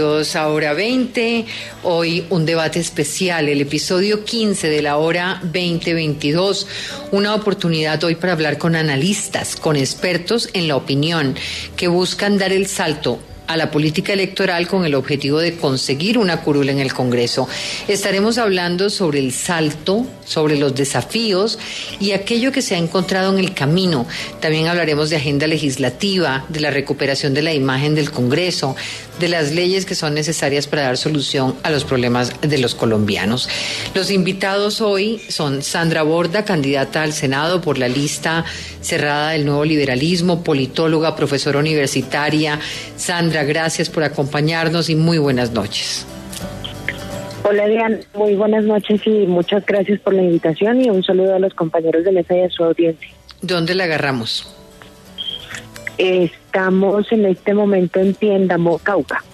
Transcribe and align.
Bienvenidos 0.00 0.34
a 0.34 0.48
Hora 0.48 0.72
20. 0.72 1.44
Hoy 1.82 2.24
un 2.30 2.46
debate 2.46 2.80
especial, 2.80 3.50
el 3.50 3.60
episodio 3.60 4.24
15 4.24 4.70
de 4.70 4.80
la 4.80 4.96
Hora 4.96 5.40
2022. 5.42 6.66
Una 7.12 7.34
oportunidad 7.34 8.02
hoy 8.02 8.14
para 8.14 8.32
hablar 8.32 8.56
con 8.56 8.76
analistas, 8.76 9.56
con 9.56 9.76
expertos 9.76 10.48
en 10.54 10.68
la 10.68 10.76
opinión, 10.76 11.34
que 11.76 11.88
buscan 11.88 12.38
dar 12.38 12.50
el 12.50 12.66
salto 12.66 13.18
a 13.50 13.56
la 13.56 13.72
política 13.72 14.12
electoral 14.12 14.68
con 14.68 14.84
el 14.84 14.94
objetivo 14.94 15.40
de 15.40 15.56
conseguir 15.56 16.18
una 16.18 16.40
curula 16.42 16.70
en 16.70 16.78
el 16.78 16.94
Congreso. 16.94 17.48
Estaremos 17.88 18.38
hablando 18.38 18.90
sobre 18.90 19.18
el 19.18 19.32
salto, 19.32 20.06
sobre 20.24 20.56
los 20.56 20.72
desafíos 20.72 21.58
y 21.98 22.12
aquello 22.12 22.52
que 22.52 22.62
se 22.62 22.76
ha 22.76 22.78
encontrado 22.78 23.32
en 23.32 23.40
el 23.40 23.52
camino. 23.52 24.06
También 24.38 24.68
hablaremos 24.68 25.10
de 25.10 25.16
agenda 25.16 25.48
legislativa, 25.48 26.44
de 26.48 26.60
la 26.60 26.70
recuperación 26.70 27.34
de 27.34 27.42
la 27.42 27.52
imagen 27.52 27.96
del 27.96 28.12
Congreso, 28.12 28.76
de 29.18 29.28
las 29.28 29.50
leyes 29.50 29.84
que 29.84 29.96
son 29.96 30.14
necesarias 30.14 30.68
para 30.68 30.82
dar 30.82 30.96
solución 30.96 31.56
a 31.64 31.70
los 31.70 31.84
problemas 31.84 32.32
de 32.40 32.58
los 32.58 32.76
colombianos. 32.76 33.48
Los 33.94 34.12
invitados 34.12 34.80
hoy 34.80 35.20
son 35.28 35.62
Sandra 35.62 36.04
Borda, 36.04 36.44
candidata 36.44 37.02
al 37.02 37.12
Senado 37.12 37.60
por 37.60 37.78
la 37.78 37.88
lista 37.88 38.44
cerrada 38.80 39.30
del 39.30 39.44
nuevo 39.44 39.64
liberalismo, 39.64 40.44
politóloga, 40.44 41.16
profesora 41.16 41.58
universitaria. 41.58 42.60
Sandra, 42.96 43.39
gracias 43.44 43.90
por 43.90 44.02
acompañarnos 44.04 44.90
y 44.90 44.96
muy 44.96 45.18
buenas 45.18 45.52
noches. 45.52 46.06
Hola 47.42 47.66
Diana, 47.66 47.98
muy 48.14 48.34
buenas 48.34 48.64
noches 48.64 49.00
y 49.06 49.26
muchas 49.26 49.64
gracias 49.64 49.98
por 50.00 50.12
la 50.12 50.22
invitación 50.22 50.80
y 50.82 50.90
un 50.90 51.02
saludo 51.02 51.34
a 51.34 51.38
los 51.38 51.54
compañeros 51.54 52.04
de 52.04 52.12
mesa 52.12 52.36
y 52.36 52.42
a 52.42 52.50
su 52.50 52.62
audiencia. 52.62 53.08
¿Dónde 53.42 53.74
la 53.74 53.84
agarramos? 53.84 54.54
Estamos 55.96 57.10
en 57.12 57.26
este 57.26 57.54
momento 57.54 58.00
en 58.00 58.14
Tienda 58.14 58.56
Cauca. 58.82 59.24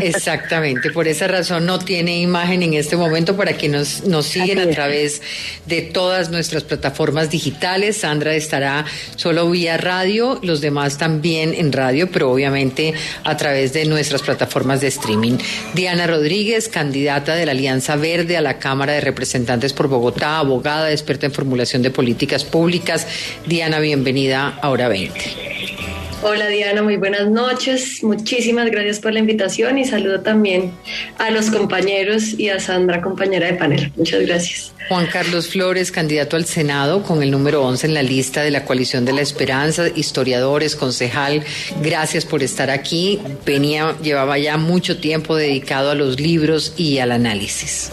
Exactamente, 0.00 0.90
por 0.90 1.08
esa 1.08 1.26
razón 1.26 1.66
no 1.66 1.78
tiene 1.78 2.20
imagen 2.20 2.62
en 2.62 2.74
este 2.74 2.96
momento 2.96 3.36
para 3.36 3.56
que 3.56 3.68
nos, 3.68 4.04
nos 4.04 4.26
siguen 4.26 4.58
a 4.58 4.68
través 4.70 5.22
de 5.66 5.82
todas 5.82 6.30
nuestras 6.30 6.64
plataformas 6.64 7.30
digitales. 7.30 7.98
Sandra 7.98 8.34
estará 8.34 8.84
solo 9.16 9.50
vía 9.50 9.76
radio, 9.76 10.38
los 10.42 10.60
demás 10.60 10.98
también 10.98 11.54
en 11.54 11.72
radio, 11.72 12.10
pero 12.10 12.30
obviamente 12.30 12.94
a 13.24 13.36
través 13.36 13.72
de 13.72 13.84
nuestras 13.86 14.22
plataformas 14.22 14.80
de 14.80 14.88
streaming. 14.88 15.38
Diana 15.74 16.06
Rodríguez, 16.06 16.68
candidata 16.68 17.34
de 17.34 17.46
la 17.46 17.52
Alianza 17.52 17.96
Verde 17.96 18.36
a 18.36 18.40
la 18.40 18.58
Cámara 18.58 18.92
de 18.92 19.00
Representantes 19.00 19.72
por 19.72 19.88
Bogotá, 19.88 20.38
abogada, 20.38 20.90
experta 20.90 21.26
en 21.26 21.32
formulación 21.32 21.82
de 21.82 21.90
políticas 21.90 22.44
públicas. 22.44 23.06
Diana, 23.46 23.78
bienvenida 23.78 24.58
a 24.60 24.70
Hora 24.70 24.88
20. 24.88 26.05
Hola 26.22 26.48
Diana, 26.48 26.82
muy 26.82 26.96
buenas 26.96 27.28
noches. 27.28 28.02
Muchísimas 28.02 28.70
gracias 28.70 29.00
por 29.00 29.12
la 29.12 29.20
invitación 29.20 29.78
y 29.78 29.84
saludo 29.84 30.20
también 30.20 30.72
a 31.18 31.30
los 31.30 31.50
compañeros 31.50 32.38
y 32.38 32.48
a 32.48 32.58
Sandra, 32.58 33.02
compañera 33.02 33.46
de 33.46 33.54
panel. 33.54 33.92
Muchas 33.96 34.22
gracias. 34.22 34.72
Juan 34.88 35.06
Carlos 35.08 35.48
Flores, 35.48 35.92
candidato 35.92 36.36
al 36.36 36.46
Senado 36.46 37.02
con 37.02 37.22
el 37.22 37.30
número 37.30 37.62
11 37.62 37.88
en 37.88 37.94
la 37.94 38.02
lista 38.02 38.42
de 38.42 38.50
la 38.50 38.64
coalición 38.64 39.04
de 39.04 39.12
la 39.12 39.20
esperanza, 39.20 39.88
historiadores, 39.94 40.74
concejal. 40.74 41.44
Gracias 41.82 42.24
por 42.24 42.42
estar 42.42 42.70
aquí. 42.70 43.20
Venía, 43.44 43.94
llevaba 44.02 44.38
ya 44.38 44.56
mucho 44.56 44.98
tiempo 44.98 45.36
dedicado 45.36 45.90
a 45.90 45.94
los 45.94 46.18
libros 46.18 46.72
y 46.78 46.98
al 46.98 47.12
análisis. 47.12 47.90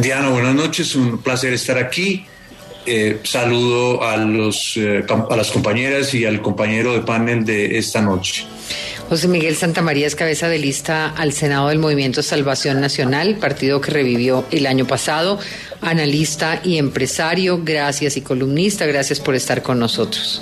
Diana, 0.00 0.30
buenas 0.30 0.54
noches. 0.54 0.94
Un 0.96 1.18
placer 1.18 1.52
estar 1.52 1.78
aquí. 1.78 2.26
Eh, 2.90 3.20
saludo 3.22 4.02
a, 4.02 4.16
los, 4.16 4.78
eh, 4.78 5.04
a 5.28 5.36
las 5.36 5.50
compañeras 5.50 6.14
y 6.14 6.24
al 6.24 6.40
compañero 6.40 6.94
de 6.94 7.00
panel 7.00 7.44
de 7.44 7.76
esta 7.76 8.00
noche. 8.00 8.46
José 9.10 9.28
Miguel 9.28 9.56
Santamaría 9.56 10.06
es 10.06 10.14
cabeza 10.14 10.48
de 10.48 10.58
lista 10.58 11.10
al 11.10 11.34
Senado 11.34 11.68
del 11.68 11.78
Movimiento 11.80 12.22
Salvación 12.22 12.80
Nacional, 12.80 13.36
partido 13.36 13.82
que 13.82 13.90
revivió 13.90 14.46
el 14.50 14.66
año 14.66 14.86
pasado, 14.86 15.38
analista 15.82 16.62
y 16.64 16.78
empresario, 16.78 17.60
gracias 17.62 18.16
y 18.16 18.22
columnista, 18.22 18.86
gracias 18.86 19.20
por 19.20 19.34
estar 19.34 19.62
con 19.62 19.78
nosotros. 19.78 20.40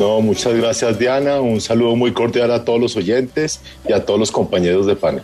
No, 0.00 0.20
muchas 0.20 0.54
gracias 0.54 0.98
Diana, 0.98 1.40
un 1.40 1.60
saludo 1.60 1.94
muy 1.94 2.12
cordial 2.12 2.50
a 2.50 2.64
todos 2.64 2.80
los 2.80 2.96
oyentes 2.96 3.60
y 3.88 3.92
a 3.92 4.04
todos 4.04 4.18
los 4.18 4.32
compañeros 4.32 4.86
de 4.86 4.96
panel. 4.96 5.22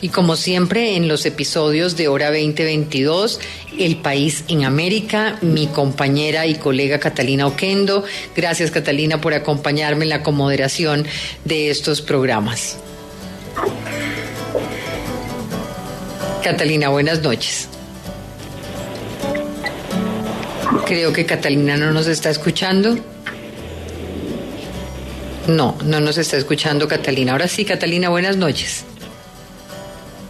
Y 0.00 0.08
como 0.08 0.36
siempre 0.36 0.96
en 0.96 1.08
los 1.08 1.26
episodios 1.26 1.96
de 1.96 2.08
Hora 2.08 2.28
2022, 2.28 3.40
El 3.78 3.96
País 3.96 4.44
en 4.48 4.64
América, 4.64 5.38
mi 5.42 5.66
compañera 5.66 6.46
y 6.46 6.56
colega 6.56 6.98
Catalina 6.98 7.46
Oquendo. 7.46 8.04
Gracias 8.36 8.70
Catalina 8.70 9.20
por 9.20 9.34
acompañarme 9.34 10.04
en 10.04 10.10
la 10.10 10.22
comoderación 10.22 11.06
de 11.44 11.70
estos 11.70 12.02
programas. 12.02 12.78
Catalina, 16.42 16.88
buenas 16.88 17.22
noches. 17.22 17.68
Creo 20.86 21.12
que 21.12 21.24
Catalina 21.24 21.76
no 21.76 21.92
nos 21.92 22.06
está 22.08 22.30
escuchando. 22.30 22.98
No, 25.46 25.76
no 25.84 26.00
nos 26.00 26.18
está 26.18 26.36
escuchando 26.36 26.88
Catalina. 26.88 27.32
Ahora 27.32 27.48
sí, 27.48 27.64
Catalina, 27.64 28.08
buenas 28.08 28.36
noches. 28.36 28.84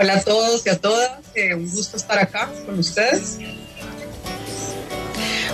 Hola 0.03 0.15
a 0.15 0.21
todos 0.21 0.67
y 0.67 0.69
a 0.69 0.79
todas, 0.79 1.11
eh, 1.37 1.55
un 1.55 1.71
gusto 1.71 1.97
estar 1.97 2.19
acá 2.19 2.51
con 2.67 2.77
ustedes. 2.77 3.39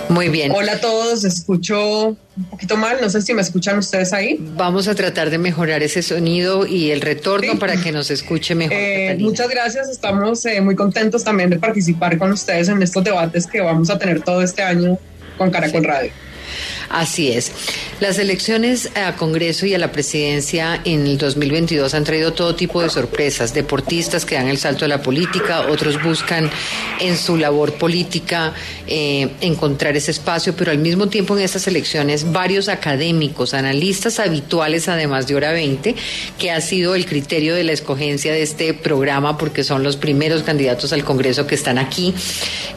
Muy 0.09 0.29
bien. 0.29 0.51
Hola 0.51 0.71
a 0.71 0.81
todos, 0.81 1.23
escucho 1.23 2.07
un 2.07 2.45
poquito 2.49 2.75
mal, 2.75 2.97
no 2.99 3.11
sé 3.11 3.21
si 3.21 3.35
me 3.35 3.43
escuchan 3.43 3.77
ustedes 3.77 4.11
ahí. 4.11 4.37
Vamos 4.39 4.87
a 4.87 4.95
tratar 4.95 5.29
de 5.29 5.37
mejorar 5.37 5.83
ese 5.83 6.01
sonido 6.01 6.65
y 6.65 6.89
el 6.89 7.01
retorno 7.01 7.59
para 7.59 7.77
que 7.77 7.91
nos 7.91 8.09
escuche 8.09 8.55
mejor. 8.55 8.75
Eh, 8.75 9.17
muchas 9.19 9.49
gracias, 9.49 9.87
estamos 9.87 10.43
eh, 10.47 10.59
muy 10.61 10.75
contentos 10.75 11.23
también 11.23 11.51
de 11.51 11.59
participar 11.59 12.17
con 12.17 12.31
ustedes 12.31 12.69
en 12.69 12.81
estos 12.81 13.03
debates 13.03 13.45
que 13.45 13.61
vamos 13.61 13.91
a 13.91 13.99
tener 13.99 14.23
todo 14.23 14.41
este 14.41 14.63
año 14.63 14.97
con 15.37 15.51
Caracol 15.51 15.83
Radio. 15.83 16.11
Así 16.89 17.31
es. 17.31 17.51
Las 17.99 18.17
elecciones 18.17 18.89
a 18.95 19.15
Congreso 19.15 19.65
y 19.65 19.73
a 19.73 19.77
la 19.77 19.91
presidencia 19.91 20.81
en 20.85 21.05
el 21.05 21.17
2022 21.17 21.93
han 21.93 22.03
traído 22.03 22.33
todo 22.33 22.55
tipo 22.55 22.81
de 22.81 22.89
sorpresas. 22.89 23.53
Deportistas 23.53 24.25
que 24.25 24.35
dan 24.35 24.47
el 24.47 24.57
salto 24.57 24.85
a 24.85 24.87
la 24.87 25.01
política, 25.01 25.67
otros 25.69 26.01
buscan 26.01 26.49
en 26.99 27.17
su 27.17 27.37
labor 27.37 27.73
política 27.73 28.53
eh, 28.87 29.29
encontrar 29.41 29.95
ese 29.97 30.11
espacio, 30.11 30.55
pero 30.55 30.71
al 30.71 30.77
mismo 30.77 31.07
tiempo 31.07 31.37
en 31.37 31.43
estas 31.43 31.67
elecciones 31.67 32.31
varios 32.31 32.69
académicos, 32.69 33.53
analistas 33.53 34.19
habituales, 34.19 34.87
además 34.87 35.27
de 35.27 35.35
Hora 35.35 35.51
20, 35.51 35.95
que 36.37 36.51
ha 36.51 36.61
sido 36.61 36.95
el 36.95 37.05
criterio 37.05 37.55
de 37.55 37.63
la 37.63 37.73
escogencia 37.73 38.31
de 38.31 38.41
este 38.41 38.73
programa 38.73 39.37
porque 39.37 39.63
son 39.63 39.83
los 39.83 39.97
primeros 39.97 40.43
candidatos 40.43 40.93
al 40.93 41.03
Congreso 41.03 41.47
que 41.47 41.55
están 41.55 41.77
aquí, 41.77 42.13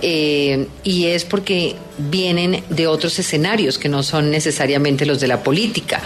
eh, 0.03 0.67
y 0.85 1.07
es 1.07 1.25
porque 1.25 1.77
vienen 1.99 2.63
de 2.71 2.87
otros 2.87 3.19
escenarios 3.19 3.79
que 3.79 3.89
no 3.89 4.03
son 4.03 4.31
necesariamente 4.31 5.07
los 5.07 5.21
de 5.21 5.29
la 5.29 5.43
política. 5.43 6.01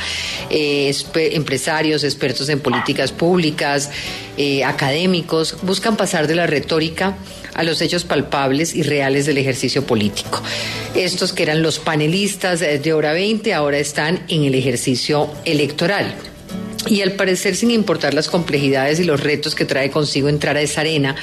Eh, 0.51 0.95
empresarios, 1.15 2.05
expertos 2.05 2.49
en 2.49 2.61
políticas 2.61 3.13
públicas, 3.13 3.91
eh, 4.37 4.65
académicos, 4.65 5.57
buscan 5.63 5.97
pasar 5.97 6.27
de 6.27 6.35
la 6.35 6.47
retórica 6.47 7.17
a 7.55 7.63
los 7.63 7.81
hechos 7.81 8.05
palpables 8.05 8.75
y 8.75 8.83
reales 8.83 9.27
del 9.27 9.39
ejercicio 9.39 9.87
político. 9.87 10.43
Estos 10.95 11.33
que 11.33 11.43
eran 11.43 11.63
los 11.63 11.79
panelistas 11.79 12.61
de 12.61 12.93
hora 12.93 13.13
20 13.13 13.55
ahora 13.55 13.79
están 13.79 14.25
en 14.29 14.45
el 14.45 14.55
ejercicio 14.55 15.31
electoral. 15.45 16.15
Y 16.87 17.03
al 17.03 17.13
parecer, 17.13 17.57
sin 17.57 17.73
importar 17.73 18.15
las 18.15 18.29
complejidades 18.29 19.01
y 19.01 19.05
los 19.05 19.21
retos 19.21 19.57
que 19.57 19.65
trae 19.65 19.91
consigo 19.91 20.29
entrar 20.29 20.57
a 20.57 20.61
esa 20.61 20.83
arena, 20.83 21.17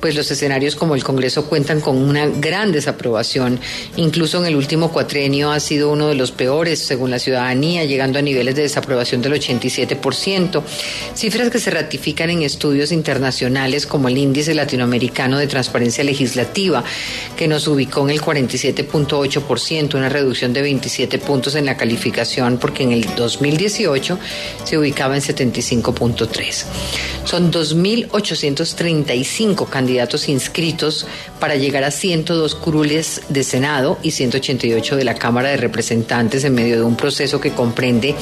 pues 0.00 0.14
los 0.14 0.30
escenarios 0.30 0.76
como 0.76 0.94
el 0.94 1.04
Congreso 1.04 1.44
cuentan 1.44 1.82
con 1.82 1.96
una 1.98 2.26
gran 2.26 2.72
desaprobación. 2.72 3.60
Incluso 3.96 4.38
en 4.38 4.46
el 4.46 4.56
último 4.56 4.90
cuatrenio 4.90 5.50
ha 5.50 5.60
sido 5.60 5.90
uno 5.90 6.08
de 6.08 6.14
los 6.14 6.32
peores, 6.32 6.78
según 6.78 7.10
la 7.10 7.18
ciudadanía, 7.18 7.84
llegando 7.84 8.18
a 8.18 8.22
niveles 8.22 8.54
de 8.54 8.62
desaprobación 8.62 9.20
del 9.20 9.34
87%. 9.34 10.62
Cifras 11.14 11.50
que 11.50 11.58
se 11.58 11.70
ratifican 11.70 12.30
en 12.30 12.42
estudios 12.42 12.90
internacionales 12.90 13.86
como 13.86 14.08
el 14.08 14.16
Índice 14.16 14.54
Latinoamericano 14.54 15.38
de 15.38 15.46
Transparencia 15.46 16.02
Legislativa, 16.02 16.82
que 17.36 17.46
nos 17.46 17.68
ubicó 17.68 18.08
en 18.08 18.10
el 18.10 18.22
47.8%, 18.22 19.94
una 19.94 20.08
reducción 20.08 20.54
de 20.54 20.62
27 20.62 21.18
puntos 21.18 21.56
en 21.56 21.66
la 21.66 21.76
calificación, 21.76 22.56
porque 22.58 22.84
en 22.84 22.92
el 22.92 23.14
2018 23.14 24.18
se 24.64 24.78
ubicaba 24.78 25.09
en 25.16 25.22
75.3. 25.22 26.64
Son 27.24 27.52
2.835 27.52 29.68
candidatos 29.68 30.28
inscritos 30.28 31.06
para 31.38 31.56
llegar 31.56 31.84
a 31.84 31.90
102 31.90 32.54
curules 32.54 33.22
de 33.28 33.44
Senado 33.44 33.98
y 34.02 34.12
188 34.12 34.96
de 34.96 35.04
la 35.04 35.14
Cámara 35.14 35.50
de 35.50 35.56
Representantes 35.56 36.44
en 36.44 36.54
medio 36.54 36.76
de 36.76 36.82
un 36.82 36.96
proceso 36.96 37.40
que 37.40 37.52
comprende 37.52 38.14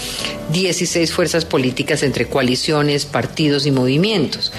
16 0.53 1.13
fuerzas 1.13 1.45
políticas 1.45 2.03
entre 2.03 2.29
coaliciones, 2.29 3.07
partidos 3.07 3.67
y 3.67 3.71
movimientos. 3.71 4.53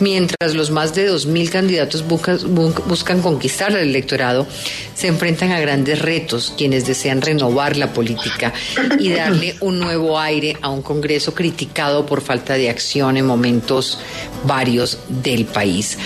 Mientras 0.00 0.54
los 0.54 0.70
más 0.70 0.94
de 0.94 1.10
2.000 1.10 1.50
candidatos 1.50 2.04
buscan 2.06 3.22
conquistar 3.22 3.70
al 3.72 3.78
electorado, 3.78 4.46
se 4.94 5.06
enfrentan 5.06 5.52
a 5.52 5.60
grandes 5.60 6.00
retos 6.00 6.52
quienes 6.56 6.86
desean 6.86 7.22
renovar 7.22 7.76
la 7.76 7.92
política 7.92 8.52
y 8.98 9.10
darle 9.10 9.54
un 9.60 9.78
nuevo 9.78 10.18
aire 10.18 10.56
a 10.62 10.70
un 10.70 10.82
Congreso 10.82 11.34
criticado 11.34 12.06
por 12.06 12.20
falta 12.20 12.54
de 12.54 12.70
acción 12.70 13.16
en 13.16 13.26
momentos 13.26 13.98
varios 14.44 14.98
del 15.08 15.44
país. 15.44 15.96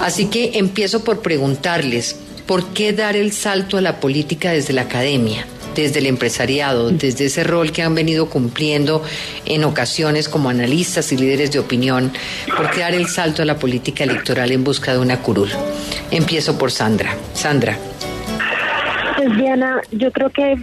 Así 0.00 0.26
que 0.26 0.58
empiezo 0.58 1.04
por 1.04 1.20
preguntarles, 1.20 2.16
¿por 2.46 2.66
qué 2.68 2.92
dar 2.92 3.16
el 3.16 3.32
salto 3.32 3.76
a 3.76 3.80
la 3.80 4.00
política 4.00 4.50
desde 4.50 4.72
la 4.72 4.82
academia? 4.82 5.46
Desde 5.82 6.00
el 6.00 6.06
empresariado, 6.06 6.90
desde 6.90 7.26
ese 7.26 7.44
rol 7.44 7.70
que 7.70 7.82
han 7.82 7.94
venido 7.94 8.28
cumpliendo 8.28 9.02
en 9.46 9.62
ocasiones 9.62 10.28
como 10.28 10.50
analistas 10.50 11.12
y 11.12 11.16
líderes 11.16 11.52
de 11.52 11.60
opinión, 11.60 12.10
por 12.56 12.70
qué 12.70 12.80
dar 12.80 12.94
el 12.94 13.06
salto 13.06 13.42
a 13.42 13.44
la 13.44 13.58
política 13.58 14.02
electoral 14.02 14.50
en 14.50 14.64
busca 14.64 14.92
de 14.92 14.98
una 14.98 15.22
curul. 15.22 15.48
Empiezo 16.10 16.58
por 16.58 16.72
Sandra. 16.72 17.14
Sandra. 17.32 17.78
Pues 19.16 19.36
Diana, 19.36 19.80
yo 19.92 20.10
creo 20.10 20.30
que 20.30 20.56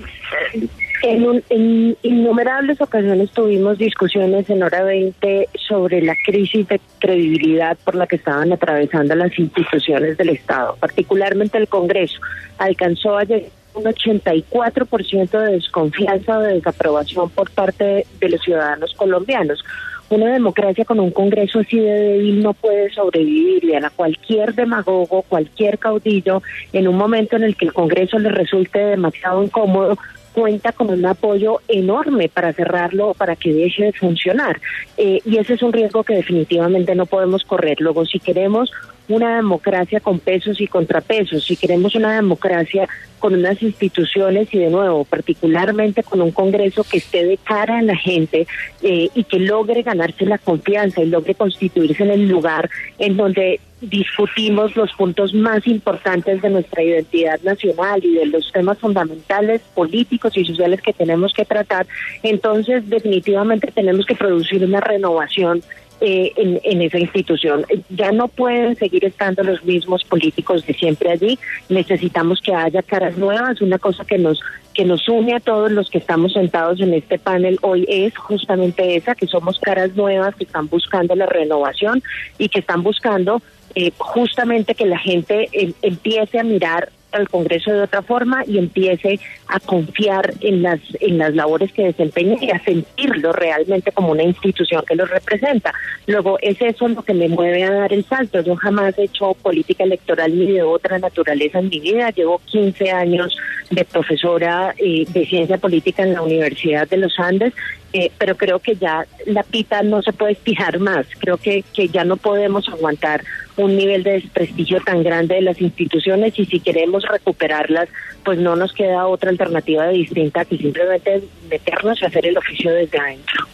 en, 1.01 1.44
en, 1.50 1.97
innumerables 2.03 2.81
ocasiones 2.81 3.31
tuvimos 3.31 3.77
discusiones 3.77 4.50
en 4.50 4.63
hora 4.63 4.83
20 4.83 5.47
sobre 5.65 6.01
la 6.01 6.15
crisis 6.25 6.67
de 6.67 6.81
credibilidad 7.00 7.77
por 7.85 7.95
la 7.95 8.06
que 8.06 8.17
estaban 8.17 8.51
atravesando 8.51 9.15
las 9.15 9.38
instituciones 9.39 10.17
del 10.17 10.29
Estado, 10.29 10.75
particularmente 10.77 11.57
el 11.57 11.69
Congreso. 11.69 12.19
Alcanzó 12.57 13.17
a 13.17 13.23
llegar 13.23 13.51
un 13.75 13.83
84% 13.83 15.30
de 15.30 15.51
desconfianza 15.54 16.38
o 16.38 16.42
de 16.42 16.56
desaprobación 16.56 17.30
por 17.30 17.51
parte 17.51 18.06
de 18.19 18.30
los 18.30 18.42
ciudadanos 18.42 18.94
colombianos. 18.95 19.63
Una 20.10 20.31
democracia 20.31 20.86
con 20.86 21.00
un 21.00 21.10
Congreso 21.10 21.60
así 21.60 21.80
de 21.80 21.92
débil 21.92 22.44
no 22.44 22.54
puede 22.54 22.92
sobrevivir 22.92 23.63
y 23.66 23.74
a 23.74 23.89
cualquier 23.89 24.54
demagogo, 24.54 25.24
cualquier 25.24 25.80
caudillo, 25.80 26.44
en 26.74 26.88
un 26.88 26.95
momento 26.95 27.36
en 27.36 27.44
el 27.44 27.56
que 27.56 27.66
el 27.66 27.74
Congreso 27.74 28.19
le 28.19 28.30
resulte 28.30 28.77
demasiado 28.77 29.44
incómodo, 29.44 29.98
cuenta 30.31 30.74
con 30.74 30.92
un 30.92 31.06
apoyo 31.06 31.62
enorme 31.68 32.30
para 32.30 32.54
cerrarlo 32.54 33.13
para 33.16 33.36
que 33.36 33.54
deje 33.54 33.86
de 33.86 33.94
funcionar. 33.94 34.60
Eh, 34.98 35.22
y 35.25 35.38
ese 35.38 35.54
es 35.54 35.63
un 35.63 35.74
riesgo 35.74 36.04
que 36.04 36.16
definitivamente 36.16 36.94
no 36.94 37.07
podemos 37.07 37.44
correr. 37.44 37.77
Luego, 37.80 38.06
si 38.06 38.19
queremos 38.19 38.72
una 39.07 39.35
democracia 39.35 39.99
con 39.99 40.19
pesos 40.19 40.59
y 40.59 40.67
contrapesos, 40.67 41.43
si 41.43 41.55
queremos 41.55 41.95
una 41.95 42.15
democracia 42.15 42.87
con 43.19 43.33
unas 43.33 43.61
instituciones 43.61 44.53
y 44.53 44.59
de 44.59 44.69
nuevo, 44.69 45.03
particularmente 45.03 46.03
con 46.03 46.21
un 46.21 46.31
Congreso 46.31 46.83
que 46.83 46.97
esté 46.97 47.25
de 47.25 47.37
cara 47.37 47.79
a 47.79 47.81
la 47.81 47.95
gente 47.95 48.45
eh, 48.83 49.09
y 49.13 49.23
que 49.23 49.39
logre 49.39 49.81
ganarse 49.81 50.25
la 50.25 50.37
confianza 50.37 51.01
y 51.01 51.07
logre 51.07 51.33
constituirse 51.33 52.03
en 52.03 52.11
el 52.11 52.27
lugar 52.27 52.69
en 52.99 53.17
donde 53.17 53.59
discutimos 53.81 54.75
los 54.75 54.91
puntos 54.93 55.33
más 55.33 55.65
importantes 55.67 56.41
de 56.41 56.49
nuestra 56.49 56.81
identidad 56.81 57.39
nacional 57.41 58.03
y 58.03 58.13
de 58.13 58.25
los 58.27 58.51
temas 58.51 58.77
fundamentales 58.79 59.61
políticos 59.73 60.35
y 60.37 60.45
sociales 60.45 60.81
que 60.81 60.93
tenemos 60.93 61.33
que 61.33 61.45
tratar, 61.45 61.85
entonces 62.23 62.87
definitivamente 62.89 63.71
tenemos 63.71 64.05
que 64.05 64.15
producir 64.15 64.63
una 64.63 64.81
renovación 64.81 65.61
eh, 66.01 66.33
en, 66.36 66.81
esa 66.81 67.00
institución. 67.00 67.65
Ya 67.89 68.12
no 68.12 68.27
pueden 68.27 68.75
seguir 68.75 69.06
estando 69.06 69.44
los 69.44 69.63
mismos 69.63 70.03
políticos 70.03 70.65
de 70.65 70.74
siempre 70.74 71.12
allí. 71.12 71.39
Necesitamos 71.69 72.42
que 72.42 72.53
haya 72.53 72.83
caras 72.83 73.18
nuevas. 73.18 73.62
Una 73.62 73.80
cosa 73.80 74.03
que 74.06 74.18
nos 74.18 74.39
que 74.74 74.83
nos 74.83 75.07
une 75.07 75.33
a 75.33 75.39
todos 75.39 75.71
los 75.71 75.89
que 75.89 76.00
estamos 76.00 76.33
sentados 76.33 76.81
en 76.81 76.94
este 76.94 77.18
panel 77.18 77.57
hoy 77.62 77.86
es 77.88 78.15
justamente 78.18 78.97
esa, 78.97 79.15
que 79.15 79.25
somos 79.25 79.57
caras 79.59 79.95
nuevas 79.95 80.36
que 80.36 80.44
están 80.44 80.68
buscando 80.68 81.15
la 81.15 81.25
renovación 81.25 82.03
y 82.38 82.50
que 82.50 82.59
están 82.59 82.83
buscando 82.83 83.41
eh, 83.74 83.94
justamente 83.98 84.75
que 84.75 84.86
la 84.86 85.00
gente 85.00 85.48
eh, 85.53 85.71
empiece 85.81 86.39
a 86.39 86.44
mirar 86.44 86.89
al 87.11 87.29
Congreso 87.29 87.71
de 87.71 87.81
otra 87.81 88.01
forma 88.01 88.43
y 88.45 88.57
empiece 88.57 89.19
a 89.47 89.59
confiar 89.59 90.33
en 90.41 90.63
las 90.63 90.79
en 90.99 91.17
las 91.17 91.33
labores 91.33 91.71
que 91.71 91.85
desempeña 91.85 92.35
y 92.41 92.51
a 92.51 92.63
sentirlo 92.63 93.31
realmente 93.31 93.91
como 93.91 94.11
una 94.11 94.23
institución 94.23 94.83
que 94.87 94.95
los 94.95 95.09
representa. 95.09 95.73
Luego 96.07 96.37
es 96.41 96.61
eso 96.61 96.87
lo 96.87 97.03
que 97.03 97.13
me 97.13 97.29
mueve 97.29 97.63
a 97.63 97.71
dar 97.71 97.93
el 97.93 98.05
salto. 98.05 98.41
Yo 98.41 98.55
jamás 98.55 98.97
he 98.97 99.03
hecho 99.03 99.33
política 99.33 99.83
electoral 99.83 100.37
ni 100.37 100.51
de 100.51 100.63
otra 100.63 100.99
naturaleza 100.99 101.59
en 101.59 101.69
mi 101.69 101.79
vida. 101.79 102.09
Llevo 102.11 102.41
15 102.45 102.91
años 102.91 103.35
de 103.69 103.85
profesora 103.85 104.75
eh, 104.77 105.05
de 105.07 105.25
ciencia 105.25 105.57
política 105.57 106.03
en 106.03 106.13
la 106.13 106.21
Universidad 106.21 106.87
de 106.87 106.97
los 106.97 107.19
Andes 107.19 107.53
eh, 107.97 108.11
pero 108.17 108.35
creo 108.35 108.59
que 108.59 108.75
ya 108.75 109.07
la 109.25 109.41
pita 109.43 109.81
no 109.81 110.01
se 110.01 110.11
puede 110.11 110.33
estirar 110.33 110.79
más. 110.79 111.05
Creo 111.17 111.37
que, 111.37 111.63
que 111.73 111.87
ya 111.87 112.03
no 112.03 112.17
podemos 112.17 112.67
aguantar 112.67 113.23
un 113.57 113.75
nivel 113.75 114.03
de 114.03 114.13
desprestigio 114.13 114.79
tan 114.81 115.03
grande 115.03 115.35
de 115.35 115.41
las 115.41 115.61
instituciones 115.61 116.37
y 116.37 116.45
si 116.45 116.59
queremos 116.59 117.03
recuperarlas, 117.03 117.89
pues 118.23 118.39
no 118.39 118.55
nos 118.55 118.73
queda 118.73 119.07
otra 119.07 119.29
alternativa 119.29 119.87
distinta 119.89 120.45
que 120.45 120.57
simplemente 120.57 121.23
meternos 121.49 122.01
a 122.03 122.07
hacer 122.07 122.25
el 122.25 122.37
oficio 122.37 122.71
desde 122.71 122.97
adentro. 122.97 123.47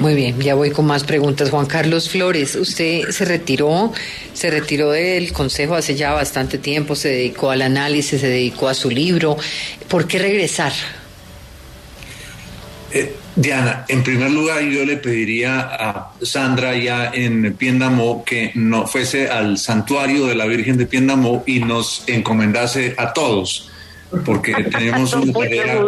Muy 0.00 0.14
bien, 0.14 0.38
ya 0.40 0.54
voy 0.54 0.70
con 0.70 0.86
más 0.86 1.04
preguntas. 1.04 1.50
Juan 1.50 1.66
Carlos 1.66 2.08
Flores, 2.08 2.54
usted 2.54 3.08
se 3.10 3.24
retiró, 3.24 3.92
se 4.34 4.50
retiró 4.50 4.90
del 4.90 5.32
Consejo 5.32 5.74
hace 5.74 5.94
ya 5.94 6.12
bastante 6.12 6.58
tiempo, 6.58 6.94
se 6.94 7.08
dedicó 7.08 7.50
al 7.50 7.62
análisis, 7.62 8.20
se 8.20 8.28
dedicó 8.28 8.68
a 8.68 8.74
su 8.74 8.90
libro. 8.90 9.36
¿Por 9.88 10.06
qué 10.06 10.18
regresar? 10.18 10.72
Eh, 12.92 13.14
Diana, 13.36 13.84
en 13.88 14.02
primer 14.02 14.30
lugar 14.30 14.62
yo 14.62 14.84
le 14.84 14.96
pediría 14.96 15.60
a 15.60 16.12
Sandra 16.22 16.74
ya 16.76 17.10
en 17.14 17.54
Piendamó 17.54 18.24
que 18.24 18.50
no 18.54 18.86
fuese 18.86 19.28
al 19.28 19.56
santuario 19.58 20.26
de 20.26 20.34
la 20.34 20.46
Virgen 20.46 20.76
de 20.76 20.86
Piendamó 20.86 21.44
y 21.46 21.60
nos 21.60 22.04
encomendase 22.08 22.94
a 22.98 23.12
todos, 23.12 23.70
porque 24.24 24.52
tenemos 24.70 25.12
un 25.14 25.32
tarea. 25.32 25.80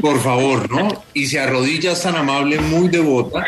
Por 0.00 0.20
favor, 0.20 0.68
¿no? 0.70 1.04
Y 1.14 1.26
se 1.26 1.38
arrodilla 1.38 1.94
tan 1.94 2.16
amable, 2.16 2.58
muy 2.58 2.88
devota. 2.88 3.44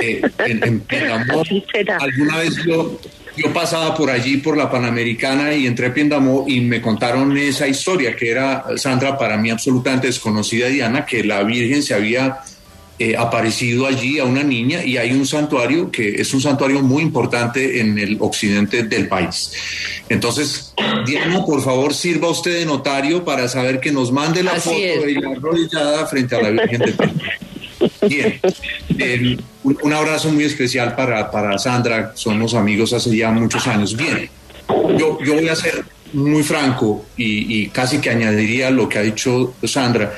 Eh, 0.00 0.22
en, 0.38 0.64
en 0.64 0.80
Piendamó, 0.80 1.42
alguna 2.00 2.38
vez 2.38 2.56
yo 2.64 2.98
yo 3.36 3.52
pasaba 3.52 3.94
por 3.94 4.10
allí, 4.10 4.38
por 4.38 4.56
la 4.56 4.70
Panamericana, 4.70 5.54
y 5.54 5.66
entré 5.66 5.88
a 5.88 5.94
Piendamó 5.94 6.44
y 6.48 6.60
me 6.60 6.80
contaron 6.80 7.36
esa 7.36 7.68
historia, 7.68 8.16
que 8.16 8.30
era, 8.30 8.64
Sandra, 8.76 9.18
para 9.18 9.36
mí 9.36 9.50
absolutamente 9.50 10.06
desconocida, 10.06 10.68
Diana, 10.68 11.04
que 11.04 11.22
la 11.22 11.42
Virgen 11.42 11.82
se 11.82 11.94
había 11.94 12.40
eh, 12.98 13.14
aparecido 13.14 13.86
allí 13.86 14.18
a 14.18 14.24
una 14.24 14.42
niña 14.42 14.82
y 14.82 14.96
hay 14.96 15.12
un 15.12 15.26
santuario 15.26 15.90
que 15.90 16.14
es 16.20 16.32
un 16.32 16.40
santuario 16.40 16.80
muy 16.80 17.02
importante 17.02 17.80
en 17.80 17.98
el 17.98 18.16
occidente 18.20 18.84
del 18.84 19.06
país. 19.06 19.52
Entonces, 20.08 20.72
Diana, 21.04 21.44
por 21.44 21.62
favor, 21.62 21.92
sirva 21.92 22.30
usted 22.30 22.54
de 22.54 22.64
notario 22.64 23.22
para 23.22 23.48
saber 23.48 23.80
que 23.80 23.92
nos 23.92 24.10
mande 24.10 24.42
la 24.42 24.54
foto 24.54 24.76
de 24.76 25.10
ella 25.10 25.28
arrodillada 25.36 26.06
frente 26.06 26.36
a 26.36 26.42
la 26.42 26.50
Virgen 26.50 26.78
de 26.78 26.92
Piendamó. 26.92 27.45
Bien, 28.08 28.40
eh, 28.98 29.36
un 29.62 29.92
abrazo 29.92 30.30
muy 30.30 30.44
especial 30.44 30.94
para, 30.94 31.30
para 31.30 31.58
Sandra, 31.58 32.12
somos 32.14 32.54
amigos 32.54 32.92
hace 32.92 33.16
ya 33.16 33.30
muchos 33.30 33.66
años. 33.66 33.96
Bien, 33.96 34.28
yo, 34.98 35.18
yo 35.22 35.34
voy 35.34 35.48
a 35.48 35.56
ser 35.56 35.84
muy 36.12 36.42
franco 36.42 37.04
y, 37.16 37.68
casi 37.68 37.98
que 37.98 38.10
añadiría 38.10 38.70
lo 38.70 38.88
que 38.88 38.98
ha 38.98 39.02
dicho 39.02 39.54
Sandra. 39.64 40.14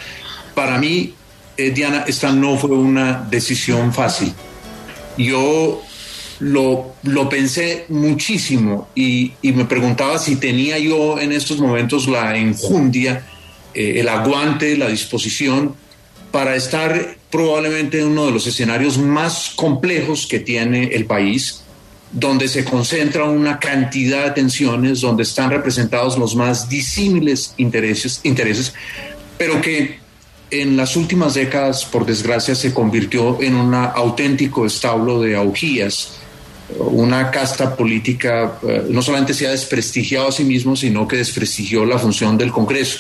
Para 0.55 0.79
mí, 0.79 1.15
eh, 1.57 1.71
Diana, 1.71 2.05
esta 2.07 2.33
no 2.33 2.57
fue 2.57 2.71
una 2.71 3.27
decisión 3.29 3.93
fácil. 3.93 4.33
Yo 5.17 5.83
lo, 6.41 6.95
lo 7.03 7.29
pensé 7.29 7.87
muchísimo 7.89 8.89
y, 8.95 9.33
y, 9.43 9.53
me 9.53 9.65
preguntaba 9.65 10.19
si 10.19 10.37
tenía 10.37 10.79
yo 10.79 11.19
en 11.19 11.33
estos 11.33 11.59
momentos 11.59 12.07
la 12.07 12.37
enjundia, 12.37 13.25
eh, 13.75 14.01
el 14.01 14.09
aguante, 14.09 14.77
la 14.77 14.89
disposición 14.89 15.75
para 16.31 16.55
estar 16.55 17.18
probablemente 17.31 18.01
en 18.01 18.09
uno 18.09 18.27
de 18.27 18.33
los 18.33 18.47
escenarios 18.47 18.99
más 18.99 19.53
complejos 19.55 20.27
que 20.27 20.41
tiene 20.41 20.89
el 20.89 21.05
país, 21.05 21.63
donde 22.11 22.49
se 22.49 22.65
concentra 22.65 23.25
una 23.25 23.59
cantidad 23.59 24.25
de 24.25 24.31
tensiones, 24.31 25.03
donde 25.03 25.25
están 25.25 25.51
representados 25.51 26.19
los 26.19 26.35
más 26.35 26.69
disímiles 26.69 27.55
intereses, 27.59 28.21
intereses 28.25 28.73
pero 29.39 29.61
que 29.63 30.01
en 30.51 30.77
las 30.77 30.97
últimas 30.97 31.35
décadas, 31.35 31.85
por 31.85 32.05
desgracia, 32.05 32.55
se 32.55 32.75
convirtió 32.75 33.41
en 33.41 33.55
un 33.55 33.73
auténtico 33.75 34.67
establo 34.67 35.21
de 35.21 35.37
augías, 35.37 36.19
una 36.79 37.31
casta 37.31 37.77
política 37.77 38.59
eh, 38.67 38.85
no 38.91 39.01
solamente 39.01 39.33
se 39.33 39.47
ha 39.47 39.53
desprestigiado 39.53 40.29
a 40.29 40.33
sí 40.33 40.45
mismo, 40.45 40.77
sino 40.77 41.09
que 41.09 41.17
desprestigió 41.17 41.87
la 41.87 41.99
función 41.99 42.37
del 42.37 42.51
Congreso. 42.51 42.99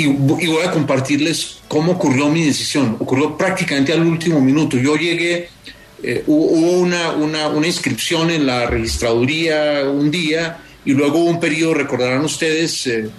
Y, 0.00 0.06
voy 0.06 0.62
a 0.64 0.70
compartirles 0.70 1.58
cómo 1.68 1.92
ocurrió 1.92 2.28
mi 2.28 2.44
decisión. 2.44 2.96
Ocurrió 2.98 3.36
prácticamente 3.36 3.92
al 3.92 4.02
último 4.02 4.40
minuto. 4.40 4.78
Yo 4.78 4.96
llegué, 4.96 5.50
eh, 6.02 6.24
hubo 6.26 6.78
una, 6.78 7.10
una, 7.12 7.48
una, 7.48 7.66
inscripción 7.66 8.30
en 8.30 8.46
la 8.46 8.66
registraduría 8.66 9.82
un 9.92 10.10
día 10.10 10.58
y 10.86 10.92
luego 10.92 11.18
hubo 11.18 11.30
un 11.30 11.40
periodo, 11.40 11.74
recordarán 11.74 12.24
ustedes, 12.24 12.86
eh, 12.86 13.10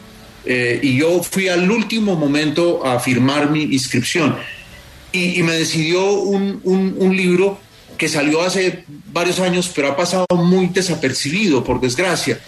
eh, 0.46 0.80
y 0.82 0.98
yo 0.98 1.22
fui 1.22 1.50
al 1.50 1.70
último 1.70 2.16
momento 2.16 2.84
a 2.84 3.00
firmar 3.00 3.52
mi 3.52 3.62
inscripción. 3.62 4.36
Y, 5.12 5.44
me 5.44 5.54
decidió 5.54 6.12
un, 6.14 6.62
un, 6.64 6.96
un 6.98 7.16
libro 7.16 7.60
que 7.98 8.08
salió 8.10 8.42
hace 8.42 8.86
varios 9.14 9.40
años, 9.40 9.72
pero 9.76 9.90
ha 9.90 9.96
pasado 9.96 10.26
muy 10.36 10.68
desapercibido, 10.68 11.64
por 11.64 11.80
desgracia 11.80 12.40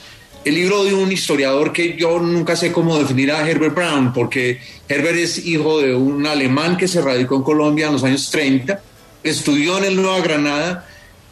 el 0.45 0.55
libro 0.55 0.83
de 0.83 0.93
un 0.93 1.11
historiador 1.11 1.71
que 1.71 1.95
yo 1.97 2.19
nunca 2.19 2.55
sé 2.55 2.71
cómo 2.71 2.99
definir 2.99 3.31
a 3.31 3.47
Herbert 3.47 3.75
Brown, 3.75 4.13
porque 4.13 4.59
Herbert 4.89 5.17
es 5.17 5.45
hijo 5.45 5.79
de 5.79 5.95
un 5.95 6.25
alemán 6.25 6.75
que 6.77 6.87
se 6.87 7.01
radicó 7.01 7.35
en 7.35 7.43
Colombia 7.43 7.87
en 7.87 7.93
los 7.93 8.03
años 8.03 8.29
30, 8.29 8.81
estudió 9.23 9.77
en 9.77 9.85
el 9.85 9.95
Nueva 9.95 10.19
Granada 10.19 10.87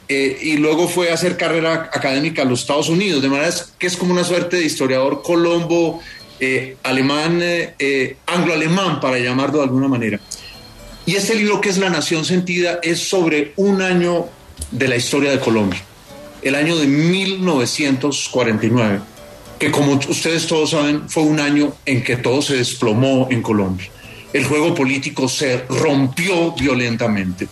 eh, 0.07 0.37
y 0.41 0.57
luego 0.57 0.87
fue 0.87 1.11
a 1.11 1.15
hacer 1.15 1.35
carrera 1.35 1.89
académica 1.93 2.43
a 2.43 2.45
los 2.45 2.61
Estados 2.61 2.89
Unidos, 2.89 3.21
de 3.21 3.29
manera 3.29 3.53
que 3.77 3.87
es 3.87 3.97
como 3.97 4.13
una 4.13 4.23
suerte 4.23 4.57
de 4.57 4.65
historiador 4.65 5.21
colombo, 5.21 6.01
eh, 6.39 6.77
alemán, 6.83 7.39
eh, 7.41 8.17
anglo-alemán, 8.25 8.99
para 8.99 9.19
llamarlo 9.19 9.57
de 9.57 9.63
alguna 9.65 9.87
manera. 9.87 10.19
Y 11.05 11.15
este 11.15 11.35
libro 11.35 11.59
que 11.59 11.69
es 11.69 11.77
La 11.77 11.89
Nación 11.89 12.23
Sentida 12.23 12.79
es 12.81 12.99
sobre 12.99 13.53
un 13.57 13.81
año 13.81 14.27
de 14.71 14.87
la 14.87 14.95
historia 14.95 15.31
de 15.31 15.39
Colombia 15.39 15.83
el 16.41 16.55
año 16.55 16.77
de 16.77 16.87
1949, 16.87 18.99
que 19.59 19.71
como 19.71 19.93
ustedes 19.93 20.47
todos 20.47 20.71
saben 20.71 21.07
fue 21.07 21.23
un 21.23 21.39
año 21.39 21.73
en 21.85 22.03
que 22.03 22.17
todo 22.17 22.41
se 22.41 22.57
desplomó 22.57 23.27
en 23.29 23.41
Colombia. 23.41 23.89
El 24.33 24.45
juego 24.45 24.73
político 24.73 25.27
se 25.27 25.63
rompió 25.67 26.53
violentamente. 26.53 27.47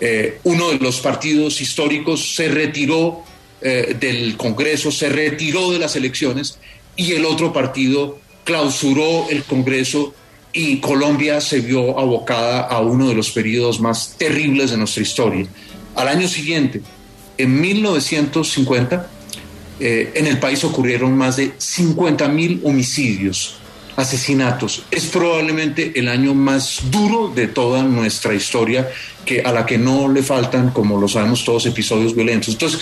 Eh, 0.00 0.38
uno 0.44 0.70
de 0.70 0.78
los 0.78 1.00
partidos 1.00 1.60
históricos 1.60 2.34
se 2.34 2.48
retiró 2.48 3.22
eh, 3.60 3.96
del 3.98 4.36
Congreso, 4.36 4.90
se 4.90 5.08
retiró 5.08 5.72
de 5.72 5.78
las 5.78 5.96
elecciones 5.96 6.58
y 6.96 7.12
el 7.12 7.24
otro 7.24 7.52
partido 7.52 8.18
clausuró 8.44 9.28
el 9.30 9.42
Congreso 9.44 10.14
y 10.52 10.78
Colombia 10.78 11.40
se 11.40 11.60
vio 11.60 11.98
abocada 11.98 12.60
a 12.60 12.80
uno 12.80 13.08
de 13.08 13.14
los 13.14 13.30
periodos 13.30 13.80
más 13.80 14.14
terribles 14.16 14.70
de 14.70 14.76
nuestra 14.76 15.02
historia. 15.02 15.46
Al 15.96 16.08
año 16.08 16.28
siguiente, 16.28 16.80
en 17.38 17.60
1950 17.60 19.08
eh, 19.80 20.12
en 20.14 20.26
el 20.26 20.38
país 20.38 20.62
ocurrieron 20.64 21.16
más 21.16 21.36
de 21.36 21.52
50 21.58 22.28
mil 22.28 22.60
homicidios, 22.64 23.56
asesinatos. 23.96 24.84
Es 24.90 25.06
probablemente 25.06 25.98
el 25.98 26.08
año 26.08 26.32
más 26.34 26.80
duro 26.90 27.32
de 27.34 27.48
toda 27.48 27.82
nuestra 27.82 28.34
historia, 28.34 28.88
que, 29.24 29.40
a 29.42 29.52
la 29.52 29.66
que 29.66 29.78
no 29.78 30.08
le 30.08 30.22
faltan, 30.22 30.70
como 30.70 31.00
lo 31.00 31.08
sabemos 31.08 31.44
todos, 31.44 31.66
episodios 31.66 32.14
violentos. 32.14 32.50
Entonces, 32.50 32.80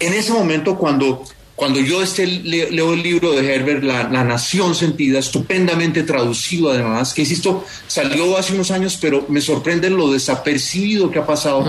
en 0.00 0.14
ese 0.14 0.32
momento, 0.32 0.76
cuando, 0.76 1.22
cuando 1.54 1.78
yo 1.78 2.02
este, 2.02 2.26
leo 2.26 2.92
el 2.92 3.02
libro 3.02 3.32
de 3.32 3.54
Herbert, 3.54 3.84
la, 3.84 4.24
Nación 4.24 4.74
Sentida, 4.74 5.20
estupendamente 5.20 6.02
traducido 6.02 6.72
además, 6.72 7.14
que 7.14 7.22
insisto, 7.22 7.64
salió 7.86 8.36
hace 8.36 8.54
unos 8.54 8.72
años, 8.72 8.98
pero 9.00 9.26
me 9.28 9.40
sorprende 9.40 9.90
lo 9.90 10.10
desapercibido 10.10 11.10
que 11.10 11.20
ha 11.20 11.26
pasado. 11.26 11.64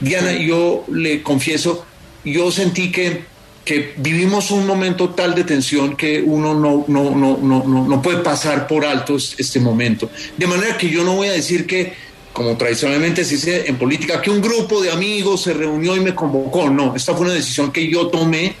Diana, 0.00 0.32
yo 0.32 0.84
le 0.92 1.22
confieso, 1.22 1.84
yo 2.24 2.50
sentí 2.50 2.90
que, 2.90 3.24
que 3.64 3.94
vivimos 3.96 4.50
un 4.50 4.66
momento 4.66 5.10
tal 5.10 5.34
de 5.34 5.44
tensión 5.44 5.96
que 5.96 6.22
uno 6.22 6.54
no, 6.54 6.84
no, 6.88 7.14
no, 7.14 7.38
no, 7.38 7.64
no 7.64 8.02
puede 8.02 8.18
pasar 8.18 8.66
por 8.66 8.84
alto 8.84 9.16
este 9.16 9.60
momento. 9.60 10.10
De 10.36 10.46
manera 10.46 10.76
que 10.76 10.88
yo 10.88 11.04
no 11.04 11.16
voy 11.16 11.28
a 11.28 11.32
decir 11.32 11.66
que, 11.66 11.94
como 12.32 12.56
tradicionalmente 12.56 13.24
se 13.24 13.36
dice 13.36 13.64
en 13.66 13.76
política, 13.76 14.20
que 14.20 14.30
un 14.30 14.40
grupo 14.40 14.82
de 14.82 14.90
amigos 14.90 15.42
se 15.42 15.54
reunió 15.54 15.96
y 15.96 16.00
me 16.00 16.14
convocó. 16.14 16.68
No, 16.68 16.94
esta 16.96 17.14
fue 17.14 17.26
una 17.26 17.34
decisión 17.34 17.72
que 17.72 17.88
yo 17.88 18.08
tomé 18.08 18.54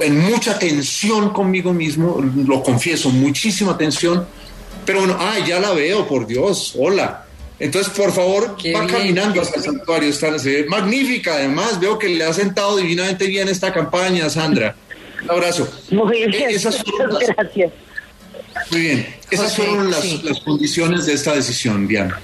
en 0.00 0.18
mucha 0.18 0.58
tensión 0.58 1.30
conmigo 1.30 1.72
mismo, 1.72 2.18
lo 2.46 2.62
confieso, 2.62 3.10
muchísima 3.10 3.76
tensión. 3.76 4.26
Pero 4.86 5.00
bueno, 5.00 5.16
ah, 5.20 5.36
ya 5.46 5.60
la 5.60 5.72
veo, 5.72 6.08
por 6.08 6.26
Dios, 6.26 6.74
hola 6.78 7.26
entonces, 7.60 7.92
por 7.92 8.10
favor, 8.10 8.56
va 8.74 8.86
caminando 8.86 9.42
hacia 9.42 9.56
el 9.56 9.62
santuario. 9.62 10.08
Está, 10.08 10.32
magnífica, 10.66 11.34
además. 11.34 11.78
Veo 11.78 11.98
que 11.98 12.08
le 12.08 12.24
ha 12.24 12.32
sentado 12.32 12.78
divinamente 12.78 13.26
bien 13.26 13.48
esta 13.48 13.70
campaña, 13.70 14.30
Sandra. 14.30 14.74
Un 15.22 15.30
abrazo. 15.30 15.68
Muy 15.90 16.24
bien. 16.26 16.32
Eh, 16.34 16.58
gracias. 17.36 17.72
Muy 18.70 18.80
bien. 18.80 19.06
Esas 19.30 19.54
fueron 19.54 19.90
las, 19.90 20.40
condiciones 20.40 21.04
de 21.04 21.12
esta 21.12 21.34
decisión, 21.34 21.86
Diana. 21.86 22.18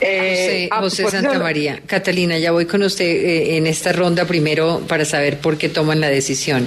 Eh, 0.00 0.70
José, 0.72 1.02
pues, 1.02 1.12
Santa 1.12 1.38
María. 1.38 1.82
Catalina, 1.84 2.38
ya 2.38 2.50
voy 2.50 2.64
con 2.64 2.82
usted 2.82 3.04
eh, 3.04 3.58
en 3.58 3.66
esta 3.66 3.92
ronda 3.92 4.24
primero 4.24 4.80
para 4.88 5.04
saber 5.04 5.38
por 5.38 5.58
qué 5.58 5.68
toman 5.68 6.00
la 6.00 6.08
decisión. 6.08 6.66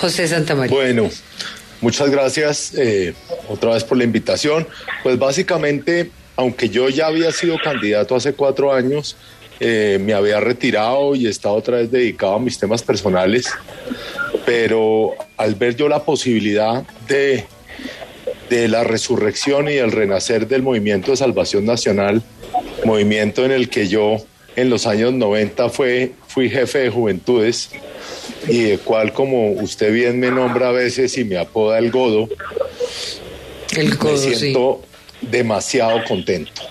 José 0.00 0.26
Santa 0.26 0.56
María. 0.56 0.74
Bueno, 0.74 1.08
muchas 1.80 2.10
gracias 2.10 2.72
otra 3.48 3.74
vez 3.74 3.84
por 3.84 3.98
la 3.98 4.04
invitación. 4.04 4.66
Pues 5.04 5.16
básicamente 5.16 6.10
aunque 6.36 6.68
yo 6.68 6.88
ya 6.88 7.06
había 7.06 7.30
sido 7.32 7.56
candidato 7.62 8.16
hace 8.16 8.32
cuatro 8.32 8.72
años, 8.72 9.16
eh, 9.60 9.98
me 10.00 10.14
había 10.14 10.40
retirado 10.40 11.14
y 11.14 11.26
estaba 11.26 11.54
otra 11.54 11.78
vez 11.78 11.90
dedicado 11.90 12.34
a 12.34 12.38
mis 12.40 12.58
temas 12.58 12.82
personales, 12.82 13.46
pero 14.44 15.12
al 15.36 15.54
ver 15.54 15.76
yo 15.76 15.88
la 15.88 16.04
posibilidad 16.04 16.84
de, 17.08 17.44
de 18.50 18.68
la 18.68 18.82
resurrección 18.82 19.68
y 19.68 19.74
el 19.74 19.92
renacer 19.92 20.48
del 20.48 20.62
movimiento 20.62 21.12
de 21.12 21.16
salvación 21.16 21.64
nacional, 21.64 22.22
movimiento 22.84 23.44
en 23.44 23.52
el 23.52 23.68
que 23.68 23.86
yo 23.88 24.16
en 24.56 24.70
los 24.70 24.86
años 24.86 25.12
90 25.12 25.68
fue, 25.68 26.12
fui 26.26 26.50
jefe 26.50 26.80
de 26.80 26.90
juventudes 26.90 27.70
y 28.48 28.62
de 28.62 28.78
cual 28.78 29.12
como 29.12 29.52
usted 29.52 29.92
bien 29.92 30.20
me 30.20 30.30
nombra 30.30 30.68
a 30.68 30.72
veces 30.72 31.16
y 31.16 31.24
me 31.24 31.38
apoda 31.38 31.78
el 31.78 31.90
godo, 31.90 32.28
el 33.76 33.96
godo, 33.96 34.12
me 34.12 34.34
siento, 34.34 34.82
demasiado 35.30 36.02
contento. 36.04 36.62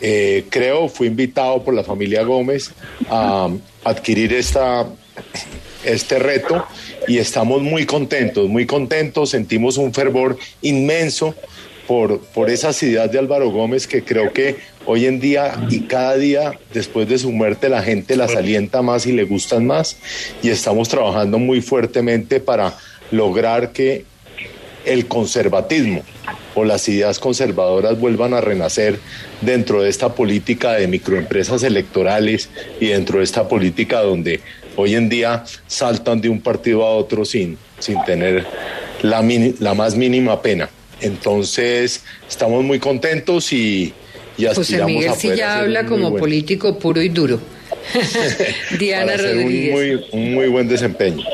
Eh, 0.00 0.44
creo, 0.50 0.88
fui 0.88 1.06
invitado 1.06 1.62
por 1.62 1.74
la 1.74 1.82
familia 1.82 2.22
Gómez 2.22 2.70
a 3.08 3.48
adquirir 3.84 4.32
esta, 4.32 4.86
este 5.84 6.18
reto 6.18 6.66
y 7.08 7.18
estamos 7.18 7.62
muy 7.62 7.86
contentos, 7.86 8.48
muy 8.48 8.66
contentos, 8.66 9.30
sentimos 9.30 9.78
un 9.78 9.94
fervor 9.94 10.36
inmenso 10.60 11.34
por, 11.86 12.20
por 12.20 12.50
esas 12.50 12.82
ideas 12.82 13.10
de 13.10 13.18
Álvaro 13.18 13.50
Gómez 13.50 13.86
que 13.86 14.02
creo 14.02 14.32
que 14.32 14.56
hoy 14.84 15.06
en 15.06 15.20
día 15.20 15.66
y 15.70 15.80
cada 15.82 16.16
día 16.16 16.58
después 16.74 17.08
de 17.08 17.18
su 17.18 17.32
muerte 17.32 17.68
la 17.68 17.82
gente 17.82 18.16
las 18.16 18.34
alienta 18.34 18.82
más 18.82 19.06
y 19.06 19.12
le 19.12 19.24
gustan 19.24 19.66
más. 19.66 19.96
Y 20.42 20.50
estamos 20.50 20.88
trabajando 20.88 21.38
muy 21.38 21.60
fuertemente 21.60 22.40
para 22.40 22.76
lograr 23.10 23.72
que 23.72 24.04
el 24.86 25.06
conservatismo 25.06 26.02
o 26.54 26.64
las 26.64 26.88
ideas 26.88 27.18
conservadoras 27.18 27.98
vuelvan 27.98 28.32
a 28.32 28.40
renacer 28.40 28.98
dentro 29.42 29.82
de 29.82 29.90
esta 29.90 30.14
política 30.14 30.72
de 30.72 30.88
microempresas 30.88 31.62
electorales 31.62 32.48
y 32.80 32.86
dentro 32.86 33.18
de 33.18 33.24
esta 33.24 33.46
política 33.48 34.00
donde 34.00 34.40
hoy 34.76 34.94
en 34.94 35.08
día 35.08 35.44
saltan 35.66 36.20
de 36.20 36.28
un 36.28 36.40
partido 36.40 36.84
a 36.84 36.90
otro 36.90 37.24
sin, 37.24 37.58
sin 37.78 38.02
tener 38.04 38.46
la, 39.02 39.22
la 39.58 39.74
más 39.74 39.96
mínima 39.96 40.40
pena. 40.40 40.70
Entonces, 41.00 42.02
estamos 42.26 42.64
muy 42.64 42.78
contentos 42.78 43.52
y, 43.52 43.92
y 44.38 44.46
aspiramos 44.46 44.56
José 44.66 44.84
Miguel 44.84 45.12
sí 45.18 45.30
ya 45.36 45.58
habla 45.58 45.84
como 45.84 46.16
político 46.16 46.78
puro 46.78 47.02
y 47.02 47.10
duro. 47.10 47.38
Diana 48.78 49.16
Rodríguez. 49.16 49.74
Un 49.74 49.74
muy, 49.74 50.06
un 50.12 50.34
muy 50.34 50.48
buen 50.48 50.68
desempeño. 50.68 51.24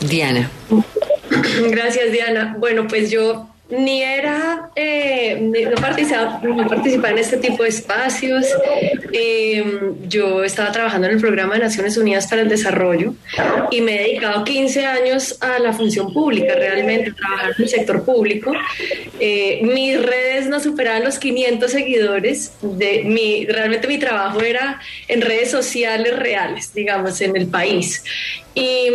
Diana. 0.00 0.50
Gracias, 1.70 2.12
Diana. 2.12 2.56
Bueno, 2.58 2.86
pues 2.88 3.10
yo 3.10 3.50
ni 3.70 4.02
era, 4.02 4.70
eh, 4.74 5.38
no, 5.40 5.80
participaba, 5.80 7.10
en 7.10 7.18
este 7.18 7.36
tipo 7.36 7.62
de 7.62 7.68
espacios. 7.68 8.46
Em, 9.12 10.08
yo 10.08 10.42
estaba 10.42 10.72
trabajando 10.72 11.06
en 11.06 11.14
el 11.14 11.20
programa 11.20 11.54
de 11.54 11.60
Naciones 11.60 11.96
Unidas 11.96 12.26
para 12.26 12.42
el 12.42 12.48
Desarrollo 12.48 13.14
y 13.70 13.80
me 13.80 13.94
he 13.94 14.08
dedicado 14.08 14.44
15 14.44 14.86
años 14.86 15.38
a 15.40 15.58
la 15.60 15.72
función 15.72 16.12
pública, 16.12 16.54
realmente, 16.54 17.10
a 17.10 17.14
trabajar 17.14 17.50
en 17.56 17.62
el 17.62 17.68
sector 17.68 18.04
público. 18.04 18.52
Eh, 19.20 19.60
mis 19.62 20.02
redes 20.02 20.46
no 20.46 20.58
superaban 20.58 21.04
los 21.04 21.18
500 21.18 21.70
seguidores. 21.70 22.52
De 22.62 23.04
mi, 23.04 23.46
realmente 23.46 23.86
mi 23.86 23.98
trabajo 23.98 24.40
era 24.40 24.80
en 25.06 25.20
redes 25.20 25.50
sociales 25.50 26.16
reales, 26.18 26.74
digamos, 26.74 27.20
en 27.20 27.36
el 27.36 27.46
país. 27.46 28.02
Y, 28.54 28.90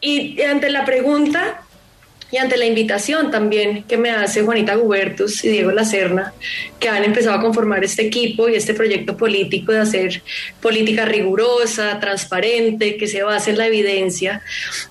y 0.00 0.42
ante 0.42 0.70
la 0.70 0.84
pregunta 0.84 1.62
y 2.30 2.38
ante 2.38 2.56
la 2.56 2.66
invitación 2.66 3.30
también 3.30 3.84
que 3.84 3.96
me 3.96 4.10
hace 4.10 4.42
Juanita 4.42 4.74
Gubertus 4.74 5.44
y 5.44 5.48
Diego 5.48 5.70
Lacerna, 5.70 6.32
que 6.80 6.88
han 6.88 7.04
empezado 7.04 7.36
a 7.36 7.40
conformar 7.40 7.84
este 7.84 8.06
equipo 8.06 8.48
y 8.48 8.56
este 8.56 8.74
proyecto 8.74 9.16
político 9.16 9.72
de 9.72 9.78
hacer 9.78 10.22
política 10.60 11.04
rigurosa, 11.04 12.00
transparente, 12.00 12.96
que 12.96 13.06
se 13.06 13.22
base 13.22 13.50
en 13.50 13.58
la 13.58 13.66
evidencia, 13.66 14.42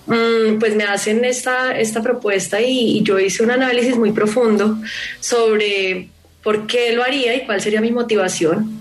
mm, 0.06 0.58
pues 0.58 0.74
me 0.74 0.84
hacen 0.84 1.24
esta, 1.24 1.78
esta 1.78 2.02
propuesta 2.02 2.60
y, 2.60 2.98
y 2.98 3.02
yo 3.02 3.18
hice 3.18 3.42
un 3.42 3.50
análisis 3.50 3.96
muy 3.96 4.12
profundo 4.12 4.78
sobre 5.20 6.08
por 6.42 6.66
qué 6.66 6.92
lo 6.92 7.02
haría 7.02 7.34
y 7.34 7.44
cuál 7.44 7.60
sería 7.60 7.80
mi 7.80 7.90
motivación. 7.90 8.80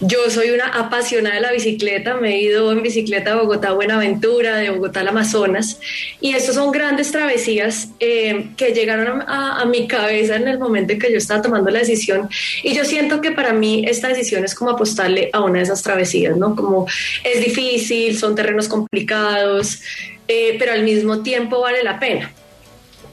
Yo 0.00 0.28
soy 0.28 0.50
una 0.50 0.66
apasionada 0.66 1.36
de 1.36 1.40
la 1.40 1.52
bicicleta, 1.52 2.16
me 2.16 2.34
he 2.34 2.42
ido 2.42 2.72
en 2.72 2.82
bicicleta 2.82 3.30
de 3.30 3.36
Bogotá 3.36 3.72
Buenaventura, 3.72 4.56
de 4.56 4.70
Bogotá 4.70 5.00
al 5.00 5.08
Amazonas, 5.08 5.78
y 6.20 6.34
estas 6.34 6.56
son 6.56 6.72
grandes 6.72 7.12
travesías 7.12 7.90
eh, 8.00 8.50
que 8.56 8.72
llegaron 8.72 9.22
a, 9.22 9.60
a, 9.60 9.64
mi 9.66 9.86
cabeza 9.86 10.34
en 10.34 10.48
el 10.48 10.58
momento 10.58 10.92
en 10.92 10.98
que 10.98 11.12
yo 11.12 11.18
estaba 11.18 11.42
tomando 11.42 11.70
la 11.70 11.78
decisión, 11.78 12.28
y 12.64 12.74
yo 12.74 12.84
siento 12.84 13.20
que 13.20 13.30
para 13.30 13.52
mí 13.52 13.84
esta 13.86 14.08
decisión 14.08 14.44
es 14.44 14.56
como 14.56 14.72
apostarle 14.72 15.30
a 15.32 15.40
una 15.42 15.58
de 15.58 15.64
esas 15.64 15.82
travesías, 15.82 16.36
¿no? 16.36 16.56
Como 16.56 16.86
es 17.22 17.44
difícil, 17.44 18.18
son 18.18 18.34
terrenos 18.34 18.66
complicados, 18.66 19.80
eh, 20.26 20.56
pero 20.58 20.72
al 20.72 20.82
mismo 20.82 21.22
tiempo 21.22 21.60
vale 21.60 21.84
la 21.84 22.00
pena 22.00 22.32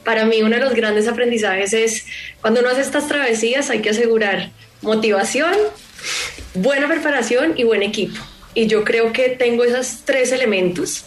para 0.04 0.24
mí 0.24 0.42
uno 0.42 0.56
de 0.56 0.62
los 0.62 0.74
grandes 0.74 1.06
aprendizajes 1.06 1.72
es 1.72 2.06
cuando 2.40 2.58
uno 2.58 2.70
hace 2.70 2.80
estas 2.80 3.06
travesías 3.06 3.70
hay 3.70 3.80
que 3.80 3.90
asegurar 3.90 4.50
motivación, 4.80 5.54
buena 6.54 6.88
preparación 6.88 7.54
y 7.56 7.64
buen 7.64 7.82
equipo. 7.82 8.20
Y 8.54 8.66
yo 8.66 8.84
creo 8.84 9.12
que 9.12 9.30
tengo 9.30 9.64
esos 9.64 10.00
tres 10.04 10.32
elementos. 10.32 11.04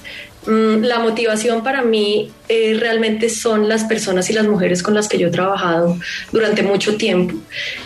Mm, 0.47 0.83
la 0.83 0.99
motivación 0.99 1.63
para 1.63 1.81
mí 1.81 2.31
eh, 2.47 2.77
realmente 2.79 3.29
son 3.29 3.67
las 3.67 3.85
personas 3.85 4.29
y 4.29 4.33
las 4.33 4.47
mujeres 4.47 4.83
con 4.83 4.93
las 4.93 5.07
que 5.07 5.17
yo 5.17 5.29
he 5.29 5.31
trabajado 5.31 5.97
durante 6.31 6.61
mucho 6.63 6.95
tiempo. 6.95 7.35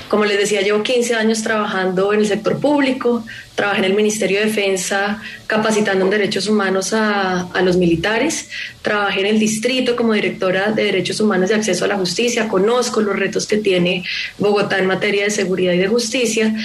Como 0.10 0.26
les 0.26 0.38
decía, 0.38 0.62
llevo 0.62 0.84
15 0.84 1.16
años 1.16 1.44
trabajando 1.44 2.12
en 2.14 2.22
el 2.22 2.28
sector 2.28 2.60
público, 2.60 3.24
trabajé 3.56 3.80
en 3.80 3.86
el 3.86 3.94
Ministerio 3.94 4.40
de 4.40 4.48
Defensa 4.48 5.22
capacitando 5.48 6.06
en 6.06 6.12
derechos 6.12 6.48
humanos 6.48 6.94
a, 6.94 7.42
a, 7.54 7.62
los 7.62 7.78
militares, 7.78 8.50
trabajé 8.82 9.22
en 9.22 9.28
el 9.28 9.40
distrito 9.40 9.96
como 9.96 10.14
directora 10.14 10.72
de 10.72 10.84
derechos 10.84 11.20
humanos 11.20 11.52
y 11.52 11.54
acceso 11.54 11.86
a 11.86 11.88
la 11.88 11.98
justicia, 11.98 12.48
conozco 12.48 13.02
los 13.02 13.16
retos 13.16 13.48
que 13.48 13.58
tiene 13.58 14.04
Bogotá 14.38 14.80
en 14.80 14.88
materia 14.88 15.26
de 15.26 15.30
seguridad 15.30 15.74
y 15.74 15.78
de 15.78 15.88
justicia 15.88 16.56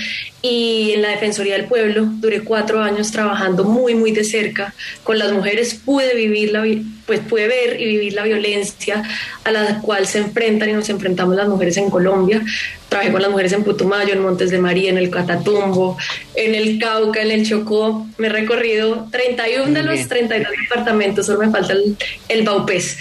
y 0.45 0.93
en 0.93 1.01
la 1.01 1.09
Defensoría 1.09 1.55
del 1.55 1.65
Pueblo 1.65 2.07
duré 2.07 2.43
cuatro 2.43 2.83
años 2.83 3.11
trabajando 3.11 3.65
muy, 3.65 3.95
muy 3.95 4.13
de 4.13 4.25
cerca 4.25 4.75
con 5.03 5.19
las 5.19 5.33
mujeres, 5.33 5.75
pude 5.75 6.15
vivir 6.15 6.53
la, 6.53 6.67
pues 7.07 7.21
pude 7.21 7.49
ver 7.49 7.81
y 7.81 7.85
vivir 7.87 8.13
la 8.15 8.23
violencia 8.23 9.03
a 9.45 9.51
la 9.51 9.81
cual 9.81 10.07
se 10.07 10.19
enfrentan 10.19 10.69
y 10.71 10.73
nos 10.73 10.89
enfrentamos 10.89 11.37
las 11.37 11.49
mujeres 11.49 11.77
en 11.77 11.91
Colombia. 11.91 12.43
Trabajé 12.89 13.13
con 13.13 13.23
las 13.23 13.31
mujeres 13.31 13.53
en 13.53 13.65
Putumayo, 13.65 14.13
en 14.13 14.21
Montes 14.21 14.51
de 14.51 14.59
María, 14.59 14.91
en 14.91 14.99
el 14.99 15.11
Catatumbo, 15.11 15.97
en 16.35 16.55
el 16.55 16.79
Cauca, 16.79 17.23
en 17.23 17.31
el 17.31 17.47
Chocó. 17.47 18.07
Me 18.19 18.29
he 18.29 18.31
recorrido 18.31 19.09
31 19.11 19.73
de 19.73 19.83
los 19.83 20.09
32 20.09 20.53
departamentos, 20.69 21.27
solo 21.27 21.41
me 21.41 21.51
falta 21.51 21.73
el, 21.73 21.97
el 22.29 22.43
Baupés. 22.45 22.97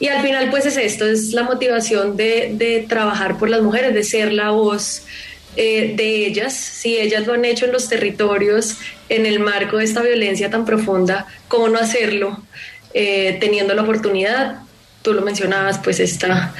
Y 0.00 0.08
al 0.08 0.22
final, 0.22 0.50
pues 0.50 0.66
es 0.66 0.76
esto, 0.76 1.06
es 1.06 1.32
la 1.32 1.42
motivación 1.42 2.16
de, 2.16 2.50
de 2.54 2.86
trabajar 2.88 3.38
por 3.38 3.48
las 3.48 3.62
mujeres, 3.62 3.94
de 3.94 4.04
ser 4.04 4.32
la 4.32 4.50
voz 4.50 5.02
eh, 5.60 5.94
de 5.96 6.26
ellas, 6.26 6.54
si 6.54 6.98
ellas 6.98 7.26
lo 7.26 7.32
han 7.32 7.44
hecho 7.44 7.64
en 7.64 7.72
los 7.72 7.88
territorios 7.88 8.76
en 9.08 9.26
el 9.26 9.40
marco 9.40 9.78
de 9.78 9.84
esta 9.84 10.02
violencia 10.02 10.50
tan 10.50 10.64
profunda, 10.64 11.26
¿cómo 11.48 11.68
no 11.68 11.80
hacerlo? 11.80 12.40
Eh, 12.94 13.36
teniendo 13.40 13.74
la 13.74 13.82
oportunidad, 13.82 14.62
tú 15.02 15.12
lo 15.12 15.22
mencionabas, 15.22 15.78
pues 15.78 16.00
esta, 16.00 16.54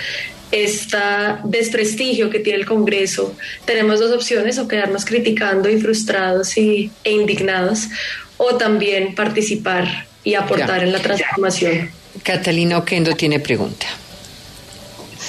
esta 0.51 1.41
desprestigio 1.45 2.31
que 2.31 2.41
tiene 2.41 2.61
el 2.61 2.67
Congreso. 2.67 3.35
Tenemos 3.65 4.01
dos 4.01 4.13
opciones, 4.13 4.59
o 4.59 4.69
quedarnos 4.69 5.05
criticando 5.05 5.69
y 5.69 5.81
frustrados 5.81 6.57
y, 6.57 6.91
e 7.05 7.13
indignados, 7.13 7.89
o 8.37 8.57
también 8.57 9.15
participar 9.15 10.07
y 10.25 10.35
aportar 10.35 10.81
ya, 10.81 10.87
en 10.87 10.93
la 10.93 11.01
transformación. 11.01 11.91
Catalina 12.23 12.79
Oquendo 12.79 13.15
tiene 13.15 13.41
pregunta. 13.41 13.87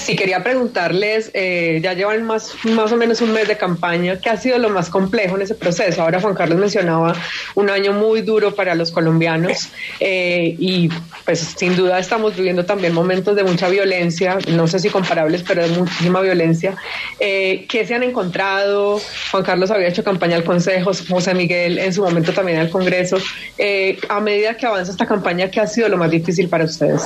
Sí, 0.02 0.16
quería 0.16 0.42
preguntarles, 0.42 1.30
eh, 1.34 1.78
ya 1.82 1.92
llevan 1.92 2.24
más, 2.24 2.54
más 2.64 2.90
o 2.90 2.96
menos 2.96 3.20
un 3.20 3.32
mes 3.32 3.46
de 3.46 3.58
campaña, 3.58 4.18
¿qué 4.18 4.30
ha 4.30 4.36
sido 4.38 4.58
lo 4.58 4.70
más 4.70 4.88
complejo 4.88 5.36
en 5.36 5.42
ese 5.42 5.54
proceso? 5.54 6.02
Ahora 6.02 6.20
Juan 6.20 6.34
Carlos 6.34 6.58
mencionaba 6.58 7.14
un 7.54 7.68
año 7.68 7.92
muy 7.92 8.22
duro 8.22 8.54
para 8.54 8.74
los 8.74 8.90
colombianos 8.92 9.68
eh, 10.00 10.56
y 10.58 10.88
pues 11.26 11.40
sin 11.40 11.76
duda 11.76 11.98
estamos 11.98 12.34
viviendo 12.34 12.64
también 12.64 12.94
momentos 12.94 13.36
de 13.36 13.44
mucha 13.44 13.68
violencia, 13.68 14.38
no 14.48 14.66
sé 14.66 14.78
si 14.78 14.88
comparables, 14.88 15.44
pero 15.46 15.62
de 15.62 15.68
muchísima 15.68 16.22
violencia. 16.22 16.76
Eh, 17.20 17.66
¿Qué 17.68 17.86
se 17.86 17.94
han 17.94 18.02
encontrado? 18.02 19.00
Juan 19.30 19.42
Carlos 19.44 19.70
había 19.70 19.88
hecho 19.88 20.02
campaña 20.02 20.36
al 20.36 20.44
Consejo, 20.44 20.92
José 21.08 21.34
Miguel 21.34 21.78
en 21.78 21.92
su 21.92 22.02
momento 22.02 22.32
también 22.32 22.58
al 22.58 22.70
Congreso. 22.70 23.18
Eh, 23.58 23.98
a 24.08 24.18
medida 24.20 24.56
que 24.56 24.66
avanza 24.66 24.92
esta 24.92 25.06
campaña, 25.06 25.50
¿qué 25.50 25.60
ha 25.60 25.66
sido 25.66 25.90
lo 25.90 25.98
más 25.98 26.10
difícil 26.10 26.48
para 26.48 26.64
ustedes? 26.64 27.02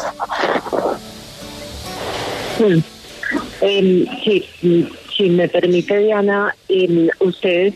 Sí. 2.59 2.83
Eh, 3.63 4.07
sí, 4.23 4.89
si 5.17 5.31
me 5.31 5.49
permite, 5.49 5.99
Diana, 5.99 6.55
eh, 6.69 7.09
ustedes 7.21 7.75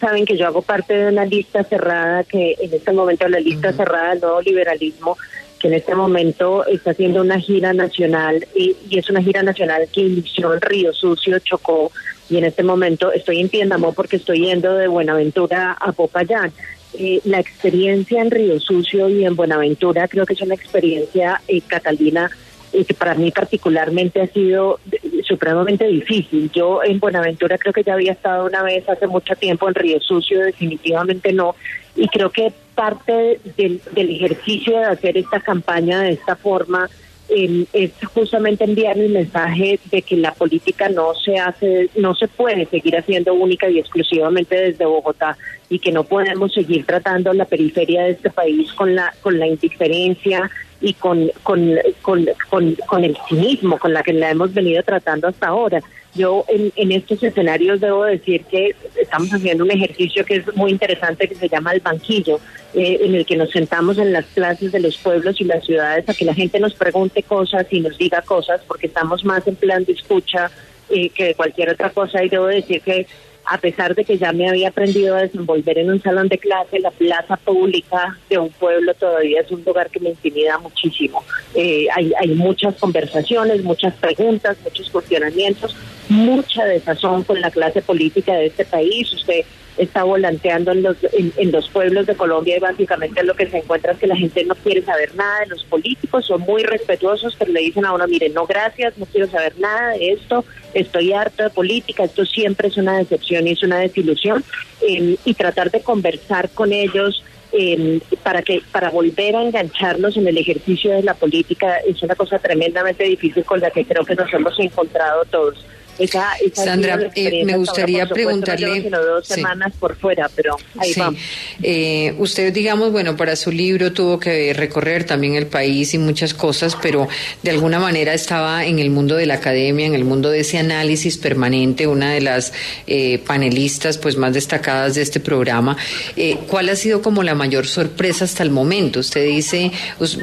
saben 0.00 0.24
que 0.24 0.36
yo 0.36 0.46
hago 0.46 0.62
parte 0.62 0.94
de 0.94 1.08
una 1.08 1.24
lista 1.24 1.64
cerrada, 1.64 2.24
que 2.24 2.56
en 2.60 2.72
este 2.72 2.92
momento 2.92 3.28
la 3.28 3.40
lista 3.40 3.68
uh 3.68 3.72
-huh. 3.72 3.76
cerrada 3.76 4.10
del 4.10 4.20
nuevo 4.20 4.40
liberalismo, 4.42 5.16
que 5.58 5.68
en 5.68 5.74
este 5.74 5.94
momento 5.94 6.64
está 6.66 6.92
haciendo 6.92 7.20
una 7.20 7.40
gira 7.40 7.72
nacional 7.72 8.46
y, 8.54 8.76
y, 8.88 8.98
es 8.98 9.10
una 9.10 9.22
gira 9.22 9.42
nacional 9.42 9.88
que 9.92 10.02
inició 10.02 10.54
en 10.54 10.60
Río 10.60 10.92
Sucio, 10.92 11.38
Chocó, 11.40 11.90
y 12.30 12.36
en 12.36 12.44
este 12.44 12.62
momento 12.62 13.12
estoy 13.12 13.40
en 13.40 13.48
Piendamó 13.48 13.92
porque 13.92 14.16
estoy 14.16 14.40
yendo 14.40 14.74
de 14.74 14.86
Buenaventura 14.86 15.72
a 15.72 15.92
Popayán. 15.92 16.52
Eh, 16.94 17.20
la 17.24 17.38
experiencia 17.38 18.20
en 18.20 18.30
Río 18.30 18.58
Sucio 18.60 19.08
y 19.08 19.24
en 19.24 19.36
Buenaventura 19.36 20.08
creo 20.08 20.24
que 20.26 20.34
es 20.34 20.40
una 20.40 20.54
experiencia, 20.54 21.40
eh, 21.46 21.60
Catalina, 21.66 22.30
y 22.72 22.84
que 22.84 22.94
para 22.94 23.14
mí 23.14 23.30
particularmente 23.30 24.20
ha 24.20 24.26
sido 24.26 24.78
supremamente 25.24 25.86
difícil. 25.86 26.50
Yo 26.52 26.82
en 26.82 26.98
Buenaventura 26.98 27.58
creo 27.58 27.72
que 27.72 27.82
ya 27.82 27.94
había 27.94 28.12
estado 28.12 28.46
una 28.46 28.62
vez 28.62 28.88
hace 28.88 29.06
mucho 29.06 29.34
tiempo, 29.36 29.68
en 29.68 29.74
Río 29.74 30.00
Sucio 30.00 30.40
definitivamente 30.40 31.32
no, 31.32 31.54
y 31.96 32.08
creo 32.08 32.30
que 32.30 32.52
parte 32.74 33.40
del, 33.56 33.80
del 33.92 34.10
ejercicio 34.10 34.78
de 34.78 34.84
hacer 34.84 35.16
esta 35.18 35.40
campaña 35.40 36.00
de 36.02 36.12
esta 36.12 36.36
forma 36.36 36.88
eh, 37.30 37.66
es 37.74 37.92
justamente 38.14 38.64
enviar 38.64 38.96
el 38.96 39.10
mensaje 39.10 39.78
de 39.90 40.00
que 40.00 40.16
la 40.16 40.32
política 40.32 40.88
no 40.88 41.12
se 41.14 41.36
hace, 41.38 41.90
no 41.96 42.14
se 42.14 42.26
puede 42.26 42.64
seguir 42.66 42.96
haciendo 42.96 43.34
única 43.34 43.68
y 43.68 43.78
exclusivamente 43.78 44.56
desde 44.56 44.86
Bogotá 44.86 45.36
y 45.68 45.78
que 45.78 45.92
no 45.92 46.04
podemos 46.04 46.54
seguir 46.54 46.86
tratando 46.86 47.34
la 47.34 47.44
periferia 47.44 48.04
de 48.04 48.12
este 48.12 48.30
país 48.30 48.72
con 48.72 48.94
la 48.94 49.12
con 49.20 49.38
la 49.38 49.46
indiferencia 49.46 50.50
y 50.80 50.94
con 50.94 51.30
con, 51.42 51.76
con, 52.02 52.26
con, 52.48 52.74
con 52.86 53.04
el 53.04 53.16
cinismo 53.28 53.78
con 53.78 53.92
la 53.92 54.02
que 54.02 54.12
la 54.12 54.30
hemos 54.30 54.52
venido 54.54 54.82
tratando 54.82 55.28
hasta 55.28 55.48
ahora. 55.48 55.80
Yo 56.14 56.44
en, 56.48 56.72
en 56.74 56.92
estos 56.92 57.22
escenarios 57.22 57.80
debo 57.80 58.04
decir 58.04 58.42
que 58.44 58.74
estamos 59.00 59.28
haciendo 59.30 59.64
un 59.64 59.70
ejercicio 59.70 60.24
que 60.24 60.36
es 60.36 60.56
muy 60.56 60.70
interesante 60.70 61.28
que 61.28 61.34
se 61.34 61.48
llama 61.48 61.72
el 61.72 61.80
banquillo, 61.80 62.40
eh, 62.74 62.98
en 63.02 63.14
el 63.14 63.26
que 63.26 63.36
nos 63.36 63.50
sentamos 63.50 63.98
en 63.98 64.12
las 64.12 64.24
plazas 64.24 64.72
de 64.72 64.80
los 64.80 64.96
pueblos 64.96 65.40
y 65.40 65.44
las 65.44 65.64
ciudades 65.64 66.08
a 66.08 66.14
que 66.14 66.24
la 66.24 66.34
gente 66.34 66.58
nos 66.60 66.74
pregunte 66.74 67.22
cosas 67.22 67.66
y 67.70 67.80
nos 67.80 67.98
diga 67.98 68.22
cosas, 68.22 68.62
porque 68.66 68.86
estamos 68.86 69.24
más 69.24 69.46
en 69.46 69.56
plan 69.56 69.84
de 69.84 69.92
escucha 69.92 70.50
eh, 70.88 71.10
que 71.10 71.24
de 71.24 71.34
cualquier 71.34 71.70
otra 71.70 71.90
cosa. 71.90 72.24
Y 72.24 72.30
debo 72.30 72.46
decir 72.46 72.80
que 72.80 73.06
a 73.50 73.56
pesar 73.56 73.94
de 73.94 74.04
que 74.04 74.18
ya 74.18 74.32
me 74.32 74.48
había 74.48 74.68
aprendido 74.68 75.16
a 75.16 75.22
desenvolver 75.22 75.78
en 75.78 75.90
un 75.90 76.02
salón 76.02 76.28
de 76.28 76.36
clase, 76.36 76.80
la 76.80 76.90
plaza 76.90 77.36
pública 77.36 78.18
de 78.28 78.38
un 78.38 78.50
pueblo 78.50 78.92
todavía 78.92 79.40
es 79.40 79.50
un 79.50 79.64
lugar 79.64 79.88
que 79.88 80.00
me 80.00 80.10
intimida 80.10 80.58
muchísimo. 80.58 81.24
Eh, 81.54 81.86
hay, 81.94 82.12
hay 82.20 82.28
muchas 82.34 82.74
conversaciones, 82.74 83.64
muchas 83.64 83.94
preguntas, 83.94 84.58
muchos 84.62 84.90
cuestionamientos, 84.90 85.74
mucha 86.10 86.66
desazón 86.66 87.24
con 87.24 87.40
la 87.40 87.50
clase 87.50 87.80
política 87.80 88.34
de 88.34 88.46
este 88.46 88.66
país. 88.66 89.10
Usted 89.14 89.46
está 89.78 90.02
volanteando 90.02 90.72
en 90.72 90.82
los, 90.82 90.96
en, 91.12 91.52
los 91.52 91.68
pueblos 91.68 92.06
de 92.06 92.14
Colombia 92.14 92.56
y 92.56 92.60
básicamente 92.60 93.22
lo 93.22 93.34
que 93.34 93.48
se 93.48 93.58
encuentra 93.58 93.92
es 93.92 93.98
que 93.98 94.06
la 94.06 94.16
gente 94.16 94.44
no 94.44 94.54
quiere 94.56 94.82
saber 94.82 95.14
nada 95.14 95.40
de 95.40 95.46
los 95.46 95.64
políticos, 95.64 96.26
son 96.26 96.42
muy 96.42 96.62
respetuosos, 96.62 97.36
pero 97.38 97.52
le 97.52 97.60
dicen 97.60 97.84
a 97.84 97.92
uno, 97.92 98.06
mire, 98.06 98.28
no 98.28 98.46
gracias, 98.46 98.98
no 98.98 99.06
quiero 99.06 99.28
saber 99.28 99.54
nada 99.58 99.92
de 99.92 100.12
esto, 100.12 100.44
estoy 100.74 101.12
harto 101.12 101.44
de 101.44 101.50
política, 101.50 102.04
esto 102.04 102.26
siempre 102.26 102.68
es 102.68 102.76
una 102.76 102.98
decepción 102.98 103.46
y 103.46 103.52
es 103.52 103.62
una 103.62 103.78
desilusión, 103.78 104.44
eh, 104.82 105.16
y 105.24 105.34
tratar 105.34 105.70
de 105.70 105.80
conversar 105.80 106.50
con 106.50 106.72
ellos. 106.72 107.24
Eh, 107.50 108.00
para 108.22 108.42
que 108.42 108.60
para 108.70 108.90
volver 108.90 109.34
a 109.34 109.42
engancharnos 109.42 110.18
en 110.18 110.28
el 110.28 110.36
ejercicio 110.36 110.92
de 110.92 111.02
la 111.02 111.14
política 111.14 111.78
es 111.78 112.02
una 112.02 112.14
cosa 112.14 112.38
tremendamente 112.38 113.04
difícil 113.04 113.42
con 113.42 113.58
la 113.60 113.70
que 113.70 113.86
creo 113.86 114.04
que 114.04 114.14
nos 114.14 114.30
hemos 114.34 114.60
encontrado 114.60 115.24
todos 115.24 115.64
Esa, 115.98 116.32
Sandra, 116.52 117.10
eh, 117.14 117.44
me 117.44 117.56
gustaría 117.56 118.06
preguntarle... 118.06 118.88
Dos 118.88 119.26
semanas 119.26 119.72
por 119.78 119.96
fuera, 119.96 120.30
pero 120.34 120.56
ahí 120.78 120.92
vamos. 120.96 121.20
Eh, 121.62 122.14
usted, 122.18 122.52
digamos, 122.52 122.92
bueno, 122.92 123.16
para 123.16 123.36
su 123.36 123.50
libro 123.50 123.92
tuvo 123.92 124.18
que 124.18 124.52
recorrer 124.54 125.04
también 125.04 125.34
el 125.34 125.46
país 125.46 125.94
y 125.94 125.98
muchas 125.98 126.34
cosas, 126.34 126.76
pero 126.80 127.08
de 127.42 127.50
alguna 127.50 127.78
manera 127.78 128.14
estaba 128.14 128.64
en 128.64 128.78
el 128.78 128.90
mundo 128.90 129.16
de 129.16 129.26
la 129.26 129.34
academia, 129.34 129.86
en 129.86 129.94
el 129.94 130.04
mundo 130.04 130.30
de 130.30 130.40
ese 130.40 130.58
análisis 130.58 131.16
permanente, 131.18 131.86
una 131.86 132.12
de 132.12 132.20
las 132.20 132.52
eh, 132.86 133.18
panelistas 133.26 133.98
pues 133.98 134.16
más 134.16 134.34
destacadas 134.34 134.94
de 134.94 135.02
este 135.02 135.20
programa. 135.20 135.76
Eh, 136.16 136.38
¿Cuál 136.48 136.68
ha 136.68 136.76
sido 136.76 137.02
como 137.02 137.22
la 137.22 137.34
mayor 137.34 137.66
sorpresa 137.66 138.24
hasta 138.24 138.42
el 138.42 138.50
momento? 138.50 139.00
Usted 139.00 139.24
dice, 139.26 139.70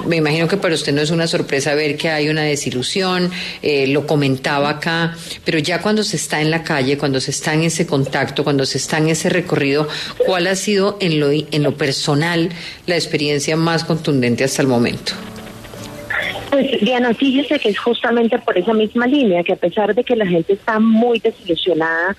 me 0.05 0.17
imagino 0.17 0.47
que 0.47 0.57
para 0.57 0.75
usted 0.75 0.93
no 0.93 1.01
es 1.01 1.11
una 1.11 1.27
sorpresa 1.27 1.75
ver 1.75 1.97
que 1.97 2.09
hay 2.09 2.29
una 2.29 2.43
desilusión, 2.43 3.31
eh, 3.61 3.87
lo 3.87 4.07
comentaba 4.07 4.69
acá, 4.69 5.15
pero 5.43 5.59
ya 5.65 5.81
cuando 5.81 6.03
se 6.03 6.15
está 6.15 6.41
en 6.41 6.51
la 6.51 6.63
calle, 6.63 6.97
cuando 6.97 7.19
se 7.19 7.31
está 7.31 7.53
en 7.53 7.63
ese 7.63 7.85
contacto, 7.85 8.43
cuando 8.43 8.65
se 8.65 8.77
está 8.77 8.99
en 8.99 9.09
ese 9.09 9.29
recorrido, 9.29 9.87
¿cuál 10.25 10.47
ha 10.47 10.55
sido 10.55 10.97
en 11.01 11.19
lo, 11.19 11.31
en 11.31 11.63
lo 11.63 11.75
personal 11.75 12.49
la 12.85 12.95
experiencia 12.95 13.57
más 13.57 13.83
contundente 13.83 14.43
hasta 14.43 14.61
el 14.61 14.67
momento? 14.67 15.13
Pues 16.51 16.79
Diana, 16.79 17.11
sé 17.13 17.59
que 17.59 17.69
es 17.69 17.79
justamente 17.79 18.37
por 18.39 18.57
esa 18.57 18.73
misma 18.73 19.07
línea, 19.07 19.43
que 19.43 19.53
a 19.53 19.57
pesar 19.57 19.93
de 19.93 20.03
que 20.03 20.15
la 20.15 20.25
gente 20.25 20.53
está 20.53 20.79
muy 20.79 21.19
desilusionada, 21.19 22.15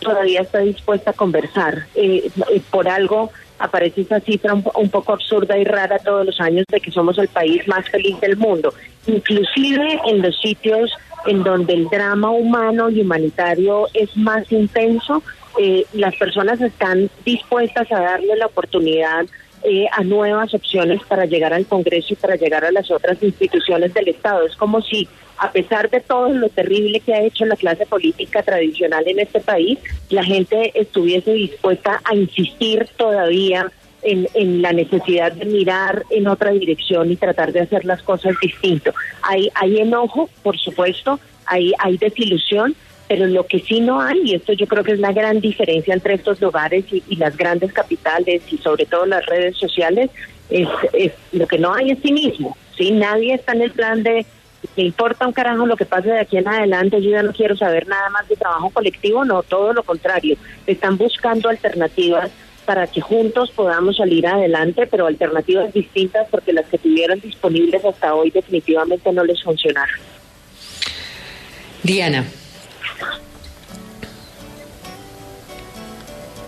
todavía 0.00 0.42
está 0.42 0.58
dispuesta 0.58 1.12
a 1.12 1.14
conversar. 1.14 1.86
Eh, 1.94 2.28
eh, 2.52 2.60
por 2.70 2.88
algo 2.88 3.30
aparece 3.58 4.02
esa 4.02 4.20
cifra 4.20 4.54
un, 4.54 4.90
poco 4.90 5.12
absurda 5.12 5.58
y 5.58 5.64
rara 5.64 5.98
todos 5.98 6.26
los 6.26 6.40
años 6.40 6.64
de 6.70 6.80
que 6.80 6.90
somos 6.90 7.18
el 7.18 7.28
país 7.28 7.66
más 7.66 7.88
feliz 7.88 8.18
del 8.20 8.36
mundo. 8.36 8.72
Inclusive 9.06 10.00
en 10.06 10.22
los 10.22 10.38
sitios 10.40 10.92
en 11.26 11.42
donde 11.42 11.74
el 11.74 11.88
drama 11.88 12.30
humano 12.30 12.90
y 12.90 13.00
humanitario 13.00 13.88
es 13.92 14.16
más 14.16 14.50
intenso, 14.52 15.22
eh, 15.58 15.84
las 15.92 16.14
personas 16.16 16.60
están 16.60 17.10
dispuestas 17.24 17.90
a 17.90 18.00
darle 18.00 18.36
la 18.36 18.46
oportunidad 18.46 19.26
eh, 19.62 19.86
a 19.92 20.02
nuevas 20.02 20.54
opciones 20.54 21.00
para 21.08 21.26
llegar 21.26 21.52
al 21.52 21.66
Congreso 21.66 22.12
y 22.12 22.16
para 22.16 22.36
llegar 22.36 22.64
a 22.64 22.72
las 22.72 22.90
otras 22.90 23.22
instituciones 23.22 23.92
del 23.94 24.08
Estado. 24.08 24.46
Es 24.46 24.56
como 24.56 24.80
si, 24.82 25.08
a 25.38 25.50
pesar 25.52 25.90
de 25.90 26.00
todo 26.00 26.28
lo 26.30 26.48
terrible 26.48 27.00
que 27.00 27.14
ha 27.14 27.22
hecho 27.22 27.44
la 27.44 27.56
clase 27.56 27.86
política 27.86 28.42
tradicional 28.42 29.06
en 29.06 29.20
este 29.20 29.40
país, 29.40 29.78
la 30.10 30.24
gente 30.24 30.72
estuviese 30.74 31.32
dispuesta 31.32 32.00
a 32.04 32.14
insistir 32.14 32.86
todavía 32.96 33.70
en, 34.02 34.28
en, 34.34 34.62
la 34.62 34.72
necesidad 34.72 35.32
de 35.32 35.44
mirar 35.44 36.04
en 36.10 36.28
otra 36.28 36.52
dirección 36.52 37.10
y 37.10 37.16
tratar 37.16 37.52
de 37.52 37.60
hacer 37.60 37.84
las 37.84 38.02
cosas 38.02 38.34
distinto. 38.40 38.92
Hay, 39.22 39.50
hay 39.54 39.78
enojo, 39.80 40.30
por 40.42 40.56
supuesto, 40.56 41.18
hay, 41.46 41.72
hay 41.78 41.96
desilusión, 41.96 42.76
pero 43.08 43.26
lo 43.26 43.46
que 43.46 43.60
sí 43.60 43.80
no 43.80 44.00
hay, 44.00 44.20
y 44.22 44.34
esto 44.34 44.52
yo 44.52 44.66
creo 44.66 44.84
que 44.84 44.92
es 44.92 45.00
la 45.00 45.12
gran 45.12 45.40
diferencia 45.40 45.94
entre 45.94 46.14
estos 46.14 46.40
lugares 46.40 46.84
y, 46.92 47.16
las 47.16 47.36
grandes 47.36 47.72
capitales 47.72 48.42
y 48.50 48.58
sobre 48.58 48.84
todo 48.84 49.06
las 49.06 49.24
redes 49.24 49.56
sociales, 49.56 50.10
es, 50.50 50.68
lo 51.32 51.46
que 51.46 51.58
no 51.58 51.74
hay 51.74 51.90
es 51.90 52.00
cinismo. 52.00 52.56
¿sí? 52.76 52.90
Nadie 52.92 53.34
está 53.34 53.52
en 53.52 53.62
el 53.62 53.70
plan 53.70 54.02
de 54.02 54.26
que 54.74 54.82
importa 54.82 55.26
un 55.26 55.32
carajo 55.32 55.66
lo 55.66 55.76
que 55.76 55.86
pase 55.86 56.08
de 56.08 56.20
aquí 56.20 56.36
en 56.36 56.48
adelante, 56.48 57.00
yo 57.00 57.10
ya 57.10 57.22
no 57.22 57.32
quiero 57.32 57.56
saber 57.56 57.86
nada 57.86 58.10
más 58.10 58.28
de 58.28 58.36
trabajo 58.36 58.70
colectivo, 58.70 59.24
no, 59.24 59.42
todo 59.42 59.72
lo 59.72 59.82
contrario, 59.82 60.36
están 60.66 60.96
buscando 60.96 61.48
alternativas 61.48 62.30
para 62.66 62.86
que 62.86 63.00
juntos 63.00 63.50
podamos 63.52 63.96
salir 63.96 64.26
adelante, 64.26 64.86
pero 64.86 65.06
alternativas 65.06 65.72
distintas 65.72 66.28
porque 66.30 66.52
las 66.52 66.66
que 66.66 66.76
tuvieron 66.76 67.18
disponibles 67.20 67.82
hasta 67.84 68.14
hoy 68.14 68.30
definitivamente 68.30 69.10
no 69.12 69.24
les 69.24 69.42
funcionaron. 69.42 69.96
Diana. 71.82 72.24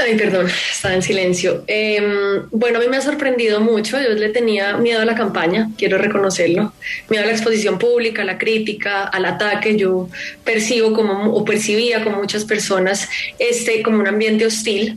Ay, 0.00 0.16
perdón, 0.16 0.48
estaba 0.72 0.94
en 0.94 1.02
silencio. 1.02 1.62
Em, 1.66 2.48
bueno, 2.50 2.78
a 2.78 2.80
mí 2.80 2.88
me 2.88 2.96
ha 2.96 3.02
sorprendido 3.02 3.60
mucho. 3.60 4.00
Yo 4.00 4.10
le 4.10 4.30
tenía 4.30 4.76
miedo 4.78 5.02
a 5.02 5.04
la 5.04 5.14
campaña, 5.14 5.70
quiero 5.76 5.98
reconocerlo. 5.98 6.72
Miedo 7.10 7.24
a 7.24 7.26
la 7.26 7.32
exposición 7.32 7.78
pública, 7.78 8.22
a 8.22 8.24
la 8.24 8.38
crítica, 8.38 9.04
al 9.04 9.26
ataque. 9.26 9.76
Yo 9.76 10.08
percibo 10.42 10.94
como, 10.94 11.34
o 11.34 11.44
percibía 11.44 12.02
con 12.02 12.14
muchas 12.14 12.44
personas 12.44 13.08
este 13.38 13.82
como 13.82 13.98
un 13.98 14.06
ambiente 14.06 14.46
hostil. 14.46 14.96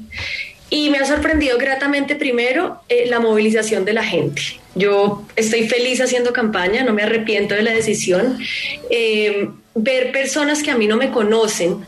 Y 0.69 0.89
me 0.89 0.99
ha 0.99 1.05
sorprendido 1.05 1.57
gratamente 1.57 2.15
primero 2.15 2.81
eh, 2.87 3.05
la 3.07 3.19
movilización 3.19 3.83
de 3.85 3.93
la 3.93 4.03
gente. 4.03 4.41
Yo 4.73 5.23
estoy 5.35 5.67
feliz 5.67 6.01
haciendo 6.01 6.31
campaña, 6.33 6.83
no 6.83 6.93
me 6.93 7.03
arrepiento 7.03 7.53
de 7.55 7.63
la 7.63 7.71
decisión. 7.71 8.39
Em, 8.89 9.51
ver 9.75 10.11
personas 10.11 10.61
que 10.63 10.71
a 10.71 10.77
mí 10.77 10.87
no 10.87 10.97
me 10.97 11.11
conocen, 11.11 11.85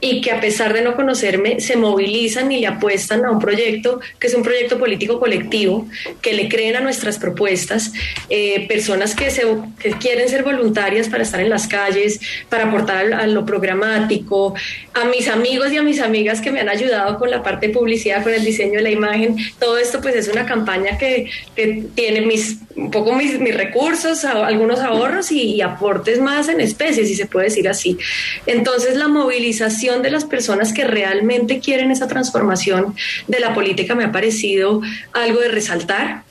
y 0.00 0.20
que 0.20 0.30
a 0.30 0.40
pesar 0.40 0.72
de 0.72 0.82
no 0.82 0.96
conocerme 0.96 1.60
se 1.60 1.76
movilizan 1.76 2.50
y 2.52 2.60
le 2.60 2.66
apuestan 2.66 3.24
a 3.24 3.30
un 3.30 3.38
proyecto 3.38 4.00
que 4.18 4.26
es 4.26 4.34
un 4.34 4.42
proyecto 4.42 4.78
político 4.78 5.20
colectivo, 5.20 5.86
que 6.22 6.32
le 6.32 6.48
creen 6.48 6.76
a 6.76 6.80
nuestras 6.80 7.18
propuestas, 7.18 7.92
eh, 8.28 8.66
personas 8.66 9.14
que, 9.14 9.30
se, 9.30 9.42
que 9.78 9.90
quieren 9.92 10.28
ser 10.28 10.42
voluntarias 10.42 11.08
para 11.08 11.22
estar 11.22 11.40
en 11.40 11.50
las 11.50 11.66
calles, 11.66 12.20
para 12.48 12.68
aportar 12.68 13.12
a 13.12 13.26
lo 13.26 13.44
programático, 13.44 14.54
a 14.94 15.04
mis 15.04 15.28
amigos 15.28 15.72
y 15.72 15.76
a 15.76 15.82
mis 15.82 16.00
amigas 16.00 16.40
que 16.40 16.50
me 16.50 16.60
han 16.60 16.68
ayudado 16.68 17.18
con 17.18 17.30
la 17.30 17.42
parte 17.42 17.68
de 17.68 17.74
publicidad, 17.74 18.22
con 18.22 18.32
el 18.32 18.44
diseño 18.44 18.76
de 18.76 18.82
la 18.82 18.90
imagen, 18.90 19.36
todo 19.58 19.78
esto 19.78 20.00
pues 20.00 20.16
es 20.16 20.28
una 20.28 20.46
campaña 20.46 20.96
que, 20.98 21.30
que 21.54 21.84
tiene 21.94 22.22
mis, 22.22 22.58
un 22.76 22.90
poco 22.90 23.14
mis, 23.14 23.38
mis 23.38 23.54
recursos, 23.54 24.24
algunos 24.24 24.80
ahorros 24.80 25.30
y, 25.30 25.54
y 25.54 25.60
aportes 25.60 26.20
más 26.20 26.48
en 26.48 26.60
especies, 26.60 27.08
si 27.08 27.14
se 27.14 27.26
puede 27.26 27.46
decir 27.46 27.68
así. 27.68 27.98
Entonces 28.46 28.96
la 28.96 29.08
movilización 29.08 29.89
de 29.98 30.10
las 30.10 30.24
personas 30.24 30.72
que 30.72 30.84
realmente 30.84 31.60
quieren 31.60 31.90
esa 31.90 32.06
transformación 32.06 32.94
de 33.26 33.40
la 33.40 33.52
política 33.54 33.94
me 33.94 34.04
ha 34.04 34.12
parecido 34.12 34.80
algo 35.12 35.40
de 35.40 35.48
resaltar. 35.48 36.22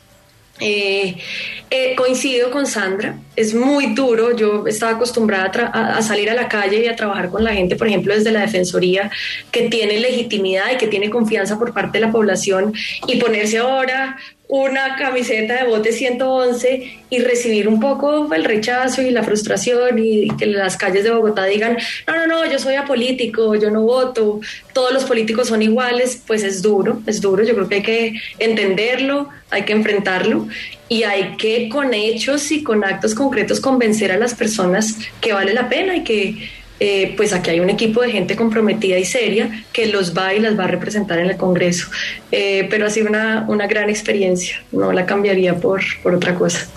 Eh, 0.61 1.15
eh, 1.71 1.95
coincido 1.95 2.51
con 2.51 2.65
Sandra, 2.65 3.15
es 3.35 3.53
muy 3.53 3.93
duro, 3.93 4.35
yo 4.35 4.65
estaba 4.67 4.93
acostumbrada 4.93 5.69
a, 5.71 6.01
salir 6.01 6.29
a 6.29 6.33
la 6.33 6.49
calle 6.49 6.83
y 6.83 6.87
a 6.87 6.95
trabajar 6.95 7.29
con 7.29 7.43
la 7.43 7.53
gente, 7.53 7.75
por 7.75 7.87
ejemplo, 7.87 8.13
desde 8.13 8.31
la 8.31 8.41
Defensoría, 8.41 9.09
que 9.51 9.69
tiene 9.69 9.99
legitimidad 9.99 10.65
y 10.73 10.77
que 10.77 10.87
tiene 10.87 11.09
confianza 11.09 11.57
por 11.57 11.73
parte 11.73 11.99
de 11.99 12.05
la 12.05 12.11
población, 12.11 12.73
y 13.07 13.17
ponerse 13.17 13.59
ahora 13.59 14.17
una 14.49 14.95
camiseta 14.95 15.63
de 15.63 15.69
bote 15.69 15.91
111 15.91 17.01
y 17.11 17.19
recibir 17.19 17.67
un 17.67 17.79
poco 17.79 18.33
el 18.33 18.43
rechazo 18.43 19.03
y 19.03 19.11
la 19.11 19.21
frustración 19.21 19.99
y 19.99 20.27
que 20.37 20.47
las 20.47 20.75
calles 20.75 21.03
de 21.03 21.11
Bogotá 21.11 21.45
digan, 21.45 21.77
no, 22.07 22.15
no, 22.15 22.25
no, 22.25 22.51
yo 22.51 22.57
soy 22.57 22.73
apolítico, 22.73 23.53
yo 23.53 23.69
no 23.69 23.83
voto, 23.83 24.41
todos 24.73 24.91
los 24.91 25.03
políticos 25.03 25.49
son 25.49 25.61
iguales, 25.61 26.23
pues 26.25 26.43
es 26.43 26.63
duro, 26.63 26.99
es 27.05 27.21
duro, 27.21 27.43
yo 27.43 27.53
creo 27.53 27.69
que 27.69 27.75
hay 27.75 27.83
que 27.83 28.13
entenderlo, 28.39 29.29
hay 29.51 29.65
que 29.65 29.73
enfrentarlo 29.73 30.47
y 30.87 31.03
hay 31.03 31.37
que 31.37 31.69
con 31.69 31.93
hechos 31.93 32.51
y 32.51 32.63
con 32.63 32.83
actos 32.83 33.13
concretos 33.13 33.59
convencer 33.59 34.11
a 34.11 34.17
las 34.17 34.33
personas 34.33 34.97
que 35.21 35.31
vale 35.31 35.53
la 35.53 35.69
pena 35.69 35.95
y 35.95 36.03
que 36.03 36.49
eh, 36.79 37.13
pues 37.17 37.33
aquí 37.33 37.49
hay 37.49 37.59
un 37.59 37.69
equipo 37.69 38.01
de 38.01 38.11
gente 38.11 38.35
comprometida 38.35 38.97
y 38.97 39.05
seria 39.05 39.65
que 39.73 39.87
los 39.87 40.17
va 40.17 40.33
y 40.33 40.39
las 40.39 40.57
va 40.57 40.63
a 40.63 40.67
representar 40.67 41.19
en 41.19 41.29
el 41.29 41.37
Congreso. 41.37 41.87
Eh, 42.31 42.67
pero 42.69 42.85
ha 42.85 42.89
sido 42.89 43.09
una, 43.09 43.45
una, 43.47 43.67
gran 43.67 43.89
experiencia, 43.89 44.63
no 44.71 44.91
la 44.93 45.05
cambiaría 45.05 45.57
por, 45.57 45.81
por 46.01 46.13
otra 46.13 46.35
cosa. 46.35 46.67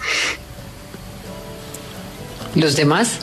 ¿Los 2.55 2.77
demás? 2.77 3.19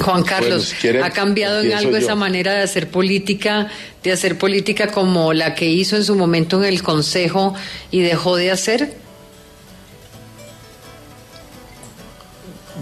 Juan 0.00 0.22
Carlos, 0.24 0.74
¿ha 1.02 1.10
cambiado 1.10 1.62
en 1.62 1.72
algo 1.72 1.96
esa 1.96 2.14
manera 2.14 2.52
de 2.52 2.62
hacer 2.62 2.90
política, 2.90 3.68
de 4.02 4.12
hacer 4.12 4.36
política 4.38 4.88
como 4.88 5.32
la 5.32 5.54
que 5.54 5.66
hizo 5.66 5.96
en 5.96 6.04
su 6.04 6.14
momento 6.14 6.62
en 6.62 6.68
el 6.68 6.82
Consejo 6.82 7.54
y 7.90 8.00
dejó 8.00 8.36
de 8.36 8.50
hacer? 8.50 9.05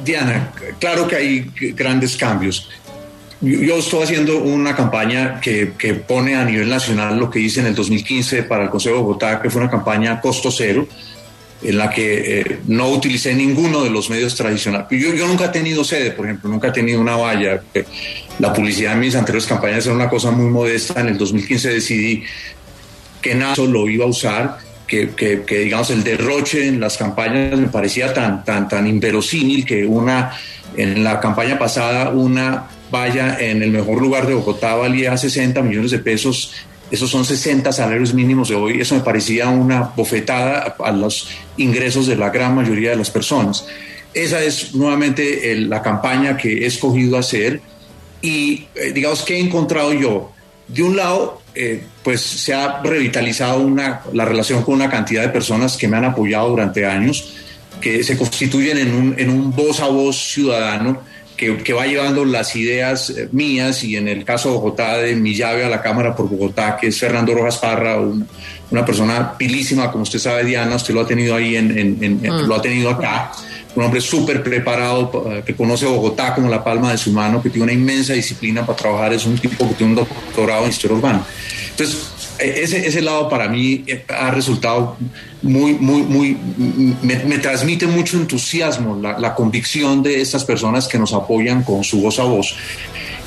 Diana, 0.04 0.52
claro 0.78 1.08
que 1.08 1.16
hay 1.16 1.50
grandes 1.74 2.16
cambios. 2.16 2.68
Yo 3.40 3.76
estoy 3.76 4.04
haciendo 4.04 4.38
una 4.38 4.74
campaña 4.74 5.40
que, 5.40 5.66
pone 6.06 6.34
a 6.34 6.44
nivel 6.44 6.68
nacional 6.68 7.18
lo 7.18 7.28
que 7.28 7.40
hice 7.40 7.60
en 7.60 7.66
el 7.66 7.74
2015 7.74 8.44
para 8.44 8.64
el 8.64 8.70
Consejo 8.70 8.96
de 8.96 9.02
Bogotá, 9.02 9.42
que 9.42 9.50
fue 9.50 9.60
una 9.60 9.70
campaña 9.70 10.20
costo 10.20 10.50
cero, 10.50 10.86
en 11.62 11.78
la 11.78 11.90
que 11.90 12.40
eh, 12.40 12.58
no 12.66 12.90
utilicé 12.90 13.34
ninguno 13.34 13.82
de 13.82 13.90
los 13.90 14.08
medios 14.08 14.34
tradicionales. 14.34 14.86
Yo, 14.90 15.14
yo 15.14 15.26
nunca 15.26 15.46
he 15.46 15.48
tenido 15.48 15.84
sede, 15.84 16.10
por 16.12 16.26
ejemplo, 16.26 16.48
nunca 16.48 16.68
he 16.68 16.72
tenido 16.72 17.00
una 17.00 17.16
valla. 17.16 17.62
La 18.38 18.52
publicidad 18.52 18.94
en 18.94 19.00
mis 19.00 19.14
anteriores 19.14 19.46
campañas 19.46 19.84
era 19.84 19.94
una 19.94 20.08
cosa 20.08 20.30
muy 20.30 20.50
modesta. 20.50 21.00
En 21.00 21.08
el 21.08 21.18
2015 21.18 21.70
decidí 21.70 22.22
que 23.20 23.34
nada 23.34 23.54
lo 23.56 23.88
iba 23.88 24.04
a 24.04 24.08
usar 24.08 24.58
que, 25.16 25.44
digamos 25.46 25.90
el 25.90 26.02
derroche 26.02 26.66
en 26.66 26.80
las 26.80 26.96
campañas 26.96 27.58
me 27.58 27.68
parecía 27.68 28.12
tan, 28.12 28.44
tan, 28.44 28.68
tan 28.68 28.86
inverosímil 28.86 29.64
que 29.64 29.84
una, 29.84 30.32
en 30.76 31.02
la 31.04 31.20
campaña 31.20 31.58
pasada, 31.58 32.10
una 32.10 32.68
valla 32.90 33.38
en 33.40 33.62
el 33.62 33.70
mejor 33.70 34.00
lugar 34.00 34.26
de 34.26 34.34
Bogotá 34.34 34.74
valía 34.74 35.16
60 35.16 35.62
millones 35.62 35.90
de 35.90 35.98
pesos. 35.98 36.52
Esos 36.90 37.10
son 37.10 37.24
60 37.24 37.72
salarios 37.72 38.14
mínimos 38.14 38.48
de 38.48 38.54
hoy. 38.54 38.80
Eso 38.80 38.94
me 38.94 39.00
parecía 39.00 39.48
una 39.48 39.92
bofetada 39.96 40.76
a 40.78 40.92
los 40.92 41.28
ingresos 41.56 42.06
de 42.06 42.16
la 42.16 42.30
gran 42.30 42.54
mayoría 42.54 42.90
de 42.90 42.96
las 42.96 43.10
personas. 43.10 43.66
esa 44.12 44.40
es 44.42 44.74
nuevamente 44.74 45.56
la 45.56 45.82
campaña 45.82 46.36
que 46.36 46.58
he 46.58 46.66
escogido 46.66 47.18
hacer 47.18 47.60
y 48.22 48.68
eh, 48.76 48.92
digamos 48.94 49.22
que 49.22 49.36
he 49.36 49.40
encontrado 49.40 49.92
yo. 49.92 50.32
De 50.68 50.82
un 50.82 50.96
lado, 50.96 51.42
eh, 51.54 51.84
pues 52.02 52.20
se 52.20 52.52
ha 52.52 52.82
revitalizado 52.82 53.60
una, 53.60 54.02
la 54.12 54.24
relación 54.24 54.62
con 54.62 54.74
una 54.74 54.90
cantidad 54.90 55.22
de 55.22 55.28
personas 55.28 55.76
que 55.76 55.88
me 55.88 55.96
han 55.96 56.04
apoyado 56.04 56.48
durante 56.48 56.84
años, 56.84 57.32
que 57.80 58.02
se 58.02 58.16
constituyen 58.16 58.78
en 58.78 58.94
un, 58.94 59.14
en 59.18 59.30
un 59.30 59.50
voz 59.50 59.80
a 59.80 59.88
voz 59.88 60.16
ciudadano 60.16 61.00
que, 61.36 61.56
que, 61.58 61.72
va 61.72 61.86
llevando 61.86 62.24
las 62.24 62.54
ideas 62.56 63.10
eh, 63.10 63.28
mías 63.32 63.82
y 63.84 63.96
en 63.96 64.08
el 64.08 64.24
caso 64.24 64.50
de 64.50 64.54
Bogotá, 64.56 64.98
de 64.98 65.16
mi 65.16 65.34
llave 65.34 65.64
a 65.64 65.68
la 65.68 65.82
Cámara 65.82 66.14
por 66.14 66.28
Bogotá, 66.28 66.76
que 66.80 66.88
es 66.88 66.98
Fernando 66.98 67.34
Rojas 67.34 67.58
Parra, 67.58 68.00
una 68.70 68.84
persona 68.84 69.36
pilísima, 69.36 69.90
como 69.90 70.02
usted 70.04 70.18
sabe, 70.18 70.44
Diana, 70.44 70.76
usted 70.76 70.94
lo 70.94 71.00
ha 71.00 71.06
tenido 71.06 71.34
ahí, 71.34 71.56
en, 71.56 71.76
en, 71.78 72.20
mm. 72.20 72.46
lo 72.46 72.54
ha 72.54 72.62
tenido 72.62 72.90
acá 72.90 73.32
un 73.74 73.82
hombre 73.82 74.00
súper 74.00 74.42
preparado, 74.42 75.10
eh, 75.30 75.42
que 75.44 75.54
conoce 75.54 75.86
Bogotá 75.86 76.34
como 76.34 76.48
la 76.48 76.62
palma 76.62 76.92
de 76.92 76.98
su 76.98 77.12
mano, 77.12 77.42
que 77.42 77.50
tiene 77.50 77.64
una 77.64 77.72
inmensa 77.72 78.12
disciplina 78.12 78.64
para 78.64 78.76
trabajar, 78.76 79.12
es 79.12 79.26
un 79.26 79.36
tipo 79.38 79.68
que 79.68 79.74
tiene 79.74 79.92
un 79.92 79.96
doctorado 79.96 80.64
en 80.64 80.70
historia 80.70 80.96
urbana. 80.96 81.26
Entonces, 81.70 82.08
e, 82.38 82.62
ese, 82.62 82.86
ese 82.86 83.00
lado 83.00 83.28
para 83.28 83.48
mí 83.48 83.84
eh, 83.86 84.04
ha 84.08 84.30
resultado 84.30 84.96
muy, 85.42 85.74
muy, 85.74 86.02
muy, 86.02 86.36
me, 87.02 87.38
transmite 87.38 87.86
mucho 87.86 88.16
entusiasmo 88.16 88.98
la, 89.00 89.18
la, 89.18 89.34
convicción 89.34 90.02
de 90.02 90.20
estas 90.20 90.44
personas 90.44 90.88
que 90.88 90.98
nos 90.98 91.12
apoyan 91.12 91.62
con 91.64 91.84
su 91.84 92.00
voz 92.00 92.18
a 92.18 92.24
voz. 92.24 92.54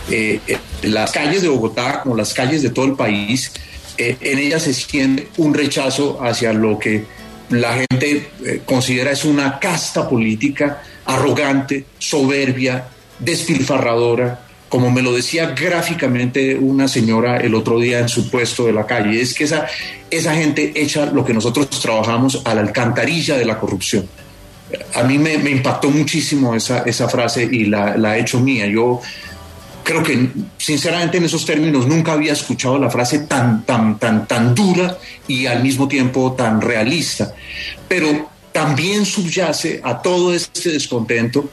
Eh, 0.10 0.40
las 0.84 1.12
calles 1.12 1.42
de 1.42 1.50
Bogotá, 1.50 2.02
como 2.02 2.16
las 2.16 2.34
calles 2.34 2.64
de 2.64 2.70
todo 2.70 2.86
el 2.86 2.94
país, 2.94 3.52
en 3.98 4.38
ellas 4.38 4.62
se 4.62 4.76
siente 4.76 5.28
un 5.38 5.56
rechazo 5.56 6.24
hacia 6.24 6.54
lo 6.54 6.78
que 6.78 7.06
la 7.50 7.74
gente 7.74 8.30
eh, 8.46 8.62
considera 8.66 9.12
es 9.12 9.26
una 9.26 9.60
casta 9.60 10.08
política 10.08 10.82
arrogante, 11.06 11.86
soberbia, 11.98 12.88
despilfarradora, 13.20 14.42
como 14.70 14.92
me 14.92 15.02
lo 15.02 15.14
decía 15.14 15.52
gráficamente 15.52 16.56
una 16.56 16.88
señora 16.88 17.38
el 17.38 17.56
otro 17.56 17.80
día 17.80 18.00
en 18.00 18.10
su 18.10 18.30
puesto 18.30 18.66
de 18.66 18.74
la 18.74 18.86
calle, 18.86 19.22
es 19.22 19.34
que 19.34 19.46
esa, 19.46 19.66
esa 20.10 20.36
gente 20.36 20.74
echa 20.76 21.06
lo 21.06 21.24
que 21.24 21.34
nosotros 21.34 21.70
trabajamos 21.70 22.42
a 22.44 22.54
la 22.54 22.62
alcantarilla 22.62 23.38
de 23.38 23.46
la 23.46 23.58
corrupción. 23.58 24.08
A 24.96 25.04
mí 25.04 25.18
me, 25.18 25.36
impactó 25.36 25.90
muchísimo 25.90 26.54
esa, 26.54 26.80
esa 26.80 27.08
frase 27.08 27.48
y 27.50 27.68
la, 27.68 27.96
la 27.96 28.18
he 28.18 28.22
hecho 28.22 28.42
mía. 28.42 28.68
Yo 28.68 29.00
creo 29.88 30.04
que 30.04 30.30
sinceramente 30.58 31.18
en 31.18 31.24
esos 31.24 31.46
términos 31.46 31.88
nunca 31.88 32.12
había 32.12 32.34
escuchado 32.34 32.78
la 32.78 32.90
frase 32.90 33.20
tan, 33.20 33.64
tan, 33.64 33.98
tan, 33.98 34.28
tan 34.28 34.54
dura 34.54 34.98
y 35.30 35.46
al 35.46 35.64
mismo 35.64 35.88
tiempo 35.88 36.34
tan 36.34 36.60
realista. 36.60 37.34
Pero 37.88 38.30
también 38.52 39.06
subyace 39.06 39.80
a 39.82 40.02
todo 40.02 40.34
este 40.34 40.72
descontento 40.72 41.50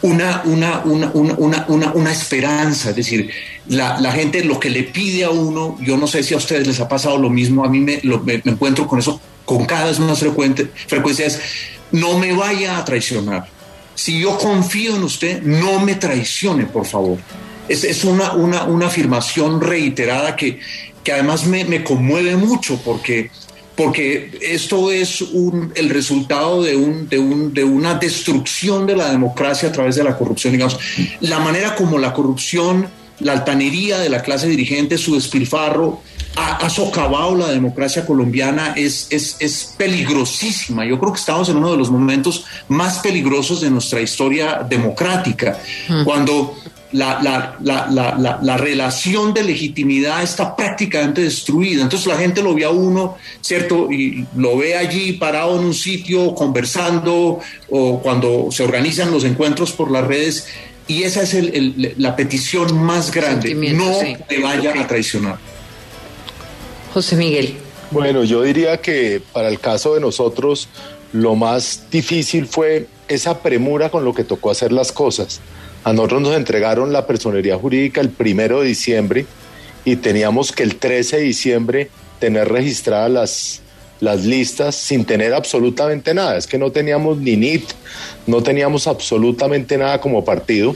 una, 0.00 0.42
una, 0.46 0.80
una, 0.84 1.10
una, 1.12 1.92
una, 1.92 2.12
esperanza, 2.12 2.90
es 2.90 2.96
decir, 2.96 3.30
la, 3.68 4.00
la, 4.00 4.12
gente 4.12 4.42
lo 4.44 4.58
que 4.58 4.70
le 4.70 4.84
pide 4.84 5.24
a 5.24 5.30
uno, 5.30 5.76
yo 5.80 5.98
no 5.98 6.06
sé 6.06 6.22
si 6.22 6.32
a 6.32 6.38
ustedes 6.38 6.66
les 6.66 6.80
ha 6.80 6.88
pasado 6.88 7.18
lo 7.18 7.28
mismo, 7.28 7.64
a 7.64 7.68
mí 7.68 7.80
me, 7.80 8.00
me, 8.24 8.40
encuentro 8.44 8.86
con 8.86 8.98
eso 8.98 9.20
con 9.44 9.66
cada 9.66 9.86
vez 9.86 9.98
más 10.00 10.18
frecuente, 10.18 10.70
frecuencia, 10.86 11.26
es 11.26 11.40
no 11.92 12.18
me 12.18 12.32
vaya 12.32 12.78
a 12.78 12.84
traicionar. 12.84 13.46
Si 13.94 14.20
yo 14.20 14.38
confío 14.38 14.96
en 14.96 15.02
usted, 15.02 15.42
no 15.42 15.80
me 15.80 15.94
traicione, 15.94 16.64
por 16.64 16.86
favor. 16.86 17.18
Es, 17.68 18.04
una, 18.04 18.32
una, 18.32 18.64
una, 18.64 18.86
afirmación 18.86 19.60
reiterada 19.60 20.36
que, 20.36 20.60
que 21.02 21.12
además 21.12 21.46
me, 21.46 21.64
me, 21.64 21.82
conmueve 21.82 22.36
mucho 22.36 22.78
porque, 22.84 23.30
porque 23.74 24.38
esto 24.42 24.90
es 24.90 25.22
un, 25.22 25.72
el 25.74 25.88
resultado 25.88 26.62
de, 26.62 26.76
un, 26.76 27.08
de, 27.08 27.18
un, 27.18 27.54
de 27.54 27.64
una 27.64 27.94
destrucción 27.94 28.86
de 28.86 28.96
la 28.96 29.10
democracia 29.10 29.70
a 29.70 29.72
través 29.72 29.96
de 29.96 30.04
la 30.04 30.16
corrupción. 30.16 30.52
Digamos, 30.52 30.78
la 31.20 31.38
manera 31.38 31.74
como 31.74 31.98
la 31.98 32.12
corrupción, 32.12 32.86
la 33.20 33.32
altanería 33.32 33.98
de 33.98 34.10
la 34.10 34.22
clase 34.22 34.46
dirigente, 34.46 34.98
su 34.98 35.14
despilfarro, 35.14 36.02
ha, 36.36 36.56
ha, 36.56 36.70
socavado 36.70 37.34
la 37.36 37.48
democracia 37.48 38.04
colombiana 38.04 38.74
es, 38.76 39.06
es, 39.10 39.36
es, 39.38 39.74
peligrosísima. 39.76 40.84
Yo 40.84 40.98
creo 40.98 41.12
que 41.12 41.20
estamos 41.20 41.48
en 41.48 41.56
uno 41.56 41.70
de 41.70 41.76
los 41.76 41.90
momentos 41.90 42.44
más 42.68 42.98
peligrosos 42.98 43.60
de 43.60 43.70
nuestra 43.70 44.00
historia 44.00 44.66
democrática, 44.68 45.58
cuando 46.04 46.56
la, 46.94 47.20
la, 47.20 47.88
la, 47.90 48.38
la, 48.40 48.56
relación 48.56 49.34
de 49.34 49.42
legitimidad 49.42 50.22
está 50.22 50.54
prácticamente 50.54 51.22
destruida. 51.22 51.82
Entonces 51.82 52.06
la 52.06 52.16
gente 52.16 52.40
lo 52.40 52.54
ve 52.54 52.64
a 52.64 52.70
uno, 52.70 53.16
¿cierto? 53.40 53.90
Y 53.90 54.24
lo 54.36 54.56
ve 54.58 54.76
allí 54.76 55.14
parado 55.14 55.58
en 55.58 55.64
un 55.64 55.74
sitio 55.74 56.36
conversando 56.36 57.40
o 57.68 58.00
cuando 58.00 58.48
se 58.52 58.62
organizan 58.62 59.10
los 59.10 59.24
encuentros 59.24 59.72
por 59.72 59.90
las 59.90 60.06
redes. 60.06 60.46
Y 60.86 61.02
esa 61.02 61.22
es 61.22 61.34
el, 61.34 61.94
la 61.98 62.14
petición 62.14 62.78
más 62.80 63.10
grande, 63.10 63.54
no 63.54 63.92
te 64.28 64.40
vaya 64.40 64.80
a 64.80 64.86
traicionar. 64.86 65.38
José 66.92 67.16
Miguel. 67.16 67.56
Bueno, 67.90 68.22
yo 68.22 68.42
diría 68.42 68.80
que 68.80 69.20
para 69.32 69.48
el 69.48 69.58
caso 69.58 69.94
de 69.94 70.00
nosotros, 70.00 70.68
lo 71.12 71.34
más 71.34 71.86
difícil 71.90 72.46
fue 72.46 72.86
esa 73.08 73.40
premura 73.40 73.90
con 73.90 74.04
lo 74.04 74.14
que 74.14 74.22
tocó 74.22 74.52
hacer 74.52 74.70
las 74.70 74.92
cosas 74.92 75.40
a 75.84 75.92
nosotros 75.92 76.22
nos 76.22 76.34
entregaron 76.34 76.92
la 76.92 77.06
personería 77.06 77.58
jurídica 77.58 78.00
el 78.00 78.08
primero 78.08 78.62
de 78.62 78.68
diciembre 78.68 79.26
y 79.84 79.96
teníamos 79.96 80.50
que 80.50 80.62
el 80.62 80.76
13 80.76 81.18
de 81.18 81.22
diciembre 81.22 81.90
tener 82.18 82.48
registradas 82.48 83.10
las, 83.10 83.60
las 84.00 84.24
listas 84.24 84.76
sin 84.76 85.04
tener 85.04 85.34
absolutamente 85.34 86.14
nada. 86.14 86.38
Es 86.38 86.46
que 86.46 86.56
no 86.56 86.72
teníamos 86.72 87.18
ni 87.18 87.36
NIT, 87.36 87.64
no 88.26 88.42
teníamos 88.42 88.86
absolutamente 88.86 89.76
nada 89.76 90.00
como 90.00 90.24
partido. 90.24 90.74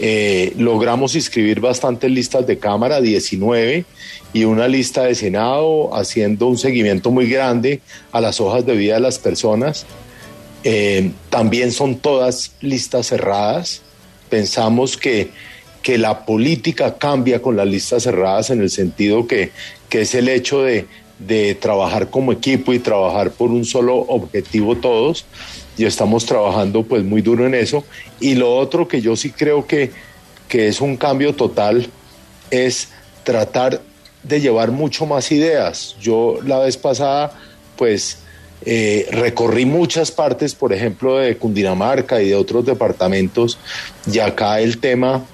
Eh, 0.00 0.52
logramos 0.58 1.14
inscribir 1.14 1.60
bastantes 1.60 2.10
listas 2.10 2.46
de 2.46 2.58
Cámara, 2.58 3.00
19, 3.00 3.86
y 4.34 4.44
una 4.44 4.68
lista 4.68 5.04
de 5.04 5.14
Senado, 5.14 5.94
haciendo 5.96 6.48
un 6.48 6.58
seguimiento 6.58 7.10
muy 7.10 7.26
grande 7.26 7.80
a 8.10 8.20
las 8.20 8.38
hojas 8.38 8.66
de 8.66 8.74
vida 8.74 8.94
de 8.94 9.00
las 9.00 9.18
personas. 9.18 9.86
Eh, 10.64 11.10
también 11.30 11.72
son 11.72 11.96
todas 11.96 12.52
listas 12.60 13.06
cerradas 13.06 13.82
pensamos 14.32 14.96
que, 14.96 15.28
que 15.82 15.98
la 15.98 16.24
política 16.24 16.96
cambia 16.96 17.42
con 17.42 17.54
las 17.54 17.66
listas 17.66 18.04
cerradas 18.04 18.48
en 18.48 18.62
el 18.62 18.70
sentido 18.70 19.26
que, 19.26 19.50
que 19.90 20.00
es 20.00 20.14
el 20.14 20.30
hecho 20.30 20.62
de, 20.62 20.86
de 21.18 21.54
trabajar 21.54 22.08
como 22.08 22.32
equipo 22.32 22.72
y 22.72 22.78
trabajar 22.78 23.32
por 23.32 23.50
un 23.50 23.66
solo 23.66 23.96
objetivo 23.98 24.74
todos. 24.74 25.26
Y 25.76 25.84
estamos 25.84 26.24
trabajando 26.24 26.82
pues 26.82 27.04
muy 27.04 27.20
duro 27.20 27.46
en 27.46 27.54
eso. 27.54 27.84
Y 28.20 28.34
lo 28.34 28.56
otro 28.56 28.88
que 28.88 29.02
yo 29.02 29.16
sí 29.16 29.32
creo 29.32 29.66
que, 29.66 29.90
que 30.48 30.68
es 30.68 30.80
un 30.80 30.96
cambio 30.96 31.34
total 31.34 31.86
es 32.50 32.88
tratar 33.24 33.82
de 34.22 34.40
llevar 34.40 34.70
mucho 34.70 35.04
más 35.04 35.30
ideas. 35.30 35.94
Yo 36.00 36.38
la 36.42 36.58
vez 36.58 36.78
pasada 36.78 37.38
pues 37.76 38.21
eh, 38.64 39.08
recorrí 39.10 39.66
muchas 39.66 40.10
partes, 40.10 40.54
por 40.54 40.72
ejemplo, 40.72 41.18
de 41.18 41.36
Cundinamarca 41.36 42.22
y 42.22 42.28
de 42.28 42.34
otros 42.34 42.64
departamentos, 42.64 43.58
y 44.10 44.18
acá 44.18 44.60
el 44.60 44.78
tema 44.78 45.24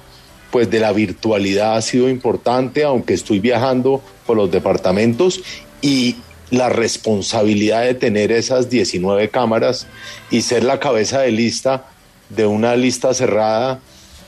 pues 0.50 0.70
de 0.70 0.80
la 0.80 0.92
virtualidad 0.92 1.76
ha 1.76 1.82
sido 1.82 2.08
importante, 2.08 2.82
aunque 2.84 3.14
estoy 3.14 3.38
viajando 3.38 4.02
por 4.26 4.36
los 4.36 4.50
departamentos 4.50 5.42
y 5.82 6.16
la 6.50 6.70
responsabilidad 6.70 7.82
de 7.84 7.94
tener 7.94 8.32
esas 8.32 8.70
19 8.70 9.28
cámaras 9.28 9.86
y 10.30 10.42
ser 10.42 10.64
la 10.64 10.80
cabeza 10.80 11.20
de 11.20 11.32
lista 11.32 11.84
de 12.28 12.46
una 12.46 12.76
lista 12.76 13.12
cerrada 13.14 13.80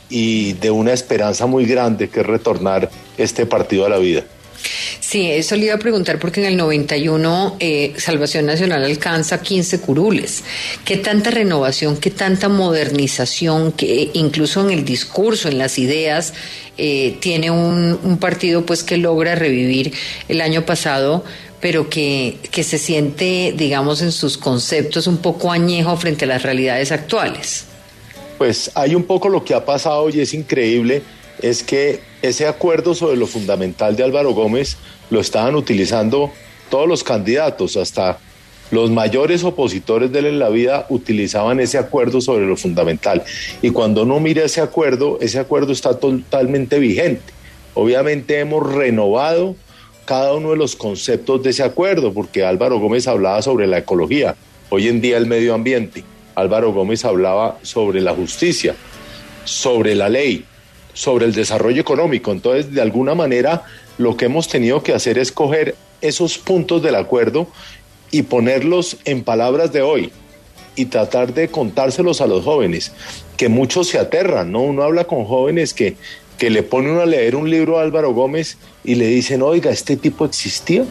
y 0.08 0.54
de 0.54 0.70
una 0.70 0.92
esperanza 0.92 1.46
muy 1.46 1.66
grande 1.66 2.08
que 2.08 2.20
es 2.20 2.26
retornar 2.26 2.90
este 3.16 3.46
partido 3.46 3.86
a 3.86 3.88
la 3.88 3.98
vida. 3.98 4.24
Sí, 5.00 5.30
eso 5.30 5.56
le 5.56 5.66
iba 5.66 5.74
a 5.74 5.78
preguntar 5.78 6.18
porque 6.18 6.40
en 6.40 6.46
el 6.46 6.56
91 6.56 7.56
eh, 7.58 7.94
Salvación 7.96 8.46
Nacional 8.46 8.84
alcanza 8.84 9.42
15 9.42 9.80
curules. 9.80 10.44
¿Qué 10.84 10.96
tanta 10.96 11.30
renovación, 11.30 11.96
qué 11.96 12.10
tanta 12.10 12.48
modernización, 12.48 13.72
que 13.72 14.10
incluso 14.14 14.60
en 14.60 14.70
el 14.70 14.84
discurso, 14.84 15.48
en 15.48 15.58
las 15.58 15.78
ideas, 15.78 16.34
eh, 16.78 17.16
tiene 17.20 17.50
un, 17.50 17.98
un, 18.02 18.18
partido 18.18 18.64
pues 18.64 18.82
que 18.82 18.96
logra 18.96 19.34
revivir 19.34 19.92
el 20.28 20.40
año 20.40 20.64
pasado? 20.64 21.24
pero 21.60 21.90
que, 21.90 22.38
que 22.50 22.62
se 22.62 22.78
siente, 22.78 23.52
digamos, 23.54 24.00
en 24.00 24.12
sus 24.12 24.38
conceptos 24.38 25.06
un 25.06 25.18
poco 25.18 25.52
añejo 25.52 25.94
frente 25.96 26.24
a 26.24 26.28
las 26.28 26.42
realidades 26.42 26.90
actuales. 26.90 27.66
Pues 28.38 28.70
hay 28.74 28.94
un 28.94 29.04
poco 29.04 29.28
lo 29.28 29.44
que 29.44 29.52
ha 29.52 29.64
pasado 29.66 30.08
y 30.08 30.20
es 30.20 30.32
increíble 30.32 31.02
es 31.42 31.62
que 31.62 32.00
ese 32.22 32.46
acuerdo 32.46 32.94
sobre 32.94 33.16
lo 33.16 33.26
fundamental 33.26 33.96
de 33.96 34.04
Álvaro 34.04 34.32
Gómez 34.32 34.76
lo 35.10 35.20
estaban 35.20 35.54
utilizando 35.54 36.30
todos 36.68 36.86
los 36.86 37.02
candidatos, 37.02 37.76
hasta 37.76 38.18
los 38.70 38.90
mayores 38.90 39.42
opositores 39.42 40.12
de 40.12 40.20
él 40.20 40.26
en 40.26 40.38
la 40.38 40.48
vida 40.48 40.86
utilizaban 40.88 41.58
ese 41.58 41.78
acuerdo 41.78 42.20
sobre 42.20 42.46
lo 42.46 42.56
fundamental. 42.56 43.22
Y 43.62 43.70
cuando 43.70 44.04
uno 44.04 44.20
mira 44.20 44.44
ese 44.44 44.60
acuerdo, 44.60 45.18
ese 45.20 45.38
acuerdo 45.38 45.72
está 45.72 45.98
totalmente 45.98 46.78
vigente. 46.78 47.32
Obviamente 47.74 48.38
hemos 48.38 48.72
renovado 48.72 49.56
cada 50.04 50.34
uno 50.34 50.50
de 50.50 50.56
los 50.56 50.76
conceptos 50.76 51.42
de 51.42 51.50
ese 51.50 51.62
acuerdo, 51.62 52.12
porque 52.12 52.44
Álvaro 52.44 52.78
Gómez 52.78 53.08
hablaba 53.08 53.42
sobre 53.42 53.66
la 53.66 53.78
ecología, 53.78 54.36
hoy 54.68 54.88
en 54.88 55.00
día 55.00 55.16
el 55.16 55.26
medio 55.26 55.54
ambiente. 55.54 56.04
Álvaro 56.34 56.72
Gómez 56.72 57.04
hablaba 57.04 57.58
sobre 57.62 58.00
la 58.00 58.14
justicia, 58.14 58.74
sobre 59.44 59.94
la 59.94 60.08
ley, 60.08 60.44
sobre 61.00 61.24
el 61.24 61.32
desarrollo 61.32 61.80
económico. 61.80 62.30
Entonces, 62.30 62.74
de 62.74 62.82
alguna 62.82 63.14
manera, 63.14 63.64
lo 63.96 64.18
que 64.18 64.26
hemos 64.26 64.48
tenido 64.48 64.82
que 64.82 64.92
hacer 64.92 65.16
es 65.16 65.32
coger 65.32 65.74
esos 66.02 66.36
puntos 66.36 66.82
del 66.82 66.94
acuerdo 66.94 67.46
y 68.10 68.20
ponerlos 68.20 68.98
en 69.06 69.24
palabras 69.24 69.72
de 69.72 69.80
hoy 69.80 70.12
y 70.76 70.84
tratar 70.84 71.32
de 71.32 71.48
contárselos 71.48 72.20
a 72.20 72.26
los 72.26 72.44
jóvenes, 72.44 72.92
que 73.38 73.48
muchos 73.48 73.88
se 73.88 73.98
aterran, 73.98 74.52
¿no? 74.52 74.60
Uno 74.60 74.82
habla 74.82 75.04
con 75.04 75.24
jóvenes 75.24 75.72
que, 75.72 75.96
que 76.36 76.50
le 76.50 76.62
ponen 76.62 76.98
a 76.98 77.06
leer 77.06 77.34
un 77.34 77.48
libro 77.48 77.78
a 77.78 77.82
Álvaro 77.82 78.12
Gómez 78.12 78.58
y 78.84 78.96
le 78.96 79.06
dicen, 79.06 79.40
oiga, 79.40 79.70
¿este 79.70 79.96
tipo 79.96 80.26
existía? 80.26 80.84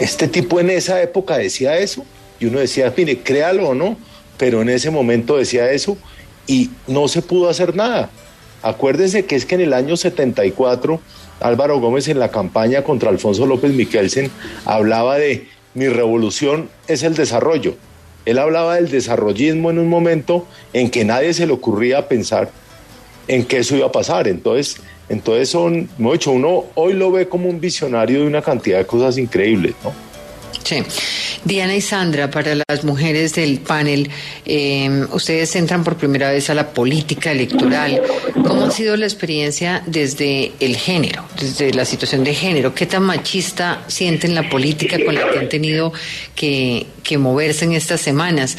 ¿Este 0.00 0.26
tipo 0.26 0.58
en 0.58 0.70
esa 0.70 1.00
época 1.00 1.38
decía 1.38 1.78
eso? 1.78 2.04
Y 2.40 2.46
uno 2.46 2.58
decía, 2.58 2.92
mire, 2.96 3.20
créalo 3.20 3.68
o 3.68 3.74
no, 3.76 3.96
pero 4.36 4.60
en 4.60 4.70
ese 4.70 4.90
momento 4.90 5.36
decía 5.36 5.70
eso 5.70 5.96
y 6.48 6.70
no 6.88 7.06
se 7.06 7.22
pudo 7.22 7.48
hacer 7.48 7.76
nada. 7.76 8.10
Acuérdense 8.66 9.26
que 9.26 9.36
es 9.36 9.46
que 9.46 9.54
en 9.54 9.60
el 9.60 9.72
año 9.72 9.96
74 9.96 11.00
Álvaro 11.40 11.78
Gómez 11.78 12.08
en 12.08 12.18
la 12.18 12.30
campaña 12.30 12.82
contra 12.82 13.10
Alfonso 13.10 13.46
López 13.46 13.72
Miquelsen 13.72 14.30
hablaba 14.64 15.18
de 15.18 15.46
mi 15.74 15.88
revolución 15.88 16.68
es 16.88 17.02
el 17.02 17.14
desarrollo. 17.14 17.76
Él 18.24 18.38
hablaba 18.38 18.74
del 18.74 18.90
desarrollismo 18.90 19.70
en 19.70 19.78
un 19.78 19.88
momento 19.88 20.48
en 20.72 20.90
que 20.90 21.04
nadie 21.04 21.32
se 21.32 21.46
le 21.46 21.52
ocurría 21.52 22.08
pensar 22.08 22.50
en 23.28 23.44
que 23.44 23.58
eso 23.58 23.76
iba 23.76 23.86
a 23.86 23.92
pasar. 23.92 24.26
Entonces, 24.26 24.78
entonces 25.08 25.48
son, 25.48 25.88
hecho, 26.12 26.32
uno 26.32 26.64
hoy 26.74 26.94
lo 26.94 27.12
ve 27.12 27.28
como 27.28 27.48
un 27.48 27.60
visionario 27.60 28.22
de 28.22 28.26
una 28.26 28.42
cantidad 28.42 28.78
de 28.78 28.86
cosas 28.86 29.16
increíbles, 29.18 29.74
¿no? 29.84 29.92
Sí. 30.64 30.82
Diana 31.44 31.76
y 31.76 31.80
Sandra, 31.80 32.28
para 32.28 32.56
las 32.68 32.82
mujeres 32.82 33.34
del 33.34 33.60
panel, 33.60 34.10
eh, 34.44 35.06
ustedes 35.12 35.54
entran 35.54 35.84
por 35.84 35.96
primera 35.96 36.32
vez 36.32 36.50
a 36.50 36.54
la 36.54 36.70
política 36.70 37.30
electoral. 37.30 38.02
¿Cómo 38.44 38.66
ha 38.66 38.70
sido 38.70 38.96
la 38.96 39.06
experiencia 39.06 39.82
desde 39.86 40.52
el 40.60 40.76
género, 40.76 41.24
desde 41.40 41.72
la 41.72 41.84
situación 41.84 42.24
de 42.24 42.34
género? 42.34 42.74
¿Qué 42.74 42.86
tan 42.86 43.02
machista 43.02 43.82
sienten 43.86 44.34
la 44.34 44.48
política 44.48 44.98
con 45.04 45.14
la 45.14 45.30
que 45.30 45.38
han 45.38 45.48
tenido 45.48 45.92
que, 46.34 46.86
que 47.02 47.18
moverse 47.18 47.64
en 47.64 47.72
estas 47.72 48.00
semanas? 48.00 48.56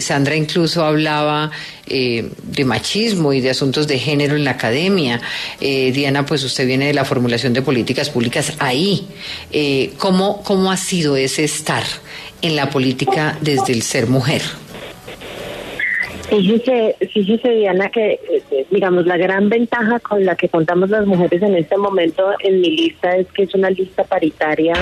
Sandra 0.00 0.34
incluso 0.36 0.84
hablaba 0.84 1.50
eh, 1.86 2.30
de 2.42 2.64
machismo 2.64 3.32
y 3.32 3.40
de 3.40 3.50
asuntos 3.50 3.86
de 3.86 3.98
género 3.98 4.34
en 4.34 4.44
la 4.44 4.52
academia. 4.52 5.20
Eh, 5.60 5.92
Diana, 5.92 6.26
pues 6.26 6.42
usted 6.42 6.66
viene 6.66 6.88
de 6.88 6.94
la 6.94 7.04
formulación 7.04 7.52
de 7.52 7.62
políticas 7.62 8.10
públicas 8.10 8.54
ahí. 8.58 9.06
Eh, 9.52 9.92
¿cómo, 9.98 10.42
¿Cómo 10.42 10.72
ha 10.72 10.76
sido 10.76 11.16
ese 11.16 11.44
estar 11.44 11.84
en 12.42 12.56
la 12.56 12.70
política 12.70 13.38
desde 13.40 13.72
el 13.72 13.82
ser 13.82 14.08
mujer? 14.08 14.42
Fíjese, 16.28 16.96
fíjese 17.12 17.48
Diana 17.50 17.88
que 17.90 18.20
eh, 18.50 18.66
digamos 18.70 19.06
la 19.06 19.16
gran 19.16 19.48
ventaja 19.48 20.00
con 20.00 20.24
la 20.24 20.34
que 20.34 20.48
contamos 20.48 20.90
las 20.90 21.06
mujeres 21.06 21.40
en 21.40 21.54
este 21.54 21.76
momento 21.76 22.30
en 22.40 22.60
mi 22.60 22.76
lista 22.76 23.16
es 23.16 23.26
que 23.28 23.44
es 23.44 23.54
una 23.54 23.70
lista 23.70 24.02
paritaria 24.02 24.74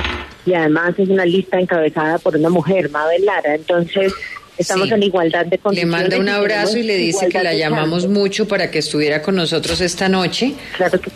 y 0.47 0.55
además 0.55 0.95
es 0.99 1.09
una 1.09 1.27
lista 1.27 1.61
encabezada 1.61 2.19
por 2.19 2.37
una 2.37 2.49
mujer, 2.49 2.91
Mabel 2.91 3.25
Lara. 3.27 3.55
Entonces 3.55 4.13
estamos 4.57 4.91
en 4.91 5.03
igualdad 5.03 5.47
de 5.47 5.59
condiciones. 5.59 6.01
Le 6.01 6.03
manda 6.03 6.19
un 6.19 6.29
abrazo 6.29 6.79
y 6.79 6.83
le 6.83 6.97
dice 6.97 7.29
que 7.29 7.43
la 7.43 7.55
llamamos 7.55 8.09
mucho 8.09 8.49
para 8.49 8.71
que 8.71 8.79
estuviera 8.79 9.21
con 9.21 9.37
nosotros 9.37 9.81
esta 9.81 10.09
noche. 10.09 10.55
Claro 10.77 10.99
que 11.01 11.11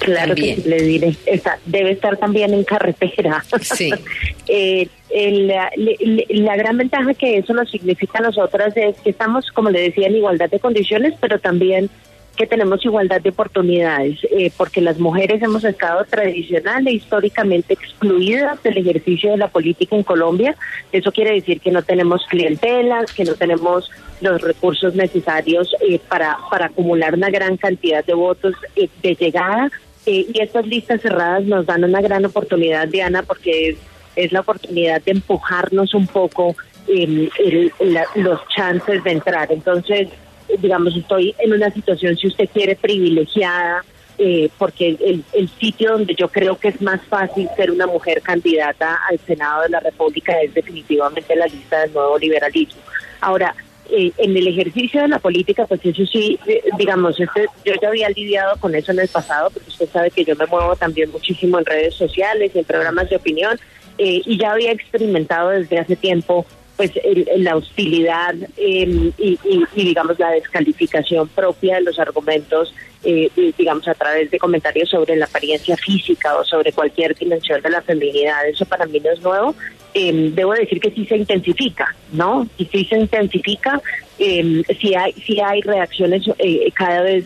Claro 0.00 0.34
que 0.34 0.62
le 0.64 0.82
diré. 0.82 1.16
Está, 1.26 1.58
debe 1.64 1.92
estar 1.92 2.16
también 2.16 2.52
en 2.54 2.64
carretera. 2.64 3.44
Sí. 3.60 3.92
eh, 4.48 4.88
la, 5.10 5.70
la, 6.28 6.56
gran 6.56 6.76
ventaja 6.76 7.14
que 7.14 7.38
eso 7.38 7.54
nos 7.54 7.70
significa 7.70 8.18
a 8.18 8.22
nosotras 8.22 8.76
es 8.76 8.96
que 9.00 9.10
estamos, 9.10 9.50
como 9.52 9.70
le 9.70 9.80
decía, 9.80 10.08
en 10.08 10.16
igualdad 10.16 10.50
de 10.50 10.60
condiciones, 10.60 11.14
pero 11.20 11.38
también 11.38 11.90
que 12.36 12.46
tenemos 12.46 12.84
igualdad 12.84 13.20
de 13.20 13.30
oportunidades, 13.30 14.18
eh, 14.30 14.52
porque 14.56 14.80
las 14.80 14.98
mujeres 14.98 15.42
hemos 15.42 15.64
estado 15.64 16.04
tradicional 16.04 16.86
e 16.86 16.92
históricamente 16.92 17.74
excluidas 17.74 18.62
del 18.62 18.78
ejercicio 18.78 19.30
de 19.30 19.38
la 19.38 19.48
política 19.48 19.96
en 19.96 20.02
Colombia. 20.02 20.54
Eso 20.92 21.10
quiere 21.10 21.32
decir 21.32 21.60
que 21.60 21.70
no 21.70 21.82
tenemos 21.82 22.24
clientelas, 22.26 23.12
que 23.12 23.24
no 23.24 23.34
tenemos 23.34 23.90
los 24.20 24.40
recursos 24.40 24.94
necesarios 24.94 25.74
eh, 25.80 25.98
para, 26.08 26.36
para 26.50 26.66
acumular 26.66 27.14
una 27.14 27.30
gran 27.30 27.56
cantidad 27.56 28.04
de 28.04 28.14
votos 28.14 28.54
eh, 28.76 28.88
de 29.02 29.14
llegada. 29.14 29.70
Y 30.06 30.40
estas 30.40 30.66
listas 30.66 31.00
cerradas 31.00 31.44
nos 31.44 31.66
dan 31.66 31.84
una 31.84 32.00
gran 32.00 32.24
oportunidad, 32.24 32.88
Diana, 32.88 33.22
porque 33.22 33.76
es 34.14 34.32
la 34.32 34.40
oportunidad 34.40 35.02
de 35.02 35.12
empujarnos 35.12 35.94
un 35.94 36.06
poco 36.06 36.56
el, 36.88 37.30
los 38.14 38.40
chances 38.48 39.02
de 39.04 39.12
entrar. 39.12 39.52
Entonces, 39.52 40.08
digamos, 40.58 40.96
estoy 40.96 41.34
en 41.38 41.52
una 41.52 41.70
situación, 41.70 42.16
si 42.16 42.28
usted 42.28 42.48
quiere, 42.52 42.76
privilegiada, 42.76 43.84
eh, 44.18 44.48
porque 44.56 44.96
el, 45.32 45.48
sitio 45.60 45.92
donde 45.92 46.14
yo 46.14 46.28
creo 46.28 46.56
que 46.56 46.68
es 46.68 46.80
más 46.80 47.02
fácil 47.02 47.48
ser 47.54 47.70
una 47.70 47.86
mujer 47.86 48.22
candidata 48.22 48.98
al 49.10 49.18
Senado 49.18 49.62
de 49.62 49.68
la 49.68 49.80
República 49.80 50.40
es 50.40 50.54
definitivamente 50.54 51.36
la 51.36 51.46
lista 51.46 51.80
del 51.80 51.92
nuevo 51.92 52.18
liberalismo. 52.18 52.80
Ahora, 53.20 53.54
eh, 53.90 54.12
en 54.18 54.36
el 54.36 54.48
ejercicio 54.48 55.02
de 55.02 55.08
la 55.08 55.18
política, 55.18 55.66
pues 55.66 55.80
eso 55.84 56.04
sí, 56.06 56.38
eh, 56.46 56.62
digamos, 56.78 57.18
este, 57.20 57.46
yo 57.64 57.74
ya 57.80 57.88
había 57.88 58.08
lidiado 58.10 58.56
con 58.58 58.74
eso 58.74 58.92
en 58.92 59.00
el 59.00 59.08
pasado, 59.08 59.50
porque 59.50 59.68
usted 59.68 59.88
sabe 59.88 60.10
que 60.10 60.24
yo 60.24 60.34
me 60.36 60.46
muevo 60.46 60.76
también 60.76 61.10
muchísimo 61.10 61.58
en 61.58 61.64
redes 61.64 61.94
sociales 61.94 62.52
y 62.54 62.58
en 62.58 62.64
programas 62.64 63.08
de 63.10 63.16
opinión, 63.16 63.58
eh, 63.98 64.22
y 64.24 64.38
ya 64.38 64.52
había 64.52 64.72
experimentado 64.72 65.50
desde 65.50 65.78
hace 65.78 65.96
tiempo 65.96 66.44
pues 66.76 66.92
la 67.36 67.56
hostilidad 67.56 68.34
em, 68.56 69.12
y, 69.18 69.38
digamos 69.74 70.18
la 70.18 70.30
descalificación 70.30 71.28
propia 71.28 71.76
de 71.76 71.82
los 71.82 71.98
argumentos 71.98 72.74
eh, 73.04 73.30
digamos 73.56 73.86
a 73.88 73.94
través 73.94 74.30
de 74.30 74.38
comentarios 74.38 74.90
sobre 74.90 75.16
la 75.16 75.26
apariencia 75.26 75.76
física 75.76 76.36
o 76.36 76.44
sobre 76.44 76.72
cualquier 76.72 77.14
dimensión 77.14 77.62
de 77.62 77.70
la 77.70 77.82
feminidad 77.82 78.46
eso 78.48 78.66
para 78.66 78.86
mí 78.86 79.00
no 79.00 79.10
es 79.10 79.20
nuevo. 79.20 79.54
Em, 79.94 80.34
debo 80.34 80.52
decir 80.52 80.78
que 80.78 80.90
sí 80.90 81.06
se 81.06 81.16
intensifica 81.16 81.94
no 82.12 82.46
y 82.58 82.66
sí 82.66 82.84
se 82.84 82.98
intensifica 82.98 83.80
eh, 84.18 84.62
sí 84.78 84.94
hay 84.94 85.12
sí 85.12 85.40
hay 85.40 85.62
reacciones 85.62 86.22
eh, 86.38 86.70
cada 86.74 87.00
vez 87.00 87.24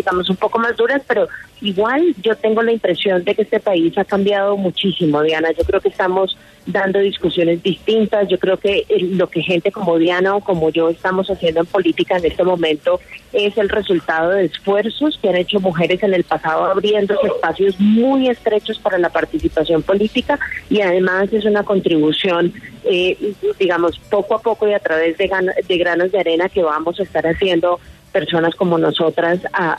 digamos 0.00 0.28
un 0.30 0.36
poco 0.36 0.58
más 0.58 0.76
duras 0.76 1.02
pero 1.06 1.28
Igual 1.62 2.14
yo 2.22 2.34
tengo 2.36 2.62
la 2.62 2.72
impresión 2.72 3.22
de 3.22 3.34
que 3.34 3.42
este 3.42 3.60
país 3.60 3.96
ha 3.98 4.04
cambiado 4.04 4.56
muchísimo, 4.56 5.22
Diana. 5.22 5.50
Yo 5.52 5.64
creo 5.64 5.80
que 5.80 5.90
estamos 5.90 6.38
dando 6.64 7.00
discusiones 7.00 7.62
distintas. 7.62 8.28
Yo 8.28 8.38
creo 8.38 8.56
que 8.56 8.86
lo 9.12 9.28
que 9.28 9.42
gente 9.42 9.70
como 9.70 9.98
Diana 9.98 10.36
o 10.36 10.40
como 10.40 10.70
yo 10.70 10.88
estamos 10.88 11.28
haciendo 11.28 11.60
en 11.60 11.66
política 11.66 12.16
en 12.16 12.24
este 12.24 12.44
momento 12.44 12.98
es 13.34 13.58
el 13.58 13.68
resultado 13.68 14.30
de 14.30 14.46
esfuerzos 14.46 15.18
que 15.20 15.28
han 15.28 15.36
hecho 15.36 15.60
mujeres 15.60 16.02
en 16.02 16.14
el 16.14 16.24
pasado 16.24 16.64
abriendo 16.64 17.14
espacios 17.22 17.78
muy 17.78 18.28
estrechos 18.28 18.78
para 18.78 18.98
la 18.98 19.10
participación 19.10 19.82
política 19.82 20.38
y 20.70 20.80
además 20.80 21.32
es 21.32 21.44
una 21.44 21.62
contribución, 21.62 22.52
eh, 22.84 23.34
digamos, 23.58 23.98
poco 24.10 24.34
a 24.34 24.40
poco 24.40 24.66
y 24.66 24.72
a 24.72 24.80
través 24.80 25.18
de, 25.18 25.30
de 25.68 25.78
granos 25.78 26.10
de 26.10 26.20
arena 26.20 26.48
que 26.48 26.62
vamos 26.62 26.98
a 26.98 27.02
estar 27.02 27.26
haciendo 27.26 27.78
personas 28.12 28.54
como 28.54 28.78
nosotras 28.78 29.40
a, 29.52 29.76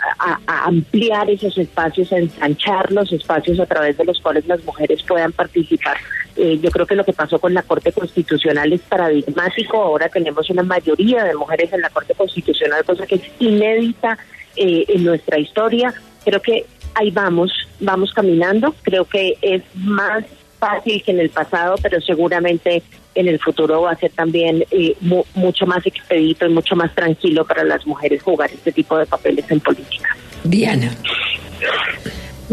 ampliar 0.66 1.30
esos 1.30 1.58
espacios, 1.58 2.12
a 2.14 2.18
ensanchar 2.18 2.92
los 2.92 3.12
espacios 3.12 3.60
a 3.60 3.66
través 3.66 3.98
de 3.98 4.06
los 4.06 4.20
cuales 4.20 4.46
las 4.48 4.64
mujeres 4.64 5.04
puedan 5.04 5.32
participar. 5.32 5.98
Eh, 6.36 6.60
yo 6.62 6.72
creo 6.72 6.86
que 6.86 6.96
lo 6.96 7.04
que 7.04 7.14
pasó 7.14 7.40
con 7.40 7.54
la 7.54 7.64
Corte 7.64 7.92
Constitucional 7.92 8.72
es 8.72 8.82
paradigmático. 8.82 9.82
Ahora 9.82 10.08
tenemos 10.10 10.50
una 10.50 10.64
mayoría 10.64 11.24
de 11.24 11.36
mujeres 11.36 11.74
en 11.74 11.82
la 11.82 11.90
Corte 11.90 12.14
Constitucional, 12.14 12.84
cosa 12.86 13.06
que 13.06 13.16
es 13.16 13.24
inédita 13.40 14.18
eh, 14.56 14.86
en 14.88 15.04
nuestra 15.04 15.38
historia. 15.40 15.94
Creo 16.24 16.42
que 16.42 16.66
ahí 16.96 17.12
vamos, 17.12 17.52
vamos 17.80 18.14
caminando. 18.14 18.74
Creo 18.84 19.06
que 19.06 19.38
es 19.42 19.64
más 19.76 20.24
fácil 20.62 21.02
que 21.04 21.12
en 21.12 21.20
el 21.20 21.32
pasado, 21.32 21.76
pero 21.82 22.00
seguramente 22.00 22.84
en 23.16 23.28
el 23.28 23.40
futuro 23.40 23.82
va 23.82 23.92
a 23.92 23.96
ser 23.96 24.12
también 24.12 24.64
eh, 24.72 24.96
mucho 25.34 25.66
más 25.66 25.86
expedito 25.86 26.46
y 26.46 26.50
mucho 26.50 26.76
más 26.76 26.94
tranquilo 26.94 27.46
para 27.46 27.64
las 27.64 27.86
mujeres 27.86 28.22
jugar 28.22 28.50
este 28.54 28.72
tipo 28.72 28.98
de 28.98 29.06
papeles 29.08 29.50
en 29.50 29.60
política. 29.60 30.16
Diana. 30.44 30.96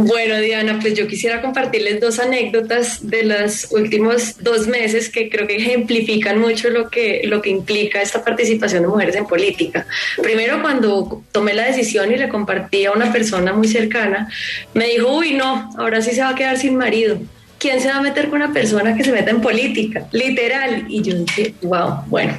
Bueno, 0.01 0.38
Diana, 0.38 0.79
pues 0.81 0.94
yo 0.94 1.09
quisiera 1.09 1.42
compartirles 1.42 2.01
dos 2.01 2.21
anécdotas 2.21 3.05
de 3.11 3.25
los 3.25 3.73
últimos 3.73 4.37
dos 4.40 4.68
meses 4.68 5.09
que 5.09 5.29
creo 5.29 5.49
que 5.49 5.57
ejemplifican 5.57 6.38
mucho 6.38 6.71
lo 6.71 6.88
que, 6.88 7.23
lo 7.25 7.42
que 7.42 7.51
implica 7.51 8.01
esta 8.01 8.23
participación 8.25 8.83
de 8.83 8.88
mujeres 8.88 9.16
en 9.16 9.27
política. 9.27 9.87
Primero, 10.23 10.62
cuando 10.62 11.25
tomé 11.33 11.53
la 11.53 11.64
decisión 11.64 12.12
y 12.12 12.16
le 12.16 12.29
compartí 12.29 12.85
a 12.85 12.92
una 12.92 13.12
persona 13.12 13.53
muy 13.53 13.66
cercana, 13.66 14.29
me 14.73 14.87
dijo, 14.87 15.12
uy, 15.12 15.35
no, 15.35 15.68
ahora 15.77 16.01
sí 16.01 16.12
se 16.12 16.23
va 16.23 16.29
a 16.29 16.35
quedar 16.37 16.57
sin 16.59 16.77
marido. 16.77 17.18
¿Quién 17.59 17.81
se 17.81 17.88
va 17.88 17.97
a 17.97 18.01
meter 18.01 18.29
con 18.29 18.40
una 18.42 18.53
persona 18.53 18.94
que 18.94 19.05
se 19.05 19.12
meta 19.12 19.31
en 19.31 19.40
política? 19.40 20.07
Literal. 20.12 20.87
Y 20.88 21.03
yo 21.03 21.14
dije, 21.14 21.55
wow, 21.62 22.05
bueno, 22.07 22.38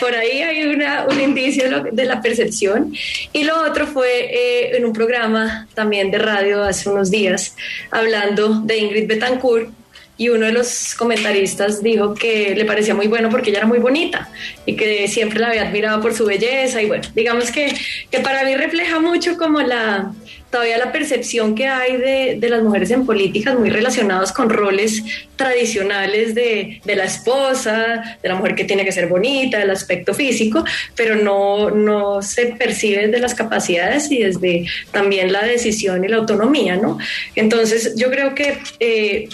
por, 0.00 0.14
ahí 0.14 0.42
hay 0.42 0.62
una, 0.64 1.06
un 1.08 1.20
indicio 1.20 1.82
de 1.92 2.04
la 2.04 2.20
percepción. 2.20 2.94
Y 3.32 3.44
lo 3.44 3.62
otro 3.62 3.86
fue 3.86 4.08
eh, 4.08 4.76
en 4.76 4.84
un 4.84 4.92
programa 4.92 5.68
también 5.74 6.10
de 6.10 6.18
radio 6.18 6.62
hace 6.62 6.88
unos 6.88 7.10
días, 7.10 7.56
hablando 7.90 8.60
de 8.60 8.78
Ingrid 8.78 9.08
Betancourt. 9.08 9.79
Y 10.20 10.28
uno 10.28 10.44
de 10.44 10.52
los 10.52 10.94
comentaristas 10.96 11.82
dijo 11.82 12.12
que 12.12 12.54
le 12.54 12.66
parecía 12.66 12.94
muy 12.94 13.06
bueno 13.06 13.30
porque 13.30 13.48
ella 13.48 13.60
era 13.60 13.66
muy 13.66 13.78
bonita 13.78 14.28
y 14.66 14.76
que 14.76 15.08
siempre 15.08 15.40
la 15.40 15.48
había 15.48 15.62
admirado 15.62 16.02
por 16.02 16.12
su 16.12 16.26
belleza 16.26 16.82
y 16.82 16.86
bueno, 16.88 17.04
digamos 17.14 17.50
que, 17.50 17.74
que 18.10 18.20
para 18.20 18.44
mí 18.44 18.54
refleja 18.54 19.00
mucho 19.00 19.38
como 19.38 19.62
la 19.62 20.12
todavía 20.50 20.76
la 20.76 20.92
percepción 20.92 21.54
que 21.54 21.68
hay 21.68 21.96
de, 21.96 22.36
de 22.38 22.48
las 22.50 22.62
mujeres 22.62 22.90
en 22.90 23.06
políticas 23.06 23.58
muy 23.58 23.70
relacionados 23.70 24.30
con 24.32 24.50
roles 24.50 25.02
tradicionales 25.36 26.34
de, 26.34 26.82
de, 26.84 26.96
la 26.96 27.04
esposa, 27.04 28.18
de 28.22 28.28
la 28.28 28.34
mujer 28.34 28.54
que 28.54 28.64
tiene 28.64 28.84
que 28.84 28.92
ser 28.92 29.06
bonita, 29.06 29.58
del 29.58 29.70
aspecto 29.70 30.12
físico, 30.12 30.64
pero 30.96 31.16
no, 31.16 31.70
no 31.70 32.20
se 32.20 32.46
percibe 32.46 33.06
desde 33.06 33.20
las 33.20 33.34
capacidades 33.34 34.10
y 34.10 34.18
desde 34.18 34.66
también 34.90 35.32
la 35.32 35.44
decisión 35.44 36.04
y 36.04 36.08
la 36.08 36.16
autonomía, 36.16 36.76
¿no? 36.76 36.98
Entonces 37.34 37.94
yo 37.96 38.10
creo 38.10 38.34
que... 38.34 38.58
Eh, 38.80 39.30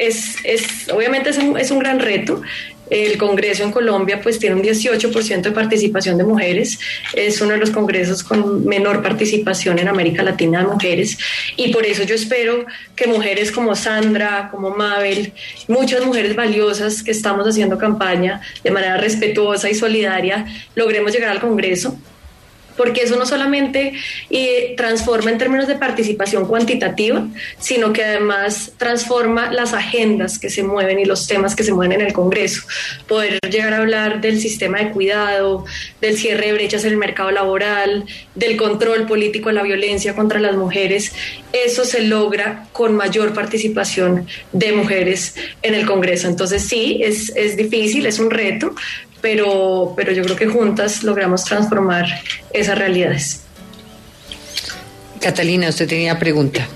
es, 0.00 0.36
es, 0.44 0.88
obviamente 0.92 1.30
es 1.30 1.38
un, 1.38 1.58
es 1.58 1.70
un 1.70 1.78
gran 1.78 2.00
reto. 2.00 2.40
El 2.88 3.18
Congreso 3.18 3.62
en 3.62 3.70
Colombia 3.70 4.20
pues 4.20 4.40
tiene 4.40 4.56
un 4.56 4.62
18% 4.62 5.42
de 5.42 5.52
participación 5.52 6.18
de 6.18 6.24
mujeres, 6.24 6.80
es 7.14 7.40
uno 7.40 7.52
de 7.52 7.58
los 7.58 7.70
congresos 7.70 8.24
con 8.24 8.64
menor 8.64 9.00
participación 9.00 9.78
en 9.78 9.86
América 9.86 10.24
Latina 10.24 10.60
de 10.60 10.66
mujeres. 10.66 11.16
Y 11.56 11.72
por 11.72 11.86
eso 11.86 12.02
yo 12.02 12.16
espero 12.16 12.66
que 12.96 13.06
mujeres 13.06 13.52
como 13.52 13.76
Sandra, 13.76 14.48
como 14.50 14.70
Mabel, 14.70 15.32
muchas 15.68 16.04
mujeres 16.04 16.34
valiosas 16.34 17.04
que 17.04 17.12
estamos 17.12 17.46
haciendo 17.46 17.78
campaña 17.78 18.40
de 18.64 18.72
manera 18.72 18.96
respetuosa 18.96 19.70
y 19.70 19.74
solidaria, 19.74 20.46
logremos 20.74 21.12
llegar 21.12 21.30
al 21.30 21.40
Congreso 21.40 21.96
porque 22.76 23.02
eso 23.02 23.16
no 23.16 23.26
solamente 23.26 23.92
eh, 24.30 24.74
transforma 24.76 25.30
en 25.30 25.38
términos 25.38 25.66
de 25.66 25.76
participación 25.76 26.46
cuantitativa, 26.46 27.26
sino 27.58 27.92
que 27.92 28.04
además 28.04 28.72
transforma 28.76 29.52
las 29.52 29.74
agendas 29.74 30.38
que 30.38 30.50
se 30.50 30.62
mueven 30.62 30.98
y 30.98 31.04
los 31.04 31.26
temas 31.26 31.54
que 31.54 31.62
se 31.62 31.72
mueven 31.72 32.00
en 32.00 32.06
el 32.06 32.12
Congreso. 32.12 32.62
Poder 33.06 33.38
llegar 33.50 33.74
a 33.74 33.78
hablar 33.78 34.20
del 34.20 34.40
sistema 34.40 34.78
de 34.78 34.90
cuidado, 34.90 35.64
del 36.00 36.16
cierre 36.16 36.46
de 36.46 36.52
brechas 36.54 36.84
en 36.84 36.92
el 36.92 36.96
mercado 36.96 37.30
laboral, 37.30 38.04
del 38.34 38.56
control 38.56 39.06
político 39.06 39.48
de 39.48 39.54
la 39.54 39.62
violencia 39.62 40.14
contra 40.14 40.40
las 40.40 40.56
mujeres, 40.56 41.12
eso 41.52 41.84
se 41.84 42.02
logra 42.02 42.68
con 42.72 42.94
mayor 42.94 43.34
participación 43.34 44.26
de 44.52 44.72
mujeres 44.72 45.34
en 45.62 45.74
el 45.74 45.86
Congreso. 45.86 46.28
Entonces 46.28 46.62
sí, 46.64 47.00
es, 47.02 47.32
es 47.36 47.56
difícil, 47.56 48.06
es 48.06 48.18
un 48.18 48.30
reto, 48.30 48.74
pero, 49.20 49.92
pero 49.96 50.12
yo 50.12 50.22
creo 50.22 50.36
que 50.36 50.46
juntas 50.46 51.02
logramos 51.02 51.44
transformar 51.44 52.06
esas 52.52 52.78
realidades. 52.78 53.44
Catalina, 55.20 55.68
usted 55.68 55.86
tenía 55.88 56.18
pregunta. 56.18 56.66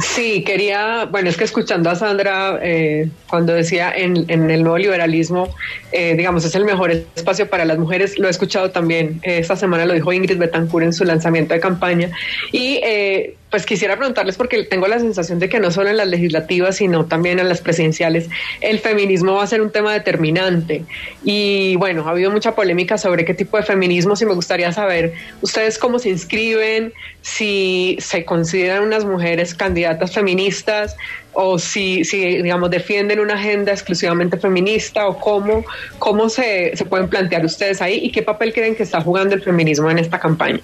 Sí, 0.00 0.44
quería, 0.44 1.06
bueno, 1.06 1.28
es 1.28 1.36
que 1.36 1.44
escuchando 1.44 1.90
a 1.90 1.96
Sandra 1.96 2.60
eh, 2.62 3.08
cuando 3.28 3.52
decía 3.52 3.92
en, 3.94 4.24
en, 4.28 4.48
el 4.48 4.62
nuevo 4.62 4.78
liberalismo, 4.78 5.52
eh, 5.90 6.14
digamos, 6.16 6.44
es 6.44 6.54
el 6.54 6.64
mejor 6.64 6.92
espacio 6.92 7.50
para 7.50 7.64
las 7.64 7.78
mujeres, 7.78 8.16
lo 8.16 8.28
he 8.28 8.30
escuchado 8.30 8.70
también, 8.70 9.20
eh, 9.24 9.38
esta 9.38 9.56
semana 9.56 9.86
lo 9.86 9.94
dijo 9.94 10.12
Ingrid 10.12 10.38
Betancourt 10.38 10.86
en 10.86 10.92
su 10.92 11.04
lanzamiento 11.04 11.52
de 11.52 11.60
campaña, 11.60 12.10
y 12.52 12.80
eh, 12.84 13.34
pues 13.50 13.64
quisiera 13.64 13.96
preguntarles 13.96 14.36
porque 14.36 14.64
tengo 14.64 14.86
la 14.88 14.98
sensación 14.98 15.38
de 15.38 15.48
que 15.48 15.58
no 15.58 15.70
solo 15.70 15.88
en 15.88 15.96
las 15.96 16.08
legislativas, 16.08 16.76
sino 16.76 17.06
también 17.06 17.38
en 17.38 17.48
las 17.48 17.60
presidenciales, 17.60 18.28
el 18.60 18.78
feminismo 18.78 19.34
va 19.34 19.44
a 19.44 19.46
ser 19.46 19.62
un 19.62 19.70
tema 19.70 19.92
determinante. 19.92 20.84
Y 21.24 21.76
bueno, 21.76 22.06
ha 22.06 22.10
habido 22.10 22.30
mucha 22.30 22.54
polémica 22.54 22.98
sobre 22.98 23.24
qué 23.24 23.32
tipo 23.32 23.56
de 23.56 23.62
feminismo, 23.62 24.14
y 24.20 24.24
me 24.26 24.34
gustaría 24.34 24.70
saber 24.72 25.14
ustedes 25.40 25.78
cómo 25.78 25.98
se 25.98 26.10
inscriben, 26.10 26.92
si 27.22 27.96
se 28.00 28.24
consideran 28.24 28.82
unas 28.82 29.04
mujeres 29.04 29.54
candidatas 29.54 30.12
feministas 30.12 30.96
o 31.32 31.58
si, 31.58 32.04
si 32.04 32.42
digamos, 32.42 32.70
defienden 32.70 33.20
una 33.20 33.34
agenda 33.34 33.72
exclusivamente 33.72 34.36
feminista 34.36 35.06
o 35.06 35.18
cómo, 35.18 35.64
cómo 35.98 36.28
se, 36.28 36.76
se 36.76 36.84
pueden 36.84 37.08
plantear 37.08 37.44
ustedes 37.44 37.80
ahí 37.80 38.00
y 38.02 38.10
qué 38.10 38.22
papel 38.22 38.52
creen 38.52 38.74
que 38.74 38.82
está 38.82 39.00
jugando 39.00 39.34
el 39.34 39.42
feminismo 39.42 39.90
en 39.90 39.98
esta 39.98 40.18
campaña. 40.18 40.60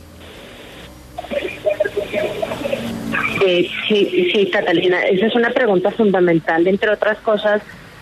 Eh, 3.46 3.68
sí, 3.88 4.30
sí, 4.32 4.46
Catalina, 4.50 5.02
esa 5.02 5.26
es 5.26 5.34
una 5.34 5.50
pregunta 5.50 5.90
fundamental, 5.90 6.66
entre 6.66 6.90
otras 6.90 7.18
cosas, 7.18 7.60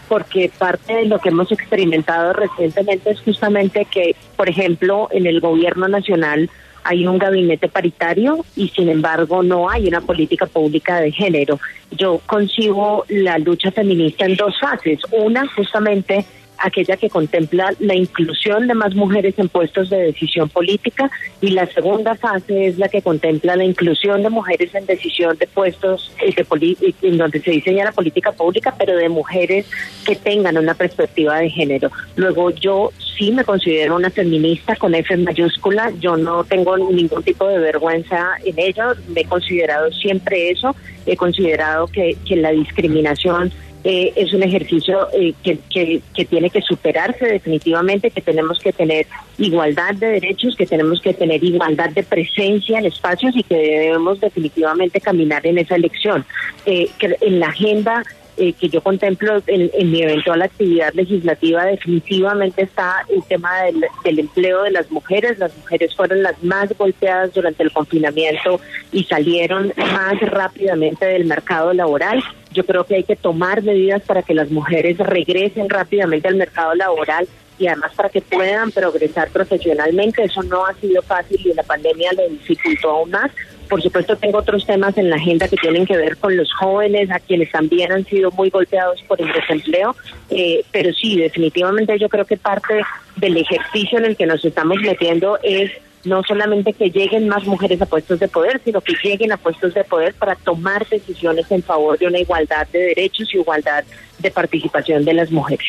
porque 0.09 0.51
parte 0.57 0.95
de 0.95 1.07
lo 1.07 1.18
que 1.18 1.30
hemos 1.30 1.51
experimentado 1.51 2.32
recientemente 2.32 3.11
es 3.11 3.20
justamente 3.22 3.86
que, 3.86 4.14
por 4.36 4.49
ejemplo, 4.49 5.09
en 5.11 5.26
el 5.26 5.40
gobierno 5.40 5.88
nacional 5.88 6.49
hay 6.84 7.07
un 7.07 7.18
gabinete 7.18 7.68
paritario 7.68 8.45
y 8.57 8.68
sin 8.68 8.88
embargo 8.88 9.43
no 9.43 9.68
hay 9.68 9.88
una 9.88 10.01
política 10.01 10.47
pública 10.47 11.01
de 11.01 11.11
género. 11.11 11.59
Yo 11.90 12.20
concibo 12.26 13.05
la 13.09 13.38
lucha 13.38 13.70
feminista 13.72 14.26
en 14.26 14.36
dos 14.36 14.59
fases. 14.61 15.01
Una, 15.11 15.47
justamente 15.49 16.24
aquella 16.62 16.96
que 16.96 17.10
contempla 17.10 17.74
la 17.80 17.94
inclusión 17.94 18.68
de 18.68 18.74
más 18.74 18.94
mujeres 18.94 19.34
en 19.38 19.48
puestos 19.48 19.90
de 19.90 19.98
decisión 19.98 20.48
política 20.48 21.10
y 21.40 21.50
la 21.50 21.66
segunda 21.66 22.14
fase 22.14 22.68
es 22.68 22.78
la 22.78 22.88
que 22.88 23.02
contempla 23.02 23.56
la 23.56 23.64
inclusión 23.64 24.22
de 24.22 24.30
mujeres 24.30 24.74
en 24.74 24.86
decisión 24.86 25.36
de 25.36 25.46
puestos 25.48 26.12
eh, 26.20 26.32
de 26.34 26.76
en 27.02 27.18
donde 27.18 27.40
se 27.40 27.50
diseña 27.50 27.84
la 27.84 27.92
política 27.92 28.32
pública, 28.32 28.74
pero 28.78 28.96
de 28.96 29.08
mujeres 29.08 29.66
que 30.06 30.14
tengan 30.14 30.56
una 30.56 30.74
perspectiva 30.74 31.38
de 31.38 31.50
género. 31.50 31.90
Luego 32.14 32.50
yo 32.50 32.90
sí 33.18 33.32
me 33.32 33.44
considero 33.44 33.96
una 33.96 34.10
feminista 34.10 34.76
con 34.76 34.94
F 34.94 35.16
mayúscula, 35.16 35.92
yo 35.98 36.16
no 36.16 36.44
tengo 36.44 36.76
ningún 36.78 37.22
tipo 37.24 37.46
de 37.48 37.58
vergüenza 37.58 38.36
en 38.44 38.58
ello, 38.58 38.94
me 39.08 39.22
he 39.22 39.24
considerado 39.24 39.90
siempre 39.90 40.50
eso, 40.50 40.76
he 41.06 41.16
considerado 41.16 41.88
que, 41.88 42.16
que 42.24 42.36
la 42.36 42.52
discriminación 42.52 43.52
eh, 43.85 44.12
es 44.14 44.33
un 44.33 44.43
ejercicio 44.43 45.09
eh, 45.12 45.35
que, 45.43 45.59
que, 45.68 46.24
tiene 46.24 46.51
que 46.51 46.62
superarse 46.62 47.26
definitivamente, 47.26 48.11
que 48.11 48.20
tenemos 48.20 48.61
que 48.61 48.72
tener 48.72 49.07
igualdad 49.39 49.95
de 49.95 50.07
derechos, 50.09 50.55
que 50.57 50.66
tenemos 50.66 51.01
que 51.01 51.14
tener 51.14 51.43
igualdad 51.43 51.91
de 51.91 52.05
presencia 52.05 52.78
en 52.78 52.87
espacios 52.87 53.37
y 53.37 53.43
que 53.43 53.57
debemos 53.57 54.20
definitivamente 54.20 55.01
caminar 55.01 55.45
en 55.47 55.59
esa 55.59 55.74
elección. 55.74 56.24
Eh, 56.64 56.91
que 56.99 57.16
en 57.20 57.41
la 57.41 57.49
agenda 57.49 58.05
eh, 58.37 58.55
que 58.55 58.68
yo 58.68 58.83
contemplo 58.83 59.43
en, 59.47 59.91
mi 59.91 60.03
eventual 60.03 60.43
actividad 60.43 60.93
legislativa 60.95 61.64
definitivamente 61.64 62.62
está 62.62 63.05
el 63.09 63.22
tema 63.24 63.62
del, 63.62 63.85
del, 64.05 64.18
empleo 64.20 64.62
de 64.62 64.70
las 64.70 64.91
mujeres. 64.91 65.39
Las 65.39 65.57
mujeres 65.57 65.95
fueron 65.95 66.22
las 66.22 66.43
más 66.43 66.76
golpeadas 66.76 67.35
durante 67.35 67.62
el 67.62 67.72
confinamiento 67.72 68.61
y 68.91 69.05
salieron 69.05 69.72
más 69.76 70.18
rápidamente 70.20 71.05
del 71.05 71.26
mercado 71.26 71.72
laboral. 71.72 72.22
Yo 72.53 72.64
creo 72.64 72.85
que 72.85 72.97
hay 72.97 73.05
que 73.05 73.16
tomar 73.16 73.62
medidas 73.62 74.03
para 74.03 74.22
que 74.22 74.35
las 74.35 74.51
mujeres 74.51 74.99
regresen 74.99 75.68
rápidamente 75.68 76.28
al 76.28 76.37
mercado 76.37 76.74
laboral 76.74 77.28
y 77.59 77.66
además 77.66 77.93
para 77.95 78.09
que 78.09 78.20
puedan 78.20 78.70
progresar 78.70 79.28
profesionalmente. 79.30 80.24
Eso 80.24 80.43
no 80.43 80.66
ha 80.66 80.74
sido 80.74 81.03
fácil 81.03 81.41
y 81.45 81.55
la 81.55 81.62
pandemia 81.62 82.12
lo 82.12 82.28
dificultó 82.28 82.91
aún 82.91 83.11
más. 83.11 83.30
Por 83.68 83.82
supuesto, 83.82 84.16
tengo 84.16 84.38
otros 84.38 84.66
temas 84.66 84.96
en 84.98 85.10
la 85.10 85.16
agenda 85.16 85.48
que 85.48 85.56
tienen 85.56 85.86
que 85.86 85.96
ver 85.96 86.16
con 86.16 86.36
los 86.36 86.52
jóvenes, 86.52 87.10
a 87.10 87.18
quienes 87.20 87.50
también 87.50 87.92
han 87.92 88.04
sido 88.04 88.30
muy 88.30 88.50
golpeados 88.50 89.02
por 89.02 89.20
el 89.20 89.32
desempleo. 89.32 89.96
Eh, 90.30 90.64
pero 90.70 90.92
sí, 90.92 91.16
definitivamente 91.16 91.98
yo 91.98 92.08
creo 92.08 92.24
que 92.24 92.36
parte 92.36 92.82
del 93.16 93.36
ejercicio 93.36 93.98
en 93.98 94.06
el 94.06 94.16
que 94.16 94.26
nos 94.26 94.44
estamos 94.44 94.78
metiendo 94.80 95.38
es 95.42 95.70
no 96.04 96.22
solamente 96.24 96.72
que 96.72 96.90
lleguen 96.90 97.28
más 97.28 97.44
mujeres 97.44 97.80
a 97.80 97.86
puestos 97.86 98.18
de 98.18 98.28
poder, 98.28 98.60
sino 98.64 98.80
que 98.80 98.94
lleguen 99.02 99.32
a 99.32 99.36
puestos 99.36 99.72
de 99.74 99.84
poder 99.84 100.14
para 100.14 100.34
tomar 100.34 100.86
decisiones 100.88 101.50
en 101.50 101.62
favor 101.62 101.98
de 101.98 102.06
una 102.06 102.18
igualdad 102.18 102.66
de 102.72 102.80
derechos 102.80 103.32
y 103.32 103.38
igualdad 103.38 103.84
de 104.18 104.30
participación 104.30 105.04
de 105.04 105.14
las 105.14 105.30
mujeres. 105.30 105.66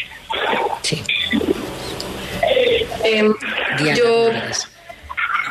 Sí. 0.81 1.01
Eh, 3.05 3.29
yo 3.95 4.29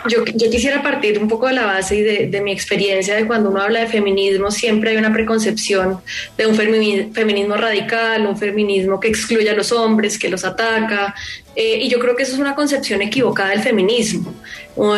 yo, 0.08 0.24
yo, 0.24 0.50
quisiera 0.50 0.82
partir 0.82 1.18
un 1.18 1.28
poco 1.28 1.46
de 1.46 1.54
la 1.54 1.66
base 1.66 1.96
y 1.96 2.02
de, 2.02 2.26
de, 2.28 2.40
mi 2.40 2.52
experiencia 2.52 3.14
de 3.14 3.26
cuando 3.26 3.50
uno 3.50 3.60
habla 3.60 3.80
de 3.80 3.86
feminismo, 3.86 4.50
siempre 4.50 4.90
hay 4.90 4.96
una 4.96 5.12
preconcepción 5.12 6.00
de 6.36 6.46
un 6.46 6.54
feminismo 6.54 7.56
radical, 7.56 8.26
un 8.26 8.36
feminismo 8.36 8.98
que 9.00 9.08
excluye 9.08 9.48
a 9.50 9.54
los 9.54 9.72
hombres, 9.72 10.18
que 10.18 10.28
los 10.28 10.44
ataca, 10.44 11.14
eh, 11.54 11.78
y 11.82 11.88
yo 11.88 11.98
creo 11.98 12.16
que 12.16 12.22
eso 12.22 12.32
es 12.32 12.38
una 12.38 12.54
concepción 12.54 13.02
equivocada 13.02 13.50
del 13.50 13.60
feminismo. 13.60 14.32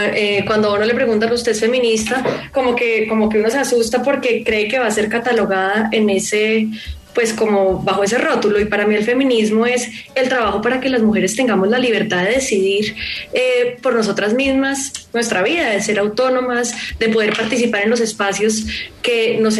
Eh, 0.01 0.45
cuando 0.47 0.73
uno 0.73 0.85
le 0.85 0.95
preguntan, 0.95 1.33
¿usted 1.33 1.53
es 1.53 1.61
feminista? 1.61 2.23
Como 2.53 2.77
que, 2.77 3.09
como 3.09 3.29
que 3.29 3.41
uno 3.41 3.51
se 3.51 3.59
asusta 3.59 4.03
porque 4.03 4.45
cree 4.45 4.69
que 4.69 4.79
va 4.79 4.87
a 4.87 4.91
ser 4.91 5.09
catalogada 5.09 5.89
en 5.91 6.11
ese 6.11 6.69
pues 7.15 7.33
como 7.33 7.83
bajo 7.83 8.03
ese 8.03 8.19
rótulo. 8.19 8.61
Y 8.61 8.65
para 8.65 8.87
mí 8.87 8.95
el 8.95 9.05
feminismo 9.05 9.67
es 9.67 9.89
el 10.15 10.29
trabajo 10.29 10.61
para 10.61 10.81
que 10.81 10.89
las 10.89 11.03
mujeres 11.03 11.37
tengamos 11.37 11.69
la 11.69 11.79
libertad 11.79 12.25
de 12.25 12.33
decidir 12.33 12.95
eh, 13.33 13.77
por 13.83 13.95
nosotras 13.95 14.35
mismas 14.35 15.09
nuestra 15.13 15.43
vida, 15.43 15.71
de 15.71 15.81
ser 15.81 15.99
autónomas, 15.99 16.75
de 16.99 17.09
poder 17.09 17.35
participar 17.37 17.83
en 17.83 17.91
los 17.91 18.01
espacios 18.01 18.67
que 19.01 19.39
nos, 19.39 19.55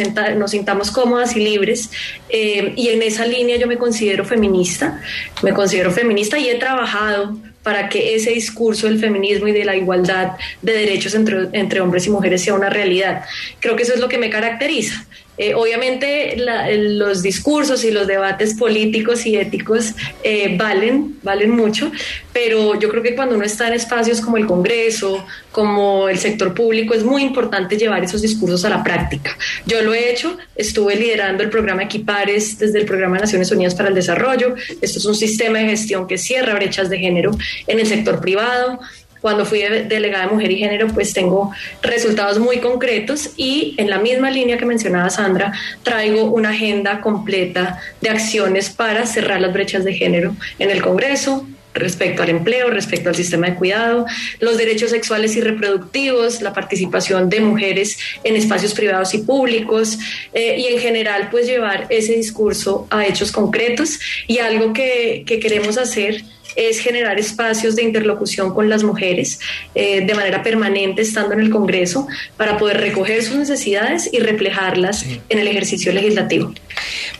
sintamos 0.51 0.91
cómodas 0.91 1.35
y 1.35 1.39
libres. 1.39 1.89
Eh, 2.29 2.73
y 2.75 2.89
en 2.89 3.01
esa 3.01 3.25
línea 3.25 3.57
yo 3.57 3.67
me 3.67 3.77
considero 3.77 4.25
feminista, 4.25 5.01
me 5.41 5.53
considero 5.53 5.91
feminista 5.91 6.37
y 6.37 6.49
he 6.49 6.55
trabajado 6.55 7.37
para 7.63 7.89
que 7.89 8.15
ese 8.15 8.29
discurso 8.29 8.85
del 8.85 8.99
feminismo 8.99 9.47
y 9.47 9.51
de 9.51 9.65
la 9.65 9.75
igualdad 9.75 10.33
de 10.61 10.73
derechos 10.73 11.15
entre 11.15 11.81
hombres 11.81 12.05
y 12.05 12.11
mujeres 12.11 12.43
sea 12.43 12.53
una 12.53 12.69
realidad. 12.69 13.23
Creo 13.59 13.75
que 13.75 13.81
eso 13.81 13.95
es 13.95 13.99
lo 13.99 14.07
que 14.07 14.19
me 14.19 14.29
caracteriza 14.29 15.07
Eh, 15.37 15.53
obviamente 15.53 16.37
los 16.37 17.21
discursos 17.21 17.83
y 17.83 17.91
los 17.91 18.07
debates 18.07 18.53
políticos 18.53 19.25
y 19.25 19.35
éticos 19.35 19.93
eh, 20.23 20.55
valen, 20.57 21.17
valen 21.23 21.51
mucho, 21.51 21.91
pero 22.31 22.79
yo 22.79 22.89
creo 22.89 23.03
que 23.03 23.15
cuando 23.15 23.35
uno 23.35 23.43
está 23.43 23.67
en 23.67 23.73
espacios 23.73 24.21
como 24.21 24.37
el 24.37 24.45
Congreso, 24.45 25.25
como 25.51 26.07
el 26.07 26.19
sector 26.19 26.53
público, 26.53 26.93
es 26.93 27.03
muy 27.03 27.21
importante 27.21 27.77
llevar 27.77 28.03
esos 28.03 28.21
discursos 28.21 28.63
a 28.65 28.69
la 28.69 28.83
práctica. 28.83 29.37
Yo 29.65 29.81
lo 29.81 29.93
he 29.93 30.09
hecho, 30.09 30.37
estuve 30.55 30.95
liderando 30.95 31.43
el 31.43 31.49
programa 31.49 31.83
Equipares 31.83 32.57
desde 32.57 32.79
el 32.79 32.85
programa 32.85 33.15
de 33.17 33.21
Naciones 33.21 33.51
Unidas 33.51 33.75
para 33.75 33.89
el 33.89 33.95
Desarrollo. 33.95 34.55
Esto 34.81 34.99
es 34.99 35.05
un 35.05 35.15
sistema 35.15 35.59
de 35.59 35.65
gestión 35.65 36.07
que 36.07 36.17
cierra 36.17 36.55
brechas 36.55 36.89
de 36.89 36.97
género 36.97 37.31
en 37.67 37.79
el 37.79 37.87
sector 37.87 38.21
privado 38.21 38.79
cuando 39.25 39.43
fui 39.43 39.61
delegada 39.61 40.27
de 40.27 40.33
mujer 40.33 40.51
y 40.51 40.57
género, 40.57 40.87
pues 40.89 41.11
tengo 41.11 41.51
resultados 41.81 42.37
muy 42.37 42.59
concretos 42.59 43.31
y 43.35 43.73
en 43.77 43.89
la 43.89 43.97
misma 43.97 44.29
línea 44.29 44.59
que 44.59 44.67
mencionaba 44.67 45.09
Sandra, 45.09 45.51
traigo 45.81 46.25
una 46.25 46.49
agenda 46.49 47.01
completa 47.01 47.79
de 48.01 48.09
acciones 48.11 48.69
para 48.69 49.07
cerrar 49.07 49.41
las 49.41 49.51
brechas 49.51 49.83
de 49.83 49.95
género 49.95 50.35
en 50.59 50.69
el 50.69 50.79
Congreso, 50.79 51.43
respecto 51.73 52.21
al 52.21 52.29
empleo, 52.29 52.69
respecto 52.69 53.09
al 53.09 53.15
sistema 53.15 53.47
de 53.47 53.55
cuidado, 53.55 54.05
los 54.41 54.59
derechos 54.59 54.91
sexuales 54.91 55.35
y 55.35 55.41
reproductivos, 55.41 56.43
la 56.43 56.53
participación 56.53 57.27
de 57.27 57.39
mujeres 57.39 57.97
en 58.23 58.35
espacios 58.35 58.75
privados 58.75 59.15
y 59.15 59.23
públicos 59.23 59.97
eh, 60.35 60.57
y 60.59 60.67
en 60.67 60.79
general 60.79 61.29
pues 61.31 61.47
llevar 61.47 61.87
ese 61.89 62.13
discurso 62.13 62.85
a 62.91 63.07
hechos 63.07 63.31
concretos 63.31 63.99
y 64.27 64.37
algo 64.37 64.71
que, 64.71 65.23
que 65.25 65.39
queremos 65.39 65.79
hacer 65.79 66.23
es 66.55 66.79
generar 66.79 67.19
espacios 67.19 67.75
de 67.75 67.83
interlocución 67.83 68.53
con 68.53 68.69
las 68.69 68.83
mujeres 68.83 69.39
eh, 69.73 70.05
de 70.05 70.13
manera 70.15 70.43
permanente 70.43 71.01
estando 71.01 71.33
en 71.33 71.41
el 71.41 71.49
Congreso 71.49 72.07
para 72.37 72.57
poder 72.57 72.81
recoger 72.81 73.23
sus 73.23 73.35
necesidades 73.35 74.09
y 74.11 74.19
reflejarlas 74.19 75.05
en 75.29 75.39
el 75.39 75.47
ejercicio 75.47 75.91
legislativo. 75.91 76.53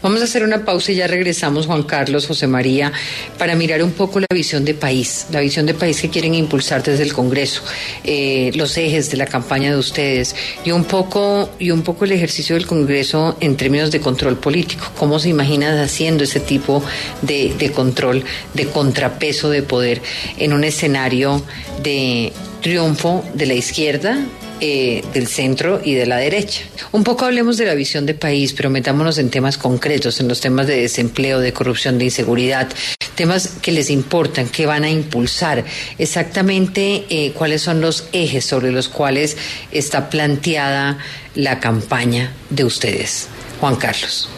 Vamos 0.02 0.22
a 0.22 0.26
hacer 0.26 0.43
una 0.43 0.64
pausa 0.64 0.91
y 0.91 0.96
ya 0.96 1.08
regresamos, 1.08 1.66
Juan 1.66 1.84
Carlos, 1.84 2.28
José 2.28 2.48
María, 2.48 2.93
para 3.38 3.56
mirar 3.56 3.84
un 3.84 3.91
poco 3.91 4.20
la 4.20 4.28
visión 4.34 4.64
de 4.64 4.74
país, 4.74 5.28
la 5.32 5.41
visión 5.41 5.66
de 5.66 5.74
país 5.74 6.00
que 6.02 6.10
quieren 6.10 6.36
impulsar 6.36 6.84
desde 6.84 7.04
el 7.04 7.14
Congreso, 7.14 7.62
eh, 8.04 8.52
los 8.56 8.78
ejes 8.78 9.10
de 9.10 9.18
la 9.18 9.26
campaña 9.26 9.72
de 9.72 9.78
ustedes 9.78 10.36
y 10.64 10.72
un 10.72 10.86
poco 10.86 11.50
y 11.60 11.72
un 11.72 11.82
poco 11.82 12.06
el 12.06 12.12
ejercicio 12.12 12.56
del 12.56 12.68
Congreso 12.68 13.38
en 13.39 13.58
términos 13.58 13.91
de 13.91 14.00
control 14.00 14.38
político. 14.38 14.91
¿Cómo 14.98 15.20
se 15.20 15.30
imaginan 15.30 15.78
haciendo 15.80 16.24
ese 16.24 16.39
tipo 16.39 16.84
de, 17.22 17.72
control, 17.74 18.24
de 18.54 18.68
contrapeso? 18.68 19.16
peso 19.16 19.50
de 19.50 19.64
poder 19.64 20.02
en 20.38 20.54
un 20.54 20.64
escenario 20.64 21.41
de 21.82 22.32
triunfo 22.62 23.24
de 23.34 23.46
la 23.46 23.54
izquierda, 23.54 24.24
eh, 24.62 25.03
del 25.14 25.28
centro 25.28 25.82
y 25.84 25.95
de 25.95 26.06
la 26.06 26.18
derecha. 26.18 26.62
Un 26.91 27.03
poco 27.03 27.26
hablemos 27.26 27.58
de 27.58 27.66
la 27.66 27.74
visión 27.74 28.06
de 28.06 28.14
país, 28.14 28.53
pero 28.53 28.70
metámonos 28.70 29.18
en 29.18 29.30
temas 29.30 29.58
concretos, 29.58 30.20
en 30.20 30.28
los 30.28 30.39
temas 30.39 30.68
de 30.68 30.80
desempleo, 30.82 31.39
de 31.39 31.51
corrupción, 31.51 31.97
de 31.97 32.06
inseguridad, 32.06 32.70
temas 33.16 33.49
que 33.62 33.72
les 33.72 33.89
importan, 33.89 34.47
que 34.47 34.66
van 34.66 34.84
a 34.84 34.89
impulsar, 34.89 35.66
exactamente 35.97 37.06
eh, 37.10 37.34
cuáles 37.34 37.62
son 37.62 37.82
los 37.82 38.08
ejes 38.14 38.45
sobre 38.45 38.72
los 38.72 38.88
cuales 38.88 39.36
está 39.72 40.10
planteada 40.10 40.99
la 41.36 41.60
campaña 41.60 42.32
de 42.49 42.64
ustedes. 42.64 43.28
Juan 43.60 43.76
Carlos. 43.76 44.30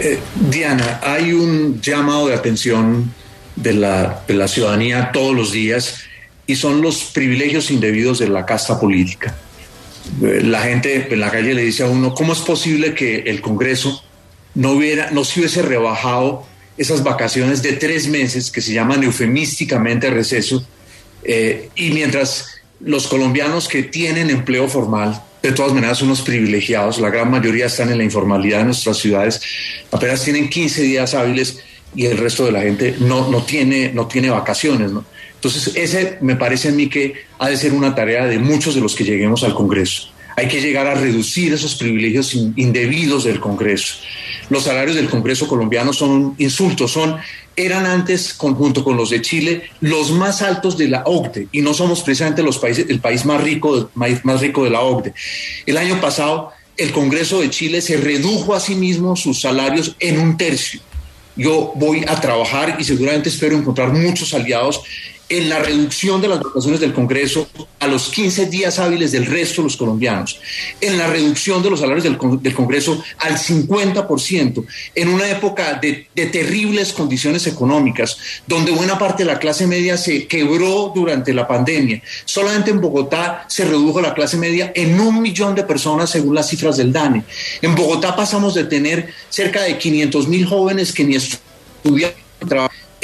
Eh, 0.00 0.18
Diana, 0.50 1.00
hay 1.02 1.32
un 1.32 1.80
llamado 1.80 2.28
de 2.28 2.34
atención 2.34 3.12
de 3.56 3.74
la, 3.74 4.24
de 4.26 4.34
la 4.34 4.48
ciudadanía 4.48 5.12
todos 5.12 5.34
los 5.34 5.52
días 5.52 6.04
y 6.46 6.56
son 6.56 6.82
los 6.82 7.04
privilegios 7.04 7.70
indebidos 7.70 8.18
de 8.18 8.28
la 8.28 8.44
casta 8.44 8.78
política. 8.78 9.36
Eh, 10.22 10.42
la 10.42 10.62
gente 10.62 11.08
en 11.10 11.20
la 11.20 11.30
calle 11.30 11.54
le 11.54 11.62
dice 11.62 11.82
a 11.82 11.86
uno, 11.86 12.14
¿cómo 12.14 12.32
es 12.32 12.40
posible 12.40 12.94
que 12.94 13.20
el 13.26 13.40
Congreso 13.40 14.02
no, 14.54 14.72
hubiera, 14.72 15.10
no 15.10 15.24
se 15.24 15.40
hubiese 15.40 15.62
rebajado 15.62 16.46
esas 16.76 17.02
vacaciones 17.02 17.62
de 17.62 17.72
tres 17.72 18.08
meses 18.08 18.50
que 18.50 18.60
se 18.60 18.72
llaman 18.72 19.02
eufemísticamente 19.02 20.10
receso? 20.10 20.66
Eh, 21.22 21.70
y 21.74 21.90
mientras 21.90 22.48
los 22.80 23.06
colombianos 23.06 23.66
que 23.66 23.82
tienen 23.82 24.28
empleo 24.28 24.68
formal 24.68 25.22
de 25.42 25.52
todas 25.52 25.72
maneras 25.72 26.02
unos 26.02 26.22
privilegiados, 26.22 26.98
la 26.98 27.10
gran 27.10 27.30
mayoría 27.30 27.66
están 27.66 27.90
en 27.90 27.98
la 27.98 28.04
informalidad 28.04 28.58
de 28.58 28.64
nuestras 28.64 28.98
ciudades, 28.98 29.40
apenas 29.90 30.22
tienen 30.22 30.48
15 30.48 30.82
días 30.82 31.14
hábiles 31.14 31.58
y 31.94 32.06
el 32.06 32.18
resto 32.18 32.44
de 32.46 32.52
la 32.52 32.62
gente 32.62 32.96
no, 33.00 33.28
no, 33.28 33.42
tiene, 33.42 33.92
no 33.92 34.06
tiene 34.06 34.30
vacaciones. 34.30 34.90
Entonces, 35.34 35.74
ese 35.76 36.18
me 36.20 36.36
parece 36.36 36.68
a 36.68 36.72
mí 36.72 36.88
que 36.88 37.14
ha 37.38 37.48
de 37.48 37.56
ser 37.56 37.72
una 37.72 37.94
tarea 37.94 38.26
de 38.26 38.38
muchos 38.38 38.74
de 38.74 38.80
los 38.80 38.94
que 38.94 39.04
lleguemos 39.04 39.44
al 39.44 39.54
Congreso. 39.54 40.08
Hay 40.36 40.48
que 40.48 40.60
llegar 40.60 40.86
a 40.86 40.94
reducir 40.94 41.52
esos 41.52 41.76
privilegios 41.76 42.34
indebidos 42.34 43.24
del 43.24 43.38
Congreso. 43.38 43.96
Los 44.50 44.64
salarios 44.64 44.96
del 44.96 45.08
Congreso 45.08 45.46
colombiano 45.46 45.92
son 45.92 46.10
un 46.10 46.34
insulto, 46.38 46.88
son 46.88 47.16
eran 47.56 47.86
antes, 47.86 48.34
conjunto 48.34 48.82
con 48.82 48.96
los 48.96 49.10
de 49.10 49.22
Chile, 49.22 49.70
los 49.80 50.10
más 50.10 50.42
altos 50.42 50.76
de 50.76 50.88
la 50.88 51.02
OCDE 51.04 51.48
y 51.52 51.60
no 51.60 51.72
somos 51.72 52.02
precisamente 52.02 52.42
los 52.42 52.58
países, 52.58 52.86
el 52.88 52.98
país 52.98 53.24
más 53.24 53.40
rico, 53.42 53.90
más 53.94 54.40
rico 54.40 54.64
de 54.64 54.70
la 54.70 54.80
OCDE. 54.80 55.14
El 55.66 55.76
año 55.76 56.00
pasado, 56.00 56.50
el 56.76 56.90
Congreso 56.90 57.40
de 57.40 57.50
Chile 57.50 57.80
se 57.80 57.96
redujo 57.96 58.54
a 58.54 58.60
sí 58.60 58.74
mismo 58.74 59.14
sus 59.14 59.40
salarios 59.40 59.94
en 60.00 60.18
un 60.18 60.36
tercio. 60.36 60.80
Yo 61.36 61.72
voy 61.74 62.04
a 62.06 62.20
trabajar 62.20 62.76
y 62.78 62.84
seguramente 62.84 63.28
espero 63.28 63.56
encontrar 63.56 63.92
muchos 63.92 64.34
aliados 64.34 64.82
en 65.28 65.48
la 65.48 65.58
reducción 65.58 66.20
de 66.20 66.28
las 66.28 66.40
votaciones 66.40 66.80
del 66.80 66.92
Congreso 66.92 67.48
a 67.80 67.86
los 67.86 68.08
15 68.08 68.46
días 68.46 68.78
hábiles 68.78 69.12
del 69.12 69.26
resto 69.26 69.62
de 69.62 69.68
los 69.68 69.76
colombianos, 69.76 70.38
en 70.80 70.98
la 70.98 71.06
reducción 71.06 71.62
de 71.62 71.70
los 71.70 71.80
salarios 71.80 72.04
del, 72.04 72.16
Congreso 72.54 73.02
al 73.18 73.36
50%, 73.36 74.64
en 74.94 75.08
una 75.08 75.28
época 75.30 75.74
de, 75.74 76.08
de, 76.14 76.26
terribles 76.26 76.92
condiciones 76.92 77.46
económicas, 77.46 78.18
donde 78.46 78.72
buena 78.72 78.98
parte 78.98 79.24
de 79.24 79.32
la 79.32 79.38
clase 79.38 79.66
media 79.66 79.96
se 79.96 80.26
quebró 80.26 80.92
durante 80.94 81.32
la 81.32 81.46
pandemia. 81.46 82.02
Solamente 82.24 82.70
en 82.70 82.80
Bogotá 82.80 83.46
se 83.48 83.64
redujo 83.64 84.00
la 84.00 84.14
clase 84.14 84.36
media 84.36 84.72
en 84.74 85.00
un 85.00 85.20
millón 85.20 85.54
de 85.54 85.64
personas 85.64 86.10
según 86.10 86.34
las 86.34 86.48
cifras 86.48 86.76
del 86.76 86.92
DANE. 86.92 87.24
En 87.62 87.74
Bogotá 87.74 88.14
pasamos 88.14 88.54
de 88.54 88.64
tener 88.64 89.12
cerca 89.30 89.62
de 89.62 89.78
500 89.78 90.28
mil 90.28 90.46
jóvenes 90.46 90.92
que 90.92 91.04
ni 91.04 91.16
estudian 91.16 92.12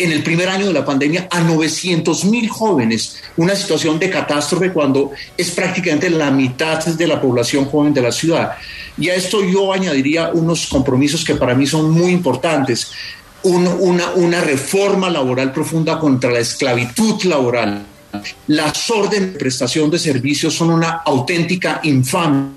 en 0.03 0.13
el 0.13 0.23
primer 0.23 0.49
año 0.49 0.67
de 0.67 0.73
la 0.73 0.85
pandemia 0.85 1.29
a 1.31 1.41
900 1.41 2.25
mil 2.25 2.49
jóvenes, 2.49 3.23
una 3.37 3.55
situación 3.55 3.99
de 3.99 4.11
catástrofe 4.11 4.73
cuando 4.73 5.11
es 5.37 5.51
prácticamente 5.51 6.11
la 6.11 6.31
mitad 6.31 6.85
de 6.85 7.07
la 7.07 7.21
población 7.21 7.67
joven 7.67 7.93
de 7.93 8.03
la 8.03 8.13
ciudad. 8.13 8.53
Y 8.99 9.09
a 9.09 9.15
esto 9.15 9.45
yo 9.45 9.73
añadiría 9.73 10.31
unos 10.33 10.67
compromisos 10.67 11.25
que 11.25 11.35
para 11.35 11.55
mí 11.55 11.67
son 11.67 11.91
muy 11.91 12.13
importantes. 12.13 12.93
una, 13.43 14.41
reforma 14.43 15.09
laboral 15.09 15.53
profunda 15.53 15.99
contra 15.99 16.31
la 16.31 16.41
esclavitud 16.41 17.23
laboral. 17.25 17.87
Las 18.49 18.91
órdenes 18.91 19.33
de 19.33 19.39
prestación 19.39 19.91
de 19.91 19.99
servicios 19.99 20.55
son 20.55 20.71
una 20.71 21.03
auténtica 21.05 21.81
infamia 21.85 22.51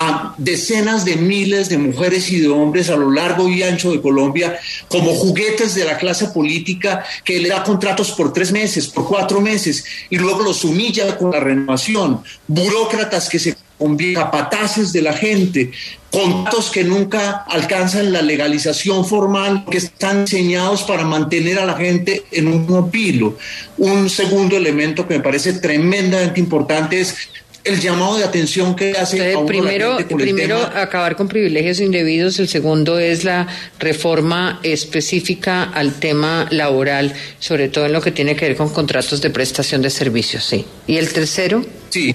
a 0.00 0.34
decenas 0.38 1.04
de 1.04 1.16
miles 1.16 1.68
de 1.68 1.76
mujeres 1.76 2.32
y 2.32 2.40
de 2.40 2.48
hombres 2.48 2.88
a 2.88 2.96
lo 2.96 3.10
largo 3.10 3.48
y 3.48 3.62
ancho 3.62 3.92
de 3.92 4.00
Colombia 4.00 4.58
como 4.88 5.14
juguetes 5.14 5.74
de 5.74 5.84
la 5.84 5.98
clase 5.98 6.28
política 6.28 7.04
que 7.22 7.38
le 7.38 7.50
da 7.50 7.62
contratos 7.62 8.12
por 8.12 8.32
tres 8.32 8.50
meses, 8.50 8.88
por 8.88 9.06
cuatro 9.06 9.42
meses 9.42 9.84
y 10.08 10.16
luego 10.16 10.42
los 10.42 10.64
humilla 10.64 11.18
con 11.18 11.30
la 11.30 11.40
renovación, 11.40 12.22
burócratas 12.48 13.28
que 13.28 13.38
se 13.38 13.56
convierten 13.76 14.14
capataces 14.14 14.92
de 14.92 15.00
la 15.00 15.14
gente, 15.14 15.72
contratos 16.10 16.70
que 16.70 16.84
nunca 16.84 17.44
alcanzan 17.48 18.12
la 18.12 18.20
legalización 18.20 19.06
formal, 19.06 19.64
que 19.70 19.78
están 19.78 20.26
diseñados 20.26 20.82
para 20.82 21.04
mantener 21.04 21.58
a 21.58 21.64
la 21.64 21.74
gente 21.74 22.24
en 22.30 22.48
un 22.48 22.66
mopilo. 22.66 23.38
Un 23.78 24.10
segundo 24.10 24.56
elemento 24.56 25.08
que 25.08 25.16
me 25.16 25.24
parece 25.24 25.54
tremendamente 25.54 26.40
importante 26.40 27.00
es 27.00 27.16
el 27.64 27.80
llamado 27.80 28.16
de 28.16 28.24
atención 28.24 28.74
que 28.74 28.92
hace 28.92 29.34
a 29.34 29.44
primero 29.44 29.98
primero 30.08 30.58
acabar 30.58 31.16
con 31.16 31.28
privilegios 31.28 31.80
indebidos 31.80 32.38
el 32.38 32.48
segundo 32.48 32.98
es 32.98 33.24
la 33.24 33.46
reforma 33.78 34.60
específica 34.62 35.64
al 35.64 35.94
tema 35.94 36.46
laboral 36.50 37.14
sobre 37.38 37.68
todo 37.68 37.86
en 37.86 37.92
lo 37.92 38.00
que 38.00 38.12
tiene 38.12 38.36
que 38.36 38.48
ver 38.48 38.56
con 38.56 38.70
contratos 38.70 39.20
de 39.20 39.30
prestación 39.30 39.82
de 39.82 39.90
servicios 39.90 40.44
sí. 40.44 40.64
Y 40.86 40.96
el 40.96 41.12
tercero 41.12 41.64
sí. 41.90 42.14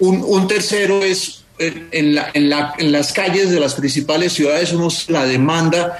Un, 0.00 0.22
un 0.26 0.48
tercero 0.48 1.04
es 1.04 1.44
en, 1.58 2.14
la, 2.14 2.30
en, 2.34 2.50
la, 2.50 2.74
en 2.78 2.90
las 2.90 3.12
calles 3.12 3.50
de 3.50 3.60
las 3.60 3.74
principales 3.74 4.32
ciudades 4.32 4.72
uno 4.72 4.88
la 5.08 5.24
demanda 5.24 5.98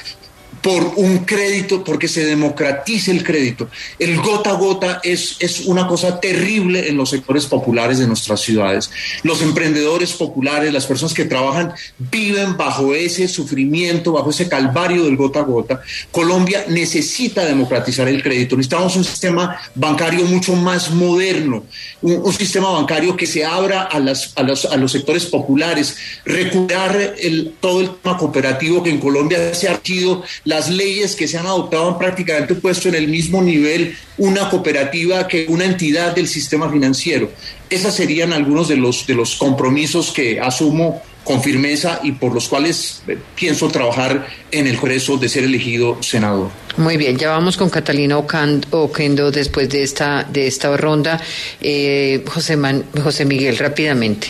por 0.65 0.95
un 0.97 1.19
crédito, 1.27 1.85
porque 1.85 2.09
se 2.09 2.25
democratice 2.25 3.11
el 3.11 3.23
crédito. 3.23 3.69
El 3.99 4.17
gota 4.17 4.49
a 4.49 4.55
gota 4.55 5.01
es, 5.05 5.37
es 5.41 5.67
una 5.67 5.87
cosa 5.87 6.19
terrible 6.19 6.89
en 6.89 6.97
los 6.97 7.11
sectores 7.11 7.45
populares 7.45 7.99
de 7.99 8.07
nuestras 8.07 8.41
ciudades. 8.41 8.91
Los 9.25 9.43
emprendedores 9.43 10.15
populares, 10.15 10.73
las 10.73 10.87
personas 10.87 11.13
que 11.13 11.27
trabajan, 11.27 11.75
viven 11.99 12.57
bajo 12.57 12.95
ese 12.95 13.29
sufrimiento, 13.29 14.13
bajo 14.13 14.31
ese 14.31 14.49
calvario 14.49 15.05
del 15.05 15.19
gota 15.19 15.41
a 15.41 15.43
gota. 15.43 15.83
Colombia 16.11 16.65
necesita 16.67 17.45
democratizar 17.45 18.09
el 18.09 18.23
crédito. 18.23 18.57
Necesitamos 18.57 18.97
un 18.97 19.05
sistema 19.05 19.61
bancario 19.75 20.25
mucho 20.25 20.57
más 20.57 20.91
moderno, 20.91 21.65
un, 22.01 22.33
sistema 22.33 22.71
bancario 22.71 23.15
que 23.19 23.27
se 23.27 23.45
abra 23.45 23.83
a, 23.83 24.01
las, 24.01 24.33
a, 24.37 24.43
los, 24.43 24.65
a 24.65 24.79
los 24.79 24.93
sectores 24.93 25.27
populares, 25.27 25.95
recuperar 26.25 27.17
el, 27.21 27.53
todo 27.61 27.83
el 27.83 27.91
tema 27.97 28.17
cooperativo 28.17 28.83
que 28.83 28.89
en 28.89 28.99
Colombia 28.99 29.55
se 29.55 29.69
ha 29.69 29.79
sido 29.83 30.25
las 30.55 30.71
leyes 30.71 31.17
que 31.17 31.27
se 31.27 31.37
han 31.37 31.47
adoptado 31.47 31.89
han 31.89 31.99
prácticamente 31.99 32.55
puesto 32.55 32.89
en 32.89 32.95
el 32.95 33.09
mismo 33.09 33.43
nivel 33.43 33.97
una 34.19 34.49
cooperativa 34.49 35.27
que 35.27 35.47
una 35.49 35.65
entidad 35.65 36.15
del 36.15 36.29
sistema 36.29 36.71
financiero. 36.71 37.29
Esos 37.69 37.93
serían 37.93 38.33
algunos 38.33 38.69
de 38.69 38.77
los, 38.77 39.05
de 39.05 39.15
los 39.15 39.35
compromisos 39.35 40.13
que 40.13 40.41
asumo 40.41 41.03
con 41.25 41.43
firmeza 41.43 42.01
y 42.05 42.13
por 42.13 42.33
los 42.33 42.49
cuales 42.49 43.03
eh, 43.09 43.19
pienso 43.35 43.69
trabajar 43.69 44.29
en 44.53 44.69
el 44.69 44.77
Congreso 44.77 45.17
de 45.17 45.29
ser 45.29 45.43
elegido 45.43 46.01
senador. 46.03 46.51
Muy 46.77 46.97
bien, 46.97 47.17
ya 47.19 47.31
vamos 47.31 47.57
con 47.57 47.69
Catalina 47.69 48.17
Oquendo 48.19 49.31
después 49.33 49.69
de 49.71 49.83
esta, 49.83 50.23
de 50.23 50.47
esta 50.47 50.77
ronda. 50.77 51.21
Eh, 51.61 52.23
José, 52.27 52.57
José 53.03 53.25
Miguel, 53.25 53.59
rápidamente. 53.59 54.29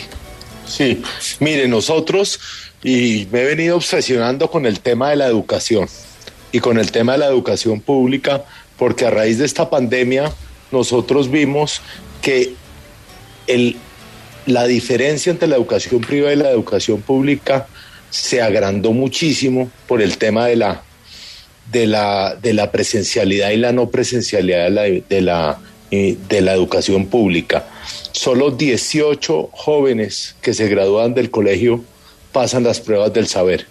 Sí, 0.65 1.03
mire, 1.39 1.67
nosotros, 1.67 2.39
y 2.83 3.27
me 3.31 3.41
he 3.41 3.45
venido 3.45 3.75
obsesionando 3.75 4.49
con 4.49 4.65
el 4.65 4.79
tema 4.79 5.11
de 5.11 5.17
la 5.17 5.27
educación 5.27 5.87
y 6.51 6.59
con 6.59 6.77
el 6.77 6.91
tema 6.91 7.13
de 7.13 7.19
la 7.19 7.27
educación 7.27 7.81
pública, 7.81 8.43
porque 8.77 9.05
a 9.05 9.09
raíz 9.09 9.37
de 9.37 9.45
esta 9.45 9.69
pandemia 9.69 10.31
nosotros 10.71 11.29
vimos 11.29 11.81
que 12.21 12.53
el, 13.47 13.77
la 14.45 14.65
diferencia 14.65 15.31
entre 15.31 15.47
la 15.47 15.55
educación 15.55 16.01
privada 16.01 16.33
y 16.33 16.37
la 16.37 16.51
educación 16.51 17.01
pública 17.01 17.67
se 18.09 18.41
agrandó 18.41 18.93
muchísimo 18.93 19.69
por 19.87 20.01
el 20.01 20.17
tema 20.17 20.47
de 20.47 20.55
la, 20.55 20.83
de 21.71 21.87
la, 21.87 22.35
de 22.35 22.53
la 22.53 22.71
presencialidad 22.71 23.51
y 23.51 23.57
la 23.57 23.71
no 23.71 23.89
presencialidad 23.89 24.65
de 24.65 24.69
la, 24.69 24.83
de 24.83 25.21
la, 25.21 25.59
eh, 25.91 26.17
de 26.29 26.41
la 26.41 26.53
educación 26.53 27.07
pública. 27.07 27.67
Solo 28.11 28.51
18 28.51 29.49
jóvenes 29.51 30.35
que 30.41 30.53
se 30.53 30.67
gradúan 30.67 31.13
del 31.13 31.29
colegio 31.29 31.83
pasan 32.31 32.63
las 32.63 32.79
pruebas 32.79 33.13
del 33.13 33.27
saber. 33.27 33.67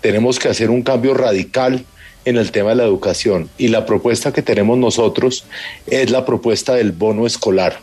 Tenemos 0.00 0.38
que 0.38 0.48
hacer 0.48 0.70
un 0.70 0.82
cambio 0.82 1.14
radical 1.14 1.84
en 2.26 2.36
el 2.36 2.50
tema 2.50 2.70
de 2.70 2.76
la 2.76 2.84
educación 2.84 3.48
y 3.56 3.68
la 3.68 3.86
propuesta 3.86 4.32
que 4.32 4.42
tenemos 4.42 4.76
nosotros 4.76 5.46
es 5.86 6.10
la 6.10 6.26
propuesta 6.26 6.74
del 6.74 6.92
bono 6.92 7.24
escolar. 7.24 7.78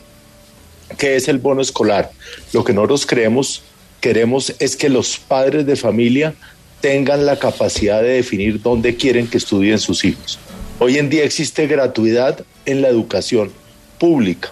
¿Qué 0.98 1.16
es 1.16 1.28
el 1.30 1.40
bono 1.40 1.62
escolar? 1.62 2.12
Lo 2.52 2.64
que 2.64 2.74
nosotros 2.74 3.06
creemos, 3.06 3.64
queremos 4.02 4.54
es 4.60 4.76
que 4.76 4.90
los 4.90 5.18
padres 5.18 5.66
de 5.66 5.78
familia 5.78 6.36
tengan 6.82 7.26
la 7.26 7.40
capacidad 7.40 8.02
de 8.02 8.10
definir 8.10 8.62
dónde 8.62 8.98
quieren 8.98 9.28
que 9.28 9.38
estudien 9.38 9.80
sus 9.80 10.04
hijos. 10.04 10.38
Hoy 10.78 10.98
en 10.98 11.10
día 11.10 11.24
existe 11.24 11.66
gratuidad 11.66 12.44
en 12.66 12.82
la 12.82 12.90
educación 12.90 13.50
pública, 13.98 14.52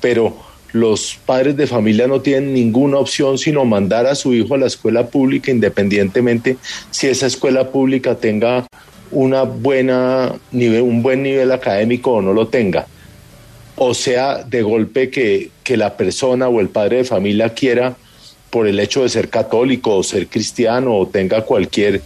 pero 0.00 0.36
los 0.70 1.18
padres 1.26 1.56
de 1.56 1.66
familia 1.66 2.06
no 2.06 2.20
tienen 2.20 2.54
ninguna 2.54 2.98
opción 2.98 3.38
sino 3.38 3.64
mandar 3.64 4.06
a 4.06 4.14
su 4.14 4.32
hijo 4.32 4.54
a 4.54 4.58
la 4.58 4.66
escuela 4.66 5.06
pública 5.06 5.52
independientemente 5.52 6.56
si 6.90 7.06
esa 7.06 7.26
escuela 7.26 7.70
pública 7.70 8.16
tenga 8.16 8.66
una 9.14 9.42
buena 9.44 10.34
nivel, 10.52 10.82
un 10.82 11.02
buen 11.02 11.22
nivel 11.22 11.50
académico 11.52 12.12
o 12.12 12.22
no 12.22 12.32
lo 12.32 12.48
tenga. 12.48 12.86
O 13.76 13.94
sea, 13.94 14.44
de 14.44 14.62
golpe 14.62 15.10
que, 15.10 15.50
que 15.62 15.76
la 15.76 15.96
persona 15.96 16.48
o 16.48 16.60
el 16.60 16.68
padre 16.68 16.98
de 16.98 17.04
familia 17.04 17.54
quiera, 17.54 17.96
por 18.50 18.68
el 18.68 18.78
hecho 18.78 19.02
de 19.02 19.08
ser 19.08 19.30
católico 19.30 19.96
o 19.96 20.02
ser 20.04 20.28
cristiano 20.28 20.96
o 20.96 21.08
tenga 21.08 21.42
cualquier, 21.42 22.02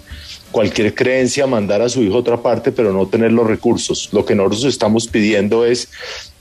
cualquier 0.51 0.95
creencia, 0.95 1.47
mandar 1.47 1.83
a 1.83 1.91
su 1.91 2.03
hijo 2.03 2.17
a 2.17 2.21
otra 2.21 2.39
parte, 2.39 2.73
pero 2.73 2.93
no 2.93 3.07
tener 3.07 3.33
los 3.33 3.47
recursos. 3.47 4.09
Lo 4.13 4.25
que 4.25 4.35
nosotros 4.35 4.65
estamos 4.65 5.09
pidiendo 5.09 5.67
es 5.67 5.91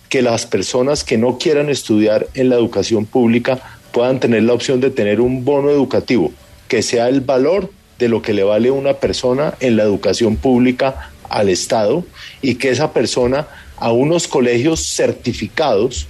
que 0.08 0.22
las 0.22 0.46
personas 0.46 1.04
que 1.04 1.18
no 1.18 1.38
quieran 1.38 1.70
estudiar 1.70 2.28
en 2.34 2.50
la 2.50 2.56
educación 2.56 3.06
pública 3.06 3.60
puedan 3.92 4.20
tener 4.20 4.44
la 4.44 4.54
opción 4.54 4.80
de 4.80 4.92
tener 4.92 5.20
un 5.20 5.44
bono 5.44 5.70
educativo, 5.70 6.32
que 6.70 6.82
sea 6.82 7.10
el 7.10 7.22
valor 7.22 7.70
de 8.00 8.08
lo 8.08 8.22
que 8.22 8.34
le 8.34 8.44
vale 8.44 8.72
una 8.72 8.94
persona 8.94 9.56
en 9.60 9.76
la 9.76 9.84
educación 9.84 10.38
pública 10.38 11.12
al 11.30 11.50
Estado 11.50 12.06
y 12.42 12.56
que 12.56 12.70
esa 12.70 12.94
persona 12.94 13.48
a 13.78 13.92
unos 13.92 14.28
colegios 14.28 14.86
certificados 14.86 16.08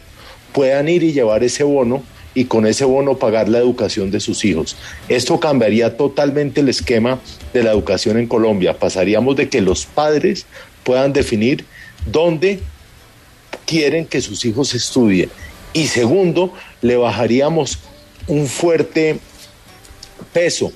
puedan 0.54 0.90
ir 0.90 1.04
y 1.04 1.14
llevar 1.14 1.44
ese 1.44 1.64
bono 1.64 2.04
y 2.34 2.46
con 2.46 2.68
ese 2.68 2.86
bono 2.86 3.18
pagar 3.18 3.50
la 3.50 3.58
educación 3.58 4.12
de 4.12 4.20
sus 4.20 4.46
hijos. 4.46 4.76
Esto 5.10 5.40
cambiaría 5.40 5.98
totalmente 5.98 6.62
el 6.62 6.70
esquema 6.70 7.20
de 7.54 7.64
la 7.64 7.72
educación 7.72 8.18
en 8.20 8.28
Colombia. 8.28 8.78
Pasaríamos 8.78 9.36
de 9.36 9.50
que 9.50 9.60
los 9.60 9.86
padres 9.86 10.46
puedan 10.84 11.14
definir 11.14 11.66
dónde 12.06 12.60
quieren 13.66 14.06
que 14.06 14.22
sus 14.22 14.46
hijos 14.46 14.76
estudien. 14.76 15.30
Y 15.74 15.88
segundo, 15.88 16.54
le 16.82 16.96
bajaríamos 16.96 17.80
un 18.28 18.48
fuerte 18.48 19.20
peso 20.32 20.72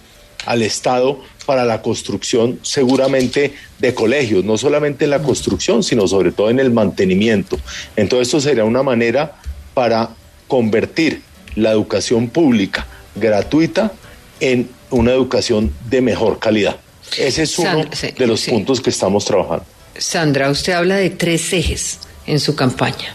al 0.46 0.62
Estado 0.62 1.20
para 1.46 1.66
la 1.66 1.82
construcción 1.82 2.60
seguramente 2.62 3.54
de 3.80 3.94
colegios, 3.94 4.44
no 4.44 4.58
solamente 4.58 5.06
en 5.06 5.12
la 5.12 5.22
construcción, 5.22 5.84
sino 5.84 6.08
sobre 6.08 6.32
todo 6.32 6.50
en 6.50 6.60
el 6.60 6.72
mantenimiento. 6.72 7.60
Entonces 7.96 8.28
esto 8.28 8.42
sería 8.42 8.64
una 8.64 8.84
manera 8.84 9.36
para 9.74 10.10
convertir 10.48 11.22
la 11.56 11.72
educación 11.72 12.30
pública 12.30 12.88
gratuita 13.16 13.92
en 14.40 14.70
una 14.90 15.12
educación 15.12 15.74
de 15.90 16.02
mejor 16.02 16.40
calidad. 16.40 16.78
Ese 17.18 17.44
es 17.44 17.60
uno 17.60 17.86
de 18.18 18.28
los 18.28 18.44
puntos 18.46 18.80
que 18.80 18.90
estamos 18.90 19.26
trabajando. 19.26 19.66
Sandra, 19.98 20.50
usted 20.50 20.74
habla 20.74 20.96
de 20.96 21.10
tres 21.10 21.52
ejes 21.54 22.00
en 22.26 22.40
su 22.40 22.56
campaña. 22.56 23.14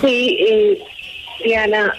Sí, 0.00 0.38
eh, 0.48 0.78
Diana, 1.44 1.92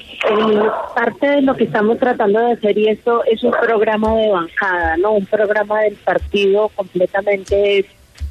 parte 0.93 1.27
de 1.27 1.41
lo 1.41 1.55
que 1.55 1.65
estamos 1.65 1.97
tratando 1.97 2.39
de 2.39 2.53
hacer 2.53 2.77
y 2.77 2.89
esto 2.89 3.23
es 3.25 3.43
un 3.43 3.51
programa 3.51 4.15
de 4.15 4.29
bancada, 4.29 4.97
no, 4.97 5.13
un 5.13 5.25
programa 5.25 5.81
del 5.81 5.95
partido 5.95 6.69
completamente 6.69 7.85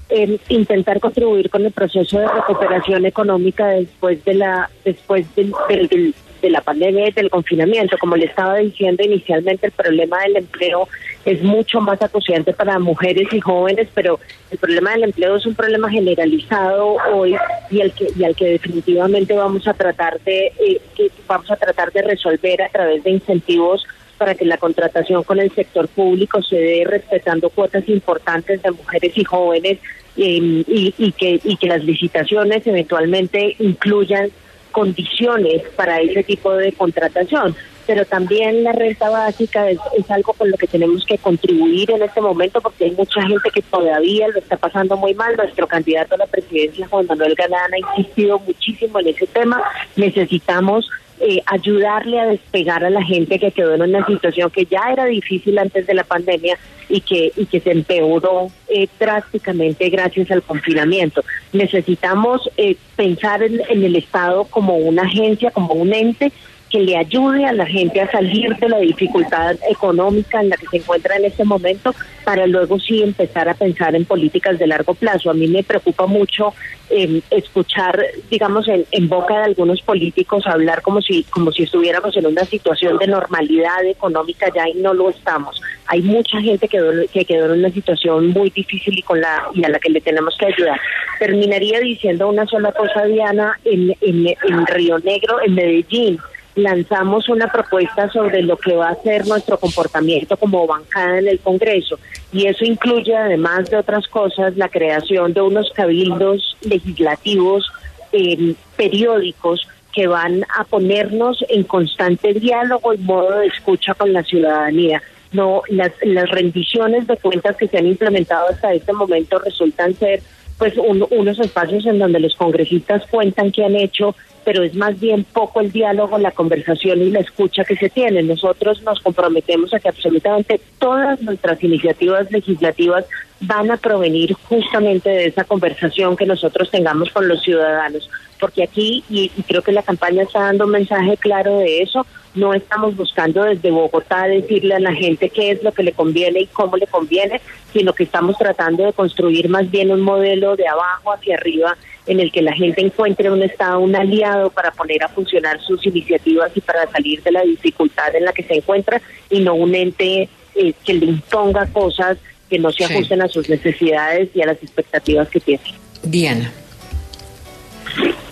en 0.08 0.38
intentar 0.48 1.00
contribuir 1.00 1.50
con 1.50 1.64
el 1.64 1.72
proceso 1.72 2.18
de 2.18 2.28
recuperación 2.28 3.06
económica 3.06 3.68
después 3.68 4.24
de 4.24 4.34
la 4.34 4.70
después 4.84 5.26
del, 5.34 6.14
de 6.44 6.50
la 6.50 6.60
pandemia 6.60 7.08
y 7.08 7.12
del 7.12 7.30
confinamiento. 7.30 7.96
Como 7.98 8.16
le 8.16 8.26
estaba 8.26 8.58
diciendo 8.58 9.02
inicialmente, 9.02 9.66
el 9.66 9.72
problema 9.72 10.20
del 10.22 10.36
empleo 10.36 10.88
es 11.24 11.42
mucho 11.42 11.80
más 11.80 12.00
acuciante 12.02 12.52
para 12.52 12.78
mujeres 12.78 13.32
y 13.32 13.40
jóvenes, 13.40 13.88
pero 13.94 14.20
el 14.50 14.58
problema 14.58 14.92
del 14.92 15.04
empleo 15.04 15.36
es 15.36 15.46
un 15.46 15.54
problema 15.54 15.90
generalizado 15.90 16.96
hoy 17.12 17.34
y 17.70 17.80
al 17.80 17.92
que 17.92 18.08
y 18.16 18.24
al 18.24 18.36
que 18.36 18.46
definitivamente 18.46 19.34
vamos 19.34 19.66
a 19.66 19.72
tratar 19.72 20.20
de 20.20 20.52
eh, 20.58 20.80
vamos 21.26 21.50
a 21.50 21.56
tratar 21.56 21.90
de 21.92 22.02
resolver 22.02 22.62
a 22.62 22.68
través 22.68 23.02
de 23.02 23.10
incentivos 23.10 23.86
para 24.18 24.34
que 24.34 24.44
la 24.44 24.58
contratación 24.58 25.24
con 25.24 25.40
el 25.40 25.50
sector 25.52 25.88
público 25.88 26.42
se 26.42 26.56
dé 26.56 26.84
respetando 26.84 27.48
cuotas 27.50 27.88
importantes 27.88 28.62
de 28.62 28.70
mujeres 28.70 29.16
y 29.16 29.24
jóvenes 29.24 29.78
y, 30.16 30.64
y, 30.96 31.12
que, 31.12 31.40
y 31.42 31.56
que 31.56 31.66
las 31.66 31.82
licitaciones 31.82 32.64
eventualmente 32.66 33.56
incluyan 33.58 34.30
condiciones 34.74 35.62
para 35.76 36.00
ese 36.00 36.24
tipo 36.24 36.52
de 36.52 36.72
contratación. 36.72 37.54
Pero 37.86 38.04
también 38.04 38.64
la 38.64 38.72
renta 38.72 39.08
básica 39.08 39.70
es, 39.70 39.78
algo 40.08 40.32
con 40.32 40.50
lo 40.50 40.56
que 40.56 40.66
tenemos 40.66 41.04
que 41.04 41.18
contribuir 41.18 41.90
en 41.90 42.02
este 42.02 42.20
momento 42.20 42.60
porque 42.60 42.86
hay 42.86 42.90
mucha 42.92 43.22
gente 43.22 43.50
que 43.50 43.62
todavía 43.62 44.26
lo 44.28 44.38
está 44.38 44.56
pasando 44.56 44.96
muy 44.96 45.14
mal. 45.14 45.36
Nuestro 45.36 45.68
candidato 45.68 46.14
a 46.14 46.18
la 46.18 46.26
presidencia, 46.26 46.88
Juan 46.88 47.06
Manuel 47.06 47.34
Galán, 47.34 47.72
ha 47.72 47.98
insistido 47.98 48.38
muchísimo 48.40 48.98
en 49.00 49.08
ese 49.08 49.26
tema. 49.28 49.62
Necesitamos 49.96 50.90
eh, 51.20 51.40
ayudarle 51.46 52.20
a 52.20 52.26
despegar 52.26 52.84
a 52.84 52.90
la 52.90 53.02
gente 53.02 53.38
que 53.38 53.52
quedó 53.52 53.74
en 53.74 53.82
una 53.82 54.04
situación 54.06 54.50
que 54.50 54.64
ya 54.66 54.92
era 54.92 55.04
difícil 55.04 55.58
antes 55.58 55.86
de 55.86 55.94
la 55.94 56.04
pandemia 56.04 56.58
y 56.88 57.00
que, 57.00 57.32
y 57.36 57.46
que 57.46 57.60
se 57.60 57.70
empeoró 57.70 58.48
eh, 58.68 58.88
drásticamente 58.98 59.88
gracias 59.90 60.30
al 60.30 60.42
confinamiento. 60.42 61.24
Necesitamos 61.52 62.50
eh, 62.56 62.76
pensar 62.96 63.42
en, 63.42 63.60
el 63.68 63.96
Estado 63.96 64.44
como 64.44 64.76
una 64.76 65.02
agencia, 65.02 65.50
como 65.50 65.74
un 65.74 65.92
ente 65.94 66.32
que 66.74 66.80
le 66.80 66.96
ayude 66.96 67.46
a 67.46 67.52
la 67.52 67.66
gente 67.66 68.00
a 68.00 68.10
salir 68.10 68.56
de 68.56 68.68
la 68.68 68.78
dificultad 68.78 69.54
económica 69.70 70.40
en 70.40 70.48
la 70.48 70.56
que 70.56 70.66
se 70.66 70.78
encuentra 70.78 71.14
en 71.14 71.26
este 71.26 71.44
momento 71.44 71.94
para 72.24 72.48
luego 72.48 72.80
sí 72.80 73.00
empezar 73.00 73.48
a 73.48 73.54
pensar 73.54 73.94
en 73.94 74.04
políticas 74.04 74.58
de 74.58 74.66
largo 74.66 74.92
plazo. 74.94 75.30
A 75.30 75.34
mí 75.34 75.46
me 75.46 75.62
preocupa 75.62 76.06
mucho 76.06 76.52
eh, 76.90 77.20
escuchar, 77.30 78.04
digamos, 78.28 78.66
en, 78.66 79.08
boca 79.08 79.38
de 79.38 79.44
algunos 79.44 79.82
políticos 79.82 80.48
hablar 80.48 80.82
como 80.82 81.00
si, 81.00 81.22
como 81.22 81.52
si 81.52 81.62
estuviéramos 81.62 82.16
en 82.16 82.26
una 82.26 82.44
situación 82.44 82.98
de 82.98 83.06
normalidad 83.06 83.84
económica 83.84 84.48
ya 84.52 84.68
y 84.68 84.74
no 84.74 84.94
lo 84.94 85.10
estamos. 85.10 85.62
Hay 85.86 86.02
mucha 86.02 86.40
gente 86.40 86.66
que, 86.66 87.06
que 87.12 87.24
quedó 87.24 87.54
en 87.54 87.60
una 87.60 87.70
situación 87.70 88.30
muy 88.30 88.50
difícil 88.50 88.98
y, 88.98 89.02
con 89.02 89.20
la, 89.20 89.44
y 89.54 89.62
a 89.62 89.68
la 89.68 89.78
que 89.78 89.90
le 89.90 90.00
tenemos 90.00 90.36
que 90.36 90.46
ayudar. 90.46 90.80
Terminaría 91.20 91.78
diciendo 91.78 92.28
una 92.28 92.46
sola 92.46 92.72
cosa, 92.72 93.04
Diana, 93.04 93.60
en, 93.64 93.94
en, 94.00 94.26
en 94.26 94.66
Río 94.66 94.98
Negro, 94.98 95.40
en 95.40 95.54
Medellín 95.54 96.18
lanzamos 96.54 97.28
una 97.28 97.48
propuesta 97.48 98.08
sobre 98.10 98.42
lo 98.42 98.56
que 98.56 98.76
va 98.76 98.90
a 98.90 99.02
ser 99.02 99.26
nuestro 99.26 99.58
comportamiento 99.58 100.36
como 100.36 100.66
bancada 100.66 101.18
en 101.18 101.28
el 101.28 101.40
Congreso 101.40 101.98
y 102.32 102.46
eso 102.46 102.64
incluye 102.64 103.16
además 103.16 103.70
de 103.70 103.76
otras 103.76 104.06
cosas 104.08 104.56
la 104.56 104.68
creación 104.68 105.32
de 105.32 105.40
unos 105.40 105.70
cabildos 105.72 106.56
legislativos 106.62 107.70
eh, 108.12 108.54
periódicos 108.76 109.66
que 109.92 110.06
van 110.06 110.44
a 110.56 110.64
ponernos 110.64 111.44
en 111.48 111.62
constante 111.64 112.34
diálogo 112.34 112.94
y 112.94 112.98
modo 112.98 113.38
de 113.38 113.46
escucha 113.46 113.94
con 113.94 114.12
la 114.12 114.24
ciudadanía. 114.24 115.00
No, 115.32 115.62
las, 115.68 115.92
las 116.02 116.28
rendiciones 116.30 117.06
de 117.06 117.16
cuentas 117.16 117.56
que 117.56 117.68
se 117.68 117.78
han 117.78 117.86
implementado 117.86 118.48
hasta 118.48 118.72
este 118.72 118.92
momento 118.92 119.38
resultan 119.38 119.94
ser 119.94 120.20
pues 120.58 120.74
unos 120.76 121.38
espacios 121.40 121.86
en 121.86 121.98
donde 121.98 122.20
los 122.20 122.34
congresistas 122.36 123.02
cuentan 123.10 123.50
qué 123.50 123.64
han 123.64 123.74
hecho, 123.74 124.14
pero 124.44 124.62
es 124.62 124.74
más 124.74 124.98
bien 125.00 125.24
poco 125.24 125.60
el 125.60 125.72
diálogo, 125.72 126.18
la 126.18 126.30
conversación 126.30 127.00
y 127.00 127.10
la 127.10 127.20
escucha 127.20 127.64
que 127.64 127.76
se 127.76 127.88
tiene. 127.88 128.22
Nosotros 128.22 128.82
nos 128.82 129.00
comprometemos 129.00 129.72
a 129.74 129.80
que 129.80 129.88
absolutamente 129.88 130.60
todas 130.78 131.20
nuestras 131.22 131.62
iniciativas 131.62 132.30
legislativas 132.30 133.06
van 133.40 133.70
a 133.70 133.76
provenir 133.76 134.34
justamente 134.48 135.10
de 135.10 135.26
esa 135.26 135.44
conversación 135.44 136.16
que 136.16 136.26
nosotros 136.26 136.70
tengamos 136.70 137.10
con 137.10 137.28
los 137.28 137.42
ciudadanos, 137.42 138.08
porque 138.40 138.62
aquí, 138.62 139.04
y, 139.08 139.30
y 139.36 139.42
creo 139.42 139.62
que 139.62 139.72
la 139.72 139.82
campaña 139.82 140.22
está 140.22 140.40
dando 140.40 140.64
un 140.64 140.70
mensaje 140.70 141.16
claro 141.16 141.58
de 141.58 141.82
eso, 141.82 142.06
no 142.34 142.52
estamos 142.52 142.96
buscando 142.96 143.44
desde 143.44 143.70
Bogotá 143.70 144.24
decirle 144.24 144.74
a 144.74 144.80
la 144.80 144.92
gente 144.92 145.30
qué 145.30 145.52
es 145.52 145.62
lo 145.62 145.72
que 145.72 145.84
le 145.84 145.92
conviene 145.92 146.40
y 146.40 146.46
cómo 146.46 146.76
le 146.76 146.86
conviene, 146.86 147.40
sino 147.72 147.92
que 147.92 148.04
estamos 148.04 148.36
tratando 148.36 148.84
de 148.84 148.92
construir 148.92 149.48
más 149.48 149.70
bien 149.70 149.92
un 149.92 150.00
modelo 150.00 150.56
de 150.56 150.66
abajo 150.66 151.12
hacia 151.12 151.36
arriba 151.36 151.76
en 152.06 152.20
el 152.20 152.30
que 152.30 152.42
la 152.42 152.52
gente 152.52 152.80
encuentre 152.80 153.30
un 153.30 153.42
Estado, 153.42 153.80
un 153.80 153.96
aliado 153.96 154.50
para 154.50 154.70
poner 154.70 155.02
a 155.02 155.08
funcionar 155.08 155.60
sus 155.62 155.84
iniciativas 155.86 156.50
y 156.54 156.60
para 156.60 156.90
salir 156.90 157.22
de 157.22 157.32
la 157.32 157.42
dificultad 157.42 158.14
en 158.14 158.24
la 158.24 158.32
que 158.32 158.42
se 158.42 158.54
encuentra 158.54 159.00
y 159.30 159.40
no 159.40 159.54
un 159.54 159.74
ente 159.74 160.28
eh, 160.54 160.72
que 160.84 160.94
le 160.94 161.06
imponga 161.06 161.66
cosas 161.66 162.18
que 162.48 162.58
no 162.58 162.70
se 162.70 162.84
ajusten 162.84 163.22
a 163.22 163.28
sus 163.28 163.48
necesidades 163.48 164.28
y 164.34 164.42
a 164.42 164.46
las 164.46 164.62
expectativas 164.62 165.28
que 165.28 165.40
tiene. 165.40 165.62
Diana. 166.02 166.52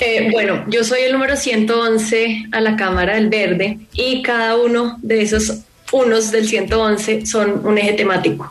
Eh, 0.00 0.30
bueno, 0.32 0.64
yo 0.68 0.82
soy 0.84 1.02
el 1.02 1.12
número 1.12 1.36
111 1.36 2.46
a 2.50 2.60
la 2.60 2.76
Cámara 2.76 3.14
del 3.14 3.28
Verde 3.28 3.78
y 3.94 4.22
cada 4.22 4.56
uno 4.56 4.98
de 5.02 5.22
esos 5.22 5.62
unos 5.92 6.32
del 6.32 6.48
111 6.48 7.26
son 7.26 7.64
un 7.64 7.78
eje 7.78 7.92
temático. 7.92 8.50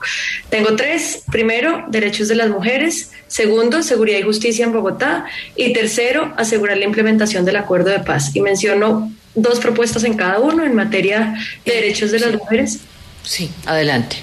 Tengo 0.49 0.75
tres. 0.75 1.23
Primero, 1.31 1.83
derechos 1.89 2.27
de 2.27 2.35
las 2.35 2.49
mujeres. 2.49 3.11
Segundo, 3.27 3.83
seguridad 3.83 4.19
y 4.19 4.23
justicia 4.23 4.65
en 4.65 4.71
Bogotá. 4.71 5.25
Y 5.55 5.73
tercero, 5.73 6.33
asegurar 6.37 6.77
la 6.77 6.85
implementación 6.85 7.43
del 7.43 7.57
acuerdo 7.57 7.89
de 7.89 7.99
paz. 7.99 8.35
Y 8.35 8.41
menciono 8.41 9.11
dos 9.35 9.59
propuestas 9.59 10.03
en 10.03 10.15
cada 10.15 10.39
uno 10.39 10.63
en 10.63 10.75
materia 10.75 11.35
de 11.65 11.73
derechos 11.73 12.11
de 12.11 12.19
las 12.19 12.33
mujeres. 12.33 12.79
Sí, 13.23 13.49
adelante. 13.65 14.17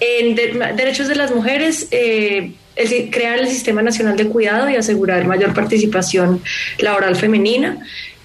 En 0.00 0.34
derechos 0.34 1.08
de 1.08 1.16
las 1.16 1.34
mujeres, 1.34 1.88
eh, 1.90 2.52
el, 2.76 3.10
crear 3.10 3.38
el 3.38 3.48
Sistema 3.48 3.82
Nacional 3.82 4.16
de 4.16 4.26
Cuidado 4.26 4.70
y 4.70 4.76
asegurar 4.76 5.26
mayor 5.26 5.54
participación 5.54 6.42
laboral 6.78 7.16
femenina. 7.16 7.78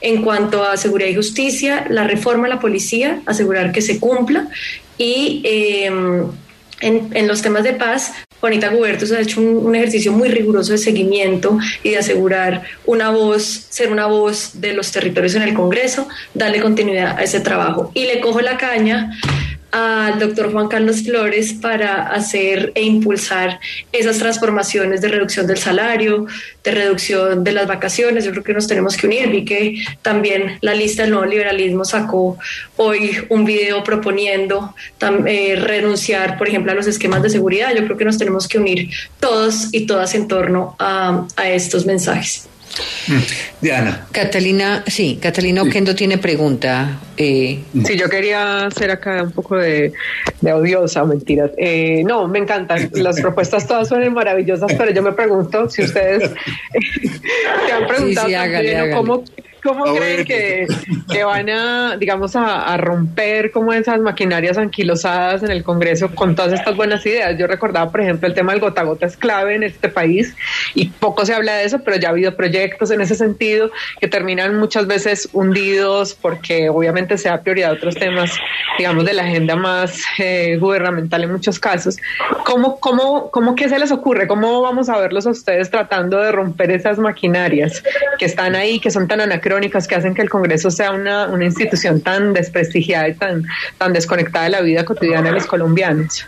En 0.06 0.22
cuanto 0.22 0.66
a 0.66 0.76
seguridad 0.76 1.10
y 1.10 1.16
justicia, 1.16 1.86
la 1.90 2.04
reforma 2.04 2.48
a 2.48 2.50
la 2.50 2.60
policía, 2.60 3.22
asegurar 3.26 3.72
que 3.72 3.82
se 3.82 4.02
cumpla. 4.02 4.50
Y 4.98 5.42
em, 5.46 6.26
en, 6.82 7.26
los 7.26 7.42
temas 7.42 7.64
de 7.64 7.72
paz, 7.72 8.12
Juanita 8.42 8.68
Gubertos 8.68 9.14
ha 9.14 9.22
hecho 9.22 9.40
un, 9.40 9.74
ejercicio 9.74 10.12
muy 10.12 10.28
riguroso 10.28 10.74
de 10.74 10.78
seguimiento 10.78 11.58
y 11.84 11.92
de 11.92 12.00
asegurar 12.00 12.64
una 12.86 13.12
voz, 13.12 13.68
ser 13.70 13.94
una 13.94 14.06
voz 14.06 14.60
de 14.60 14.74
los 14.74 14.92
territorios 14.92 15.36
en 15.36 15.44
el 15.44 15.54
Congreso, 15.54 16.10
darle 16.34 16.60
continuidad 16.60 17.18
a 17.18 17.24
ese 17.24 17.40
trabajo. 17.40 17.90
Y 17.94 18.04
le 18.04 18.20
cojo 18.20 18.42
la 18.42 18.58
caña 18.58 19.18
al 19.74 20.20
doctor 20.20 20.52
Juan 20.52 20.68
Carlos 20.68 21.02
Flores 21.02 21.54
para 21.54 22.04
hacer 22.10 22.72
e 22.76 22.84
impulsar 22.84 23.60
esas 23.92 24.20
transformaciones 24.20 25.02
de 25.02 25.08
reducción 25.08 25.48
del 25.48 25.58
salario, 25.58 26.28
de 26.64 26.72
reducción 26.72 27.44
de 27.44 27.54
las 27.54 27.66
vacaciones. 27.66 28.24
Yo 28.24 28.32
creo 28.32 28.44
que 28.44 28.54
nos 28.54 28.68
tenemos 28.68 28.96
que 28.96 29.08
unir. 29.08 29.30
Vi 29.30 29.46
que 29.46 29.84
también 30.04 30.60
la 30.62 30.76
lista 30.76 31.02
del 31.02 31.12
nuevo 31.12 31.26
liberalismo 31.26 31.86
sacó 31.86 32.38
hoy 32.78 33.18
un 33.30 33.46
video 33.46 33.84
proponiendo 33.84 34.76
eh, 35.26 35.56
renunciar, 35.56 36.38
por 36.38 36.48
ejemplo, 36.48 36.72
a 36.72 36.76
los 36.76 36.86
esquemas 36.86 37.24
de 37.24 37.32
seguridad. 37.32 37.74
Yo 37.76 37.84
creo 37.86 37.98
que 37.98 38.06
nos 38.06 38.20
tenemos 38.20 38.48
que 38.48 38.60
unir 38.60 38.92
todos 39.20 39.70
y 39.72 39.88
todas 39.88 40.14
en 40.14 40.28
torno 40.28 40.76
a, 40.78 41.26
a 41.36 41.50
estos 41.50 41.88
mensajes. 41.88 42.48
Diana. 43.62 44.08
Catalina, 44.12 44.84
sí, 44.88 45.20
Catalina 45.22 45.64
Oquendo 45.64 45.96
tiene 45.96 46.18
pregunta. 46.18 47.00
Eh. 47.18 47.60
Sí, 47.86 47.98
yo 47.98 48.10
quería 48.10 48.66
hacer 48.66 48.92
acá 48.92 49.24
un 49.24 49.32
poco 49.32 49.58
de, 49.58 49.94
de 50.42 50.54
odiosa, 50.54 51.04
mentiras. 51.06 51.52
Eh, 51.58 52.04
no, 52.06 52.28
me 52.28 52.40
encantan. 52.40 52.90
Las 52.94 53.20
propuestas 53.22 53.68
todas 53.68 53.88
son 53.88 54.14
maravillosas, 54.14 54.74
pero 54.78 54.92
yo 54.92 55.02
me 55.02 55.12
pregunto 55.14 55.70
si 55.70 55.84
ustedes 55.84 56.24
se 57.68 57.72
han 57.72 57.88
preguntado 57.88 58.28
sí, 58.28 58.34
sí, 58.34 58.36
hágale, 58.36 58.76
hágale. 58.76 58.96
cómo 58.96 59.24
¿Cómo 59.64 59.86
creen 59.96 60.26
que, 60.26 60.68
que, 61.10 61.24
van 61.24 61.50
a, 61.50 61.96
digamos, 61.98 62.36
a, 62.36 62.74
a, 62.74 62.76
romper 62.76 63.50
como 63.52 63.72
esas 63.72 64.00
maquinarias 64.02 64.58
anquilosadas 64.58 65.42
en 65.42 65.52
el 65.52 65.64
Congreso 65.64 66.14
con 66.14 66.36
todas 66.36 66.52
estas 66.52 66.76
buenas 66.76 67.06
ideas? 67.06 67.38
Yo 67.38 67.48
recordaba, 67.48 67.90
por 67.90 68.02
ejemplo, 68.02 68.28
el 68.28 68.34
tema 68.34 68.52
del 68.52 68.60
gota 68.60 68.82
a 68.82 68.84
gota 68.84 69.06
es 69.06 69.16
clave 69.16 69.56
en 69.56 69.64
este 69.64 69.88
país 69.88 70.36
y 70.76 70.90
poco 70.90 71.26
se 71.26 71.34
habla 71.34 71.56
de 71.56 71.64
eso, 71.64 71.80
pero 71.80 71.96
ya 71.96 72.10
ha 72.10 72.12
habido 72.12 72.36
proyectos 72.36 72.92
en 72.92 73.00
ese 73.00 73.16
sentido 73.16 73.72
que 74.02 74.10
terminan 74.10 74.58
muchas 74.58 74.86
veces 74.86 75.30
hundidos 75.32 76.14
porque 76.14 76.70
obviamente 76.70 77.18
se 77.18 77.30
da 77.30 77.42
prioridad 77.42 77.72
a 77.72 77.74
otros 77.76 77.96
temas, 77.96 78.32
digamos, 78.78 79.06
de 79.06 79.14
la 79.14 79.24
agenda 79.24 79.56
más 79.56 80.02
eh, 80.18 80.58
gubernamental 80.60 81.24
en 81.24 81.32
muchos 81.32 81.58
casos. 81.58 81.96
¿Cómo, 82.44 82.82
cómo, 82.82 83.32
¿Cómo 83.32 83.56
qué 83.56 83.70
se 83.70 83.80
les 83.80 83.94
ocurre? 83.94 84.28
¿Cómo 84.28 84.62
vamos 84.62 84.90
a 84.90 84.98
verlos 84.98 85.26
a 85.26 85.30
ustedes 85.30 85.70
tratando 85.70 86.20
de 86.20 86.34
romper 86.34 86.70
esas 86.72 87.00
maquinarias 87.00 87.82
que 88.20 88.26
están 88.26 88.56
ahí, 88.56 88.82
que 88.82 88.92
son 88.92 89.08
tan 89.08 89.22
anacrónicas? 89.22 89.53
Que 89.62 89.96
hacen 89.96 90.14
que 90.14 90.22
el 90.22 90.30
Congreso 90.30 90.72
sea 90.72 90.92
una, 90.92 91.28
una 91.28 91.46
institución 91.46 92.02
tan 92.02 92.34
desprestigiada 92.34 93.10
y 93.10 93.14
tan, 93.14 93.44
tan 93.78 93.94
desconectada 93.94 94.46
de 94.46 94.52
la 94.52 94.62
vida 94.62 94.86
cotidiana 94.86 95.30
de 95.30 95.36
los 95.36 95.46
colombianos. 95.46 96.26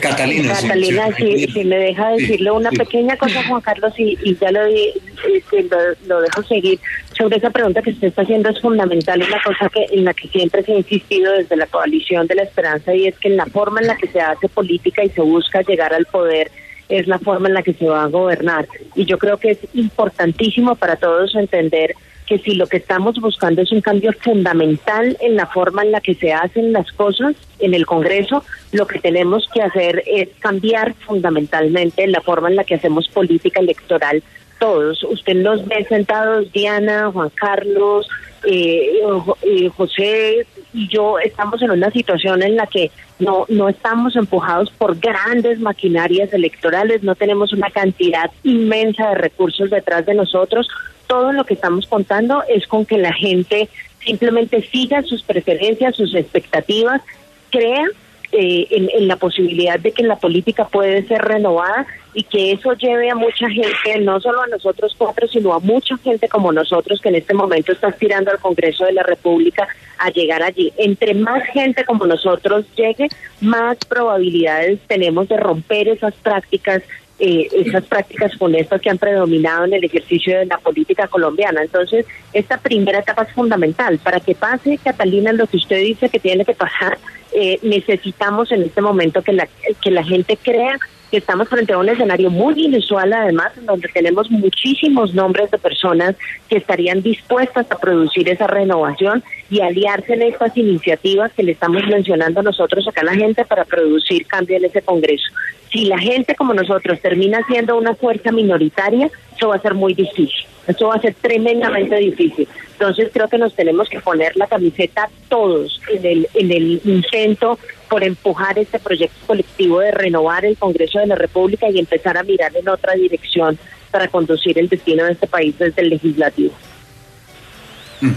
Catalina, 0.00 0.54
Catalina 0.54 1.08
si, 1.16 1.46
si, 1.48 1.64
me 1.64 1.76
deja 1.76 2.10
decirle 2.10 2.50
una 2.50 2.70
pequeña 2.70 3.16
cosa, 3.16 3.42
Juan 3.44 3.60
Carlos, 3.60 3.92
y, 3.96 4.18
y 4.22 4.36
ya 4.36 4.50
lo, 4.50 4.60
lo, 4.66 5.78
lo, 6.06 6.20
dejo 6.20 6.42
seguir 6.44 6.78
sobre 7.16 7.38
esa 7.38 7.50
pregunta 7.50 7.82
que 7.82 7.90
usted 7.90 8.08
está 8.08 8.22
haciendo 8.22 8.48
es 8.48 8.60
fundamental, 8.60 9.20
es 9.22 9.30
la 9.30 9.42
cosa 9.42 9.68
que 9.68 9.86
en 9.90 10.04
la 10.04 10.14
que 10.14 10.28
siempre 10.28 10.62
se 10.62 10.72
ha 10.72 10.76
insistido 10.76 11.32
desde 11.32 11.56
la 11.56 11.66
coalición 11.66 12.26
de 12.26 12.36
la 12.36 12.42
esperanza 12.42 12.94
y 12.94 13.08
es 13.08 13.18
que 13.18 13.28
en 13.28 13.36
la 13.36 13.46
forma 13.46 13.80
en 13.80 13.88
la 13.88 13.96
que 13.96 14.08
se 14.08 14.20
hace 14.20 14.48
política 14.48 15.04
y 15.04 15.10
se 15.10 15.20
busca 15.20 15.62
llegar 15.62 15.92
al 15.94 16.06
poder 16.06 16.50
es 16.88 17.06
la 17.06 17.18
forma 17.18 17.48
en 17.48 17.54
la 17.54 17.62
que 17.62 17.74
se 17.74 17.88
va 17.88 18.04
a 18.04 18.08
gobernar. 18.08 18.66
Y 18.94 19.04
yo 19.04 19.18
creo 19.18 19.36
que 19.36 19.52
es 19.52 19.58
importantísimo 19.74 20.74
para 20.74 20.96
todos 20.96 21.34
entender 21.34 21.94
que 22.28 22.38
si 22.38 22.54
lo 22.54 22.66
que 22.66 22.76
estamos 22.76 23.18
buscando 23.18 23.62
es 23.62 23.72
un 23.72 23.80
cambio 23.80 24.12
fundamental 24.12 25.16
en 25.20 25.34
la 25.34 25.46
forma 25.46 25.82
en 25.82 25.92
la 25.92 26.02
que 26.02 26.14
se 26.14 26.32
hacen 26.32 26.74
las 26.74 26.92
cosas 26.92 27.34
en 27.58 27.72
el 27.72 27.86
Congreso, 27.86 28.44
lo 28.70 28.86
que 28.86 28.98
tenemos 28.98 29.48
que 29.52 29.62
hacer 29.62 30.02
es 30.06 30.28
cambiar 30.38 30.94
fundamentalmente 31.06 32.06
la 32.06 32.20
forma 32.20 32.50
en 32.50 32.56
la 32.56 32.64
que 32.64 32.74
hacemos 32.74 33.08
política 33.08 33.60
electoral 33.60 34.22
todos. 34.58 35.02
Usted 35.04 35.34
nos 35.36 35.66
ve 35.66 35.84
sentados, 35.88 36.50
Diana, 36.52 37.10
Juan 37.12 37.30
Carlos, 37.30 38.08
eh, 38.44 39.00
eh, 39.42 39.68
José 39.76 40.46
y 40.72 40.88
yo 40.88 41.18
estamos 41.18 41.60
en 41.62 41.70
una 41.70 41.90
situación 41.90 42.42
en 42.42 42.56
la 42.56 42.66
que 42.66 42.90
no, 43.18 43.46
no 43.48 43.68
estamos 43.68 44.14
empujados 44.14 44.70
por 44.70 44.98
grandes 44.98 45.58
maquinarias 45.58 46.32
electorales, 46.32 47.02
no 47.02 47.14
tenemos 47.16 47.52
una 47.52 47.70
cantidad 47.70 48.30
inmensa 48.44 49.08
de 49.08 49.14
recursos 49.16 49.70
detrás 49.70 50.06
de 50.06 50.14
nosotros. 50.14 50.68
Todo 51.06 51.32
lo 51.32 51.44
que 51.44 51.54
estamos 51.54 51.86
contando 51.86 52.42
es 52.48 52.66
con 52.66 52.86
que 52.86 52.98
la 52.98 53.12
gente 53.12 53.68
simplemente 54.04 54.62
siga 54.62 55.02
sus 55.02 55.22
preferencias, 55.22 55.96
sus 55.96 56.14
expectativas, 56.14 57.02
crea 57.50 57.86
eh, 58.32 58.66
en, 58.70 59.08
la 59.08 59.16
posibilidad 59.16 59.80
de 59.80 59.92
que 59.92 60.02
la 60.02 60.16
política 60.16 60.66
puede 60.68 61.06
ser 61.06 61.22
renovada 61.22 61.86
y 62.12 62.24
que 62.24 62.52
eso 62.52 62.74
lleve 62.74 63.10
a 63.10 63.14
mucha 63.14 63.48
gente, 63.48 64.00
no 64.00 64.20
solo 64.20 64.42
a 64.42 64.46
nosotros 64.46 64.94
cuatro, 64.98 65.26
sino 65.26 65.54
a 65.54 65.60
mucha 65.60 65.96
gente 65.98 66.28
como 66.28 66.52
nosotros 66.52 67.00
que 67.00 67.08
en 67.08 67.14
este 67.14 67.32
momento 67.32 67.72
está 67.72 67.88
aspirando 67.88 68.30
al 68.30 68.38
Congreso 68.38 68.84
de 68.84 68.92
la 68.92 69.02
República 69.02 69.66
a 69.98 70.10
llegar 70.10 70.42
allí. 70.42 70.72
Entre 70.76 71.14
más 71.14 71.42
gente 71.46 71.84
como 71.84 72.06
nosotros 72.06 72.66
llegue, 72.76 73.08
más 73.40 73.78
probabilidades 73.88 74.78
tenemos 74.86 75.28
de 75.28 75.38
romper 75.38 75.88
esas 75.88 76.14
prácticas 76.14 76.82
eh, 77.20 77.48
esas 77.52 77.84
prácticas 77.84 78.36
funestas 78.36 78.80
que 78.80 78.90
han 78.90 78.98
predominado 78.98 79.64
en 79.64 79.72
el 79.72 79.82
ejercicio 79.82 80.38
de 80.38 80.46
la 80.46 80.58
política 80.58 81.08
colombiana. 81.08 81.62
Entonces, 81.62 82.06
esta 82.32 82.58
primera 82.58 83.00
etapa 83.00 83.24
es 83.24 83.32
fundamental. 83.32 83.98
Para 83.98 84.20
que 84.20 84.36
pase, 84.36 84.78
Catalina, 84.78 85.32
lo 85.32 85.48
que 85.48 85.56
usted 85.56 85.78
dice 85.78 86.10
que 86.10 86.20
tiene 86.20 86.44
que 86.44 86.54
pasar, 86.54 86.96
eh, 87.32 87.58
necesitamos 87.62 88.50
en 88.52 88.62
este 88.62 88.80
momento 88.80 89.22
que 89.22 89.32
la, 89.32 89.48
que 89.80 89.90
la 89.90 90.04
gente 90.04 90.36
crea 90.36 90.78
que 91.10 91.18
estamos 91.18 91.48
frente 91.48 91.72
a 91.72 91.78
un 91.78 91.88
escenario 91.88 92.30
muy 92.30 92.54
inusual, 92.66 93.12
además, 93.12 93.52
donde 93.64 93.88
tenemos 93.88 94.30
muchísimos 94.30 95.14
nombres 95.14 95.50
de 95.50 95.58
personas 95.58 96.16
que 96.48 96.58
estarían 96.58 97.02
dispuestas 97.02 97.66
a 97.70 97.78
producir 97.78 98.28
esa 98.28 98.46
renovación 98.46 99.22
y 99.50 99.60
aliarse 99.60 100.14
en 100.14 100.22
estas 100.22 100.56
iniciativas 100.56 101.32
que 101.32 101.42
le 101.42 101.52
estamos 101.52 101.86
mencionando 101.86 102.42
nosotros 102.42 102.86
acá 102.86 103.00
a 103.00 103.04
la 103.04 103.14
gente 103.14 103.44
para 103.44 103.64
producir 103.64 104.26
cambio 104.26 104.56
en 104.58 104.66
ese 104.66 104.82
Congreso. 104.82 105.32
Si 105.70 105.84
la 105.84 105.98
gente 105.98 106.34
como 106.34 106.54
nosotros 106.54 107.00
termina 107.00 107.40
siendo 107.46 107.76
una 107.76 107.94
fuerza 107.94 108.32
minoritaria, 108.32 109.10
eso 109.36 109.48
va 109.48 109.56
a 109.56 109.60
ser 109.60 109.74
muy 109.74 109.94
difícil. 109.94 110.46
Eso 110.66 110.88
va 110.88 110.96
a 110.96 111.00
ser 111.00 111.14
tremendamente 111.14 111.96
difícil. 111.96 112.48
Entonces 112.72 113.10
creo 113.12 113.28
que 113.28 113.38
nos 113.38 113.54
tenemos 113.54 113.88
que 113.88 114.00
poner 114.00 114.36
la 114.36 114.46
camiseta 114.46 115.08
todos 115.28 115.80
en 115.90 116.04
el, 116.04 116.28
en 116.34 116.52
el 116.52 116.80
intento 116.84 117.58
por 117.88 118.04
empujar 118.04 118.58
este 118.58 118.78
proyecto 118.78 119.26
colectivo 119.26 119.80
de 119.80 119.90
renovar 119.90 120.44
el 120.44 120.56
Congreso 120.56 120.98
de 120.98 121.06
la 121.06 121.14
República 121.14 121.68
y 121.70 121.78
empezar 121.78 122.16
a 122.18 122.22
mirar 122.22 122.54
en 122.54 122.68
otra 122.68 122.94
dirección 122.94 123.58
para 123.90 124.08
conducir 124.08 124.58
el 124.58 124.68
destino 124.68 125.04
de 125.04 125.12
este 125.12 125.26
país 125.26 125.58
desde 125.58 125.82
el 125.82 125.90
legislativo. 125.90 126.52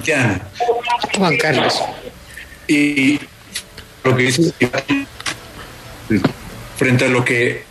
Ya. 0.04 0.42
Juan 1.18 1.38
Carlos. 1.38 1.82
Y 2.68 3.20
lo 4.04 4.16
que 4.16 4.24
dice 4.24 4.54
frente 6.82 7.06
a 7.06 7.10
lo 7.10 7.24
que 7.24 7.62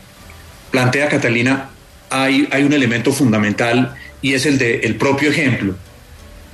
plantea 0.70 1.08
Catalina, 1.08 1.70
hay, 2.10 2.48
hay 2.52 2.62
un 2.62 2.72
elemento 2.72 3.12
fundamental 3.12 3.96
y 4.22 4.34
es 4.34 4.46
el 4.46 4.56
del 4.56 4.84
el 4.84 4.94
propio 4.94 5.30
ejemplo. 5.30 5.74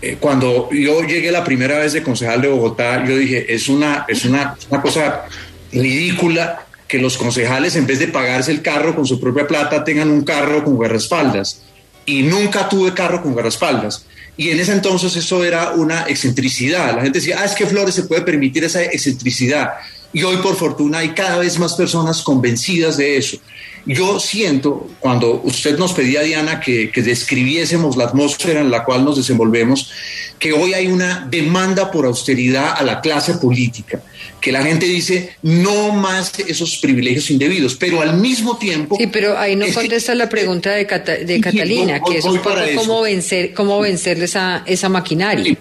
Eh, 0.01 0.17
cuando 0.19 0.71
yo 0.73 1.03
llegué 1.03 1.31
la 1.31 1.45
primera 1.45 1.79
vez 1.79 1.93
de 1.93 2.03
concejal 2.03 2.41
de 2.41 2.49
Bogotá, 2.49 3.05
yo 3.05 3.15
dije, 3.19 3.55
es 3.55 3.69
una, 3.69 4.07
es 4.09 4.25
una, 4.25 4.57
una 4.71 4.81
cosa 4.81 5.27
ridícula 5.71 6.65
que 6.89 6.97
los 6.99 7.19
concejales, 7.19 7.77
en 7.77 7.87
vez 7.87 7.99
de 7.99 8.09
pagarse 8.09 8.53
el 8.53 8.63
carro 8.63 8.95
con 8.95 9.05
su 9.05 9.21
propia 9.21 9.47
plata, 9.47 9.85
tengan 9.85 10.09
un 10.09 10.25
carro 10.25 10.65
con 10.65 10.77
guardaespaldas. 10.77 11.61
Y 12.07 12.23
nunca 12.23 12.71
tuve 12.71 12.95
carro 12.95 13.21
con 13.21 13.35
guardaespaldas. 13.35 14.07
Y 14.39 14.49
en 14.49 14.61
ese 14.61 14.73
entonces 14.73 15.15
eso 15.15 15.45
era 15.45 15.73
una 15.73 16.07
excentricidad. 16.09 16.97
La 16.97 17.03
gente 17.03 17.19
decía, 17.19 17.37
ah, 17.39 17.45
es 17.45 17.55
que 17.55 17.67
Flores 17.67 17.95
se 17.95 18.05
puede 18.05 18.23
permitir 18.23 18.65
esa 18.65 18.83
excentricidad. 18.83 19.73
Y 20.13 20.23
hoy, 20.23 20.39
por 20.39 20.57
fortuna, 20.57 20.99
hay 20.99 21.11
cada 21.11 21.39
vez 21.39 21.59
más 21.59 21.75
personas 21.75 22.23
convencidas 22.23 22.97
de 22.97 23.17
eso. 23.17 23.39
Yo 23.87 24.19
siento, 24.19 24.89
cuando 24.99 25.41
usted 25.45 25.79
nos 25.79 25.93
pedía, 25.93 26.23
Diana, 26.23 26.59
que, 26.59 26.91
describiésemos 26.97 27.97
la 27.97 28.05
atmósfera 28.05 28.61
en 28.61 28.71
la 28.71 28.85
cual 28.85 29.05
nos 29.05 29.17
desenvolvemos, 29.17 29.93
que 30.41 30.53
hoy 30.53 30.75
hay 30.75 30.89
una 30.89 31.27
demanda 31.31 31.91
por 31.93 32.05
austeridad 32.05 32.75
a 32.77 32.83
la 32.83 33.01
clase 33.01 33.35
política, 33.35 34.03
que 34.41 34.51
la 34.51 34.65
gente 34.65 34.87
dice 34.87 35.37
no 35.43 35.93
más 35.93 36.37
esos 36.41 36.79
privilegios 36.79 37.31
indebidos, 37.31 37.77
pero 37.77 38.01
al 38.03 38.17
mismo 38.17 38.59
tiempo... 38.59 38.97
Sí, 38.99 39.07
pero 39.07 39.39
ahí 39.39 39.55
no 39.55 39.67
contesta 39.73 40.17
la 40.17 40.29
pregunta 40.29 40.73
de, 40.73 40.85
de 40.85 41.41
Catalina, 41.41 42.01
que 42.01 42.19
es 42.19 42.25
un 42.25 42.39
poco 42.39 42.57
cómo, 42.75 43.03
vencer, 43.03 43.55
cómo 43.55 43.79
vencer 43.79 44.21
esa, 44.21 44.65
esa 44.67 44.89
maquinaria. 44.89 45.57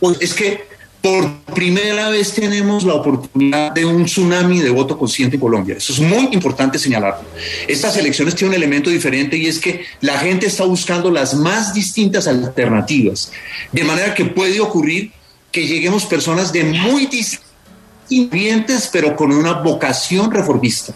Pues 0.00 0.18
es 0.20 0.34
que 0.34 0.71
por 1.02 1.28
primera 1.52 2.08
vez 2.10 2.32
tenemos 2.32 2.84
la 2.84 2.94
oportunidad 2.94 3.72
de 3.72 3.84
un 3.84 4.04
tsunami 4.04 4.60
de 4.60 4.70
voto 4.70 4.96
consciente 4.96 5.34
en 5.36 5.40
Colombia. 5.40 5.76
Eso 5.76 5.92
es 5.92 5.98
muy 5.98 6.28
importante 6.32 6.78
señalarlo. 6.78 7.28
Estas 7.66 7.96
elecciones 7.96 8.36
tienen 8.36 8.56
un 8.56 8.62
elemento 8.62 8.88
diferente 8.88 9.36
y 9.36 9.46
es 9.46 9.58
que 9.58 9.84
la 10.00 10.16
gente 10.18 10.46
está 10.46 10.64
buscando 10.64 11.10
las 11.10 11.34
más 11.34 11.74
distintas 11.74 12.28
alternativas. 12.28 13.32
De 13.72 13.82
manera 13.82 14.14
que 14.14 14.26
puede 14.26 14.60
ocurrir 14.60 15.10
que 15.50 15.66
lleguemos 15.66 16.06
personas 16.06 16.52
de 16.52 16.64
muy 16.64 17.06
distintas, 17.06 18.88
pero 18.92 19.16
con 19.16 19.32
una 19.32 19.54
vocación 19.54 20.30
reformista. 20.30 20.94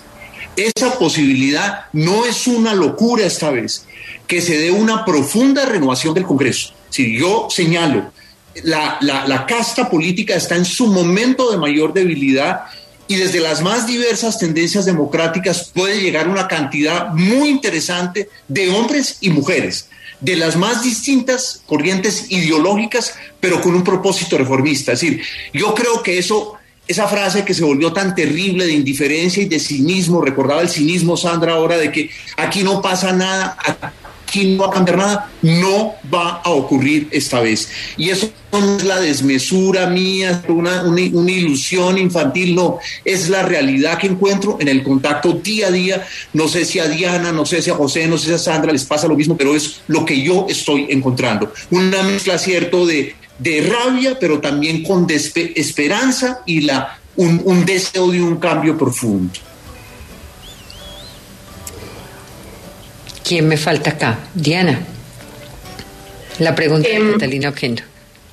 Esa 0.54 0.98
posibilidad 0.98 1.86
no 1.92 2.24
es 2.24 2.46
una 2.46 2.74
locura 2.74 3.26
esta 3.26 3.50
vez, 3.50 3.84
que 4.26 4.40
se 4.40 4.56
dé 4.56 4.70
una 4.70 5.04
profunda 5.04 5.66
renovación 5.66 6.14
del 6.14 6.24
Congreso. 6.24 6.72
Si 6.90 7.18
yo 7.18 7.48
señalo 7.50 8.15
la, 8.64 8.98
la, 9.00 9.46
casta 9.46 9.88
política 9.88 10.34
está 10.34 10.56
en 10.56 10.64
su 10.64 10.86
momento 10.86 11.50
de 11.50 11.58
mayor 11.58 11.92
debilidad 11.92 12.64
y 13.08 13.16
desde 13.16 13.40
las 13.40 13.62
más 13.62 13.86
diversas 13.86 14.38
tendencias 14.38 14.84
democráticas 14.84 15.70
puede 15.74 16.00
llegar 16.00 16.28
una 16.28 16.48
cantidad 16.48 17.08
muy 17.12 17.48
interesante 17.48 18.28
de 18.48 18.70
hombres 18.70 19.18
y 19.20 19.30
mujeres, 19.30 19.88
de 20.20 20.36
las 20.36 20.56
más 20.56 20.82
distintas 20.82 21.62
corrientes 21.66 22.30
ideológicas, 22.30 23.14
pero 23.38 23.60
con 23.60 23.74
un 23.74 23.84
propósito 23.84 24.38
reformista. 24.38 24.92
Es 24.92 25.00
decir, 25.00 25.22
yo 25.52 25.74
creo 25.74 26.02
que 26.02 26.18
eso, 26.18 26.54
esa 26.88 27.06
frase 27.06 27.44
que 27.44 27.54
se 27.54 27.64
volvió 27.64 27.92
tan 27.92 28.14
terrible 28.14 28.66
de 28.66 28.72
indiferencia 28.72 29.42
y 29.42 29.46
de 29.46 29.60
cinismo, 29.60 30.20
recordaba 30.20 30.62
el 30.62 30.68
cinismo, 30.68 31.16
Sandra, 31.16 31.54
ahora 31.54 31.76
de 31.76 31.92
que 31.92 32.10
aquí 32.36 32.64
no 32.64 32.82
pasa 32.82 33.12
nada, 33.12 33.56
aquí 34.36 34.54
no 34.54 34.64
va 34.64 34.68
a 34.68 34.70
cambiar 34.70 34.98
nada, 34.98 35.30
no 35.42 35.94
va 36.12 36.42
a 36.44 36.50
ocurrir 36.50 37.08
esta 37.10 37.40
vez. 37.40 37.68
Y 37.96 38.10
eso 38.10 38.30
no 38.52 38.76
es 38.76 38.84
la 38.84 39.00
desmesura 39.00 39.86
mía, 39.88 40.42
una, 40.48 40.82
una, 40.82 41.30
ilusión 41.30 41.98
infantil, 41.98 42.54
no, 42.54 42.78
es 43.04 43.28
la 43.28 43.42
realidad 43.42 43.98
que 43.98 44.06
encuentro 44.06 44.56
en 44.60 44.68
el 44.68 44.82
contacto 44.82 45.32
día 45.32 45.68
a 45.68 45.70
día. 45.70 46.06
No 46.32 46.48
sé 46.48 46.64
si 46.64 46.78
a 46.78 46.88
Diana, 46.88 47.32
no 47.32 47.46
sé 47.46 47.62
si 47.62 47.70
a 47.70 47.74
José, 47.74 48.06
no 48.06 48.18
sé 48.18 48.28
si 48.28 48.32
a 48.34 48.38
Sandra 48.38 48.72
les 48.72 48.84
pasa 48.84 49.08
lo 49.08 49.16
mismo, 49.16 49.36
pero 49.36 49.54
es 49.54 49.80
lo 49.88 50.04
que 50.04 50.20
yo 50.20 50.46
estoy 50.48 50.86
encontrando. 50.90 51.52
Una 51.70 52.02
mezcla, 52.02 52.38
cierto, 52.38 52.86
de, 52.86 53.14
de 53.38 53.60
rabia, 53.62 54.18
pero 54.18 54.40
también 54.40 54.82
con 54.82 55.06
esperanza 55.10 56.40
y 56.46 56.60
la, 56.62 56.98
un, 57.16 57.40
un 57.44 57.64
deseo 57.64 58.10
de 58.10 58.22
un 58.22 58.36
cambio 58.36 58.76
profundo. 58.76 59.45
¿Quién 63.26 63.48
me 63.48 63.56
falta 63.56 63.90
acá? 63.90 64.18
Diana. 64.34 64.78
La 66.38 66.54
pregunta 66.54 66.88
de 66.88 66.94
em, 66.94 67.12
Catalina 67.12 67.48
Oquendo. 67.48 67.82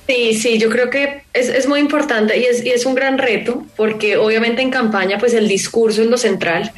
Sí, 0.06 0.34
sí, 0.34 0.58
yo 0.58 0.68
creo 0.68 0.90
que 0.90 1.22
es, 1.32 1.48
es 1.48 1.66
muy 1.66 1.80
importante 1.80 2.38
y 2.38 2.44
es, 2.44 2.64
y 2.64 2.68
es, 2.68 2.84
un 2.84 2.94
gran 2.94 3.16
reto 3.16 3.64
porque 3.74 4.18
obviamente 4.18 4.60
en 4.60 4.70
campaña 4.70 5.16
pues 5.18 5.32
el 5.32 5.48
discurso 5.48 6.02
es 6.02 6.08
lo 6.08 6.18
central 6.18 6.72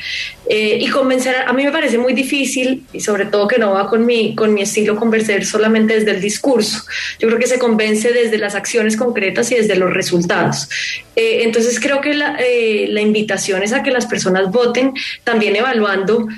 eh, 0.49 0.79
y 0.81 0.87
convencer, 0.91 1.35
a, 1.45 1.53
mí 1.53 1.65
me 1.65 1.73
parece 1.73 1.99
muy 1.99 2.13
difícil 2.13 2.87
y 2.93 3.01
sobre 3.01 3.27
todo 3.27 3.49
que 3.49 3.59
no 3.59 3.73
va 3.73 3.89
con 3.89 4.07
mi, 4.07 4.37
con 4.37 4.55
mi 4.55 4.63
estilo 4.63 4.95
convencer 4.95 5.45
solamente 5.45 5.95
desde 5.95 6.13
el 6.13 6.21
discurso. 6.21 6.85
Yo 7.19 7.27
creo 7.27 7.41
que 7.41 7.49
se 7.49 7.59
convence 7.59 8.13
desde 8.13 8.39
las 8.39 8.55
acciones 8.55 8.97
concretas 8.97 9.51
y 9.51 9.57
desde 9.57 9.75
los 9.75 9.93
resultados. 9.93 10.69
Eh, 11.17 11.41
entonces 11.43 11.81
creo 11.81 12.01
que 12.01 12.15
la, 12.15 12.37
eh, 12.39 12.87
la 12.91 13.01
invitación 13.01 13.65
es 13.65 13.73
a 13.73 13.83
que 13.83 13.91
las 13.91 14.07
personas 14.07 14.53
voten 14.53 14.95
también 15.25 15.57
evaluando 15.57 16.29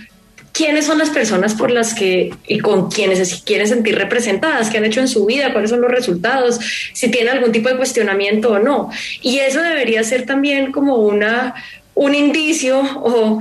quiénes 0.58 0.86
son 0.86 0.98
las 0.98 1.10
personas 1.10 1.54
por 1.54 1.70
las 1.70 1.94
que 1.94 2.34
y 2.48 2.58
con 2.58 2.90
quienes 2.90 3.28
se 3.28 3.44
quieren 3.44 3.68
sentir 3.68 3.94
representadas, 3.94 4.68
qué 4.68 4.78
han 4.78 4.84
hecho 4.84 4.98
en 4.98 5.06
su 5.06 5.24
vida, 5.24 5.52
cuáles 5.52 5.70
son 5.70 5.80
los 5.80 5.90
resultados, 5.90 6.58
si 6.92 7.08
tienen 7.12 7.32
algún 7.32 7.52
tipo 7.52 7.68
de 7.68 7.76
cuestionamiento 7.76 8.50
o 8.50 8.58
no. 8.58 8.90
Y 9.22 9.38
eso 9.38 9.62
debería 9.62 10.02
ser 10.02 10.26
también 10.26 10.72
como 10.72 10.96
una 10.96 11.54
un 11.94 12.14
indicio 12.14 12.80
o, 12.80 13.38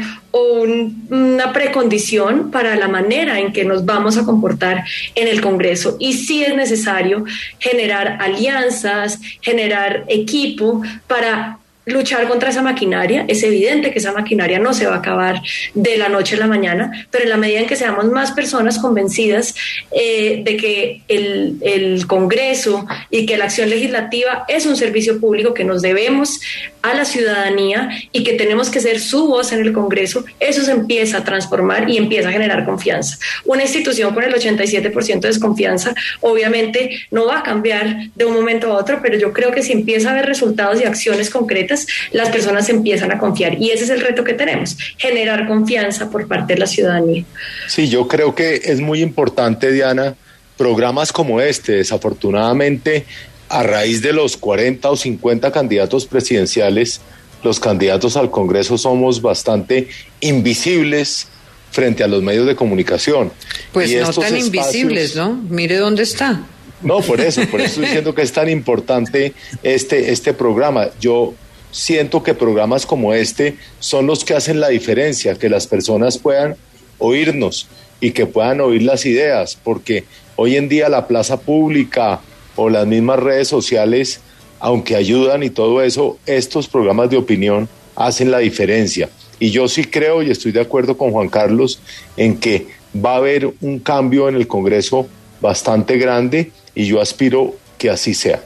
una 1.09 1.53
precondición 1.53 2.51
para 2.51 2.75
la 2.75 2.87
manera 2.87 3.39
en 3.39 3.51
que 3.53 3.65
nos 3.65 3.85
vamos 3.85 4.17
a 4.17 4.23
comportar 4.23 4.83
en 5.15 5.27
el 5.27 5.41
Congreso. 5.41 5.95
Y 5.99 6.13
sí 6.13 6.43
es 6.43 6.55
necesario 6.55 7.23
generar 7.57 8.17
alianzas, 8.19 9.19
generar 9.41 10.05
equipo 10.07 10.83
para 11.07 11.57
luchar 11.87 12.27
contra 12.27 12.49
esa 12.49 12.61
maquinaria. 12.61 13.25
Es 13.27 13.43
evidente 13.43 13.91
que 13.91 13.99
esa 13.99 14.13
maquinaria 14.13 14.59
no 14.59 14.73
se 14.73 14.85
va 14.85 14.95
a 14.95 14.99
acabar 14.99 15.41
de 15.73 15.97
la 15.97 16.09
noche 16.09 16.35
a 16.35 16.39
la 16.39 16.47
mañana, 16.47 17.07
pero 17.09 17.23
en 17.23 17.31
la 17.31 17.37
medida 17.37 17.59
en 17.59 17.67
que 17.67 17.75
seamos 17.75 18.05
más 18.05 18.31
personas 18.31 18.77
convencidas 18.77 19.55
eh, 19.91 20.41
de 20.43 20.57
que 20.57 21.01
el, 21.07 21.57
el, 21.61 22.05
Congreso 22.07 22.85
y 23.09 23.25
que 23.25 23.37
la 23.37 23.45
acción 23.45 23.69
legislativa 23.69 24.45
es 24.47 24.65
un 24.65 24.77
servicio 24.77 25.19
público 25.19 25.53
que 25.53 25.63
nos 25.63 25.81
debemos 25.81 26.39
a 26.81 26.93
la 26.93 27.05
ciudadanía 27.05 27.89
y 28.11 28.23
que 28.23 28.33
tenemos 28.33 28.69
que 28.69 28.79
ser 28.79 28.99
su 28.99 29.27
voz 29.27 29.51
en 29.51 29.61
el 29.61 29.73
Congreso, 29.73 30.23
eso 30.39 30.63
se 30.63 30.71
empieza 30.71 31.17
a 31.17 31.23
transformar 31.23 31.89
y 31.89 31.97
empieza 31.97 32.29
a 32.29 32.31
generar 32.31 32.65
confianza. 32.65 33.17
Una 33.45 33.63
institución 33.63 34.13
con 34.13 34.23
el 34.23 34.33
87% 34.33 35.19
de 35.19 35.27
desconfianza 35.27 35.93
obviamente 36.21 36.99
no 37.11 37.25
va 37.25 37.39
a 37.39 37.43
cambiar 37.43 38.09
de 38.15 38.25
un 38.25 38.33
momento 38.33 38.71
a 38.71 38.77
otro, 38.77 38.99
pero 39.01 39.17
yo 39.17 39.33
creo 39.33 39.51
que 39.51 39.63
si 39.63 39.73
empieza 39.73 40.09
a 40.09 40.11
haber 40.11 40.25
resultados 40.25 40.81
y 40.81 40.85
acciones 40.85 41.29
concretas, 41.29 41.76
públicas, 41.85 42.09
las 42.11 42.29
personas 42.29 42.69
empiezan 42.69 43.11
a 43.11 43.17
confiar. 43.17 43.61
Y 43.61 43.71
ese 43.71 43.85
es 43.85 43.89
el 43.89 44.01
reto 44.01 44.23
que 44.23 44.33
tenemos, 44.33 44.77
generar 44.97 45.47
confianza 45.47 46.09
por 46.09 46.27
parte 46.27 46.53
de 46.53 46.59
la 46.59 46.67
ciudadanía. 46.67 47.23
Sí, 47.67 47.89
yo 47.89 48.07
creo 48.07 48.35
que 48.35 48.61
es 48.63 48.79
muy 48.79 49.01
importante, 49.01 49.71
Diana, 49.71 50.15
programas 50.57 51.11
como 51.11 51.41
este, 51.41 51.73
desafortunadamente, 51.73 53.05
a 53.49 53.63
raíz 53.63 54.01
de 54.01 54.13
los 54.13 54.37
40 54.37 54.89
o 54.89 54.97
50 54.97 55.51
candidatos 55.51 56.05
presidenciales, 56.05 57.01
los 57.43 57.59
candidatos 57.59 58.17
al 58.17 58.31
Congreso 58.31 58.77
somos 58.77 59.21
bastante 59.21 59.87
invisibles 60.21 61.27
frente 61.71 62.03
a 62.03 62.07
los 62.07 62.23
medios 62.23 62.47
de 62.47 62.55
comunicación. 62.55 63.31
Pues 63.71 63.93
no 63.95 64.11
tan 64.11 64.35
invisibles, 64.37 65.15
¿no? 65.15 65.39
Mire 65.49 65.77
dónde 65.77 66.03
está. 66.03 66.41
No, 66.81 67.01
por 67.01 67.21
eso, 67.21 67.41
por 67.47 67.59
eso 67.59 67.69
estoy 67.69 67.85
diciendo 67.85 68.13
que 68.13 68.21
es 68.21 68.31
tan 68.31 68.49
importante 68.49 69.33
este, 69.63 70.11
este 70.11 70.33
programa. 70.33 70.89
Yo 70.99 71.33
siento 71.71 72.23
que 72.23 72.33
programas 72.33 72.85
como 72.85 73.13
este 73.13 73.55
son 73.79 74.07
los 74.07 74.23
que 74.23 74.33
hacen 74.33 74.59
la 74.59 74.69
diferencia, 74.69 75.35
que 75.35 75.49
las 75.49 75.67
personas 75.67 76.17
puedan 76.17 76.55
oírnos 76.97 77.67
y 77.99 78.11
que 78.11 78.25
puedan 78.25 78.61
oír 78.61 78.83
las 78.83 79.05
ideas, 79.05 79.57
porque 79.63 80.05
hoy 80.35 80.55
en 80.55 80.69
día 80.69 80.89
la 80.89 81.07
plaza 81.07 81.39
pública 81.39 82.21
o 82.55 82.69
las 82.69 82.87
mismas 82.87 83.19
redes 83.19 83.47
sociales, 83.47 84.21
aunque 84.59 84.95
ayudan 84.95 85.43
y 85.43 85.49
todo 85.49 85.81
eso, 85.81 86.17
estos 86.25 86.67
programas 86.67 87.09
de 87.09 87.17
opinión 87.17 87.69
hacen 87.95 88.31
la 88.31 88.39
diferencia. 88.39 89.09
Y 89.39 89.51
yo 89.51 89.67
sí 89.67 89.83
creo 89.83 90.23
y 90.23 90.31
estoy 90.31 90.51
de 90.51 90.61
acuerdo 90.61 90.97
con 90.97 91.11
Juan 91.11 91.29
Carlos 91.29 91.79
en 92.15 92.37
que 92.39 92.67
va 92.95 93.13
a 93.13 93.17
haber 93.17 93.53
un 93.61 93.79
cambio 93.79 94.29
en 94.29 94.35
el 94.35 94.47
Congreso 94.47 95.07
bastante 95.41 95.97
grande 95.97 96.51
y 96.73 96.85
yo 96.85 97.01
aspiro 97.01 97.55
que 97.77 97.89
así 97.89 98.13
sea. 98.13 98.43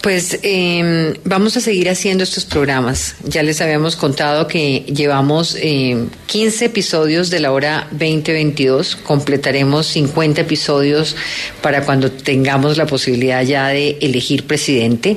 Pues 0.00 0.38
eh, 0.44 1.18
vamos 1.24 1.56
a 1.56 1.60
seguir 1.60 1.90
haciendo 1.90 2.22
estos 2.22 2.44
programas. 2.44 3.16
Ya 3.24 3.42
les 3.42 3.60
habíamos 3.60 3.96
contado 3.96 4.46
que 4.46 4.84
llevamos 4.86 5.56
eh, 5.60 6.06
15 6.26 6.66
episodios 6.66 7.30
de 7.30 7.40
la 7.40 7.50
hora 7.50 7.88
2022. 7.90 8.94
Completaremos 8.94 9.86
50 9.86 10.42
episodios 10.42 11.16
para 11.62 11.84
cuando 11.84 12.12
tengamos 12.12 12.76
la 12.76 12.86
posibilidad 12.86 13.42
ya 13.42 13.68
de 13.68 13.98
elegir 14.00 14.46
presidente. 14.46 15.16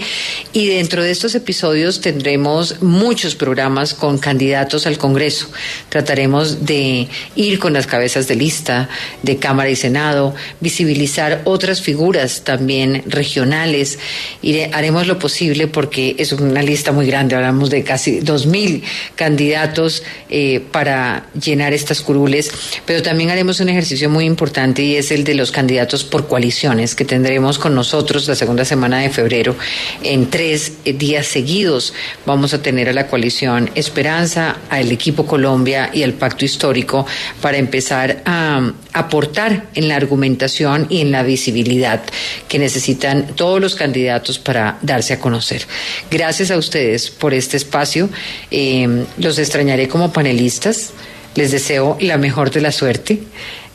Y 0.51 0.67
dentro 0.69 1.03
de 1.03 1.11
estos 1.11 1.35
episodios 1.35 2.01
tendremos 2.01 2.81
muchos 2.81 3.35
programas 3.35 3.93
con 3.93 4.17
candidatos 4.17 4.87
al 4.87 4.97
Congreso. 4.97 5.47
Trataremos 5.89 6.65
de 6.65 7.07
ir 7.35 7.59
con 7.59 7.73
las 7.73 7.85
cabezas 7.85 8.27
de 8.27 8.35
lista 8.35 8.89
de 9.21 9.37
Cámara 9.37 9.69
y 9.69 9.75
Senado, 9.75 10.33
visibilizar 10.59 11.43
otras 11.45 11.83
figuras 11.83 12.41
también 12.43 13.03
regionales. 13.05 13.99
Iré 14.41 14.70
haremos 14.73 15.07
lo 15.07 15.19
posible 15.19 15.67
porque 15.67 16.15
es 16.17 16.31
una 16.31 16.61
lista 16.61 16.91
muy 16.91 17.07
grande, 17.07 17.35
hablamos 17.35 17.69
de 17.69 17.83
casi 17.83 18.21
2.000 18.21 18.81
candidatos 19.15 20.03
eh, 20.29 20.61
para 20.71 21.27
llenar 21.39 21.73
estas 21.73 22.01
curules, 22.01 22.51
pero 22.85 23.01
también 23.01 23.29
haremos 23.29 23.59
un 23.59 23.69
ejercicio 23.69 24.09
muy 24.09 24.25
importante 24.25 24.81
y 24.81 24.95
es 24.95 25.11
el 25.11 25.23
de 25.23 25.35
los 25.35 25.51
candidatos 25.51 26.03
por 26.03 26.27
coaliciones 26.27 26.95
que 26.95 27.05
tendremos 27.05 27.59
con 27.59 27.75
nosotros 27.75 28.27
la 28.27 28.35
segunda 28.35 28.65
semana 28.65 28.99
de 28.99 29.09
febrero. 29.09 29.55
En 30.03 30.29
tres 30.29 30.73
eh, 30.85 30.93
días 30.93 31.27
seguidos 31.27 31.93
vamos 32.25 32.53
a 32.53 32.61
tener 32.61 32.89
a 32.89 32.93
la 32.93 33.07
coalición 33.07 33.69
Esperanza, 33.75 34.57
al 34.69 34.91
equipo 34.91 35.25
Colombia 35.25 35.89
y 35.93 36.03
al 36.03 36.13
Pacto 36.13 36.45
Histórico 36.45 37.05
para 37.41 37.57
empezar 37.57 38.21
a 38.25 38.71
aportar 38.93 39.67
en 39.73 39.87
la 39.87 39.95
argumentación 39.95 40.87
y 40.89 41.01
en 41.01 41.11
la 41.11 41.23
visibilidad 41.23 42.01
que 42.47 42.59
necesitan 42.59 43.27
todos 43.35 43.61
los 43.61 43.75
candidatos 43.75 44.39
para 44.39 44.77
darse 44.81 45.13
a 45.13 45.19
conocer. 45.19 45.65
Gracias 46.09 46.51
a 46.51 46.57
ustedes 46.57 47.09
por 47.09 47.33
este 47.33 47.57
espacio. 47.57 48.09
Eh, 48.49 49.05
los 49.17 49.39
extrañaré 49.39 49.87
como 49.87 50.11
panelistas. 50.11 50.91
Les 51.35 51.51
deseo 51.51 51.97
la 52.01 52.17
mejor 52.17 52.51
de 52.51 52.61
la 52.61 52.71
suerte. 52.71 53.19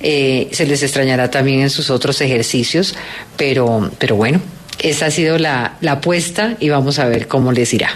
Eh, 0.01 0.49
se 0.53 0.67
les 0.67 0.83
extrañará 0.83 1.31
también 1.31 1.61
en 1.61 1.71
sus 1.71 1.89
otros 1.89 2.21
ejercicios, 2.21 2.95
pero, 3.39 3.91
pero 3.99 4.15
bueno, 4.15 4.41
esa 4.79 5.07
ha 5.07 5.11
sido 5.11 5.39
la, 5.39 5.79
la 5.81 5.93
apuesta 5.93 6.57
y 6.61 6.69
vamos 6.69 6.99
a 6.99 7.07
ver 7.07 7.29
cómo 7.29 7.53
les 7.53 7.73
irá. 7.73 7.91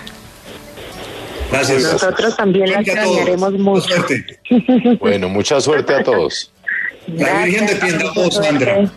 Gracias. 1.50 1.82
Nosotros 1.82 2.36
también 2.36 2.70
la 2.70 2.80
extrañaremos 2.80 3.52
mucho. 3.54 3.94
Bueno, 5.00 5.28
mucha 5.28 5.60
suerte 5.60 5.94
a 5.94 6.02
todos. 6.02 6.50
La 7.06 7.44
Virgen 7.44 7.66
defiende 7.66 8.08
a 8.08 8.12
todos, 8.12 8.34
Sandra. 8.34 8.90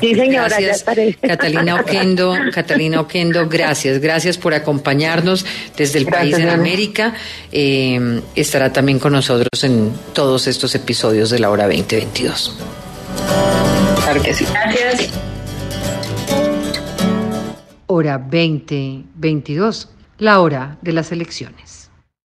Sí, 0.00 0.14
señora, 0.14 0.56
gracias, 0.60 0.84
Catalina 1.20 1.80
Oquendo, 1.80 2.34
Catalina 2.52 3.00
Oquendo, 3.00 3.48
gracias, 3.48 3.98
gracias 3.98 4.38
por 4.38 4.54
acompañarnos 4.54 5.44
desde 5.76 5.98
el 5.98 6.06
país 6.06 6.38
en 6.38 6.48
América. 6.48 7.14
Eh, 7.50 8.20
estará 8.36 8.72
también 8.72 9.00
con 9.00 9.12
nosotros 9.12 9.64
en 9.64 9.92
todos 10.12 10.46
estos 10.46 10.74
episodios 10.76 11.30
de 11.30 11.40
la 11.40 11.50
hora 11.50 11.64
2022. 11.64 12.56
Claro 14.04 14.22
que 14.22 14.32
sí. 14.32 14.46
Gracias. 14.52 15.10
Hora 17.86 18.18
2022, 18.18 19.88
la 20.18 20.40
hora 20.40 20.78
de 20.82 20.92
las 20.92 21.10
elecciones. 21.10 21.79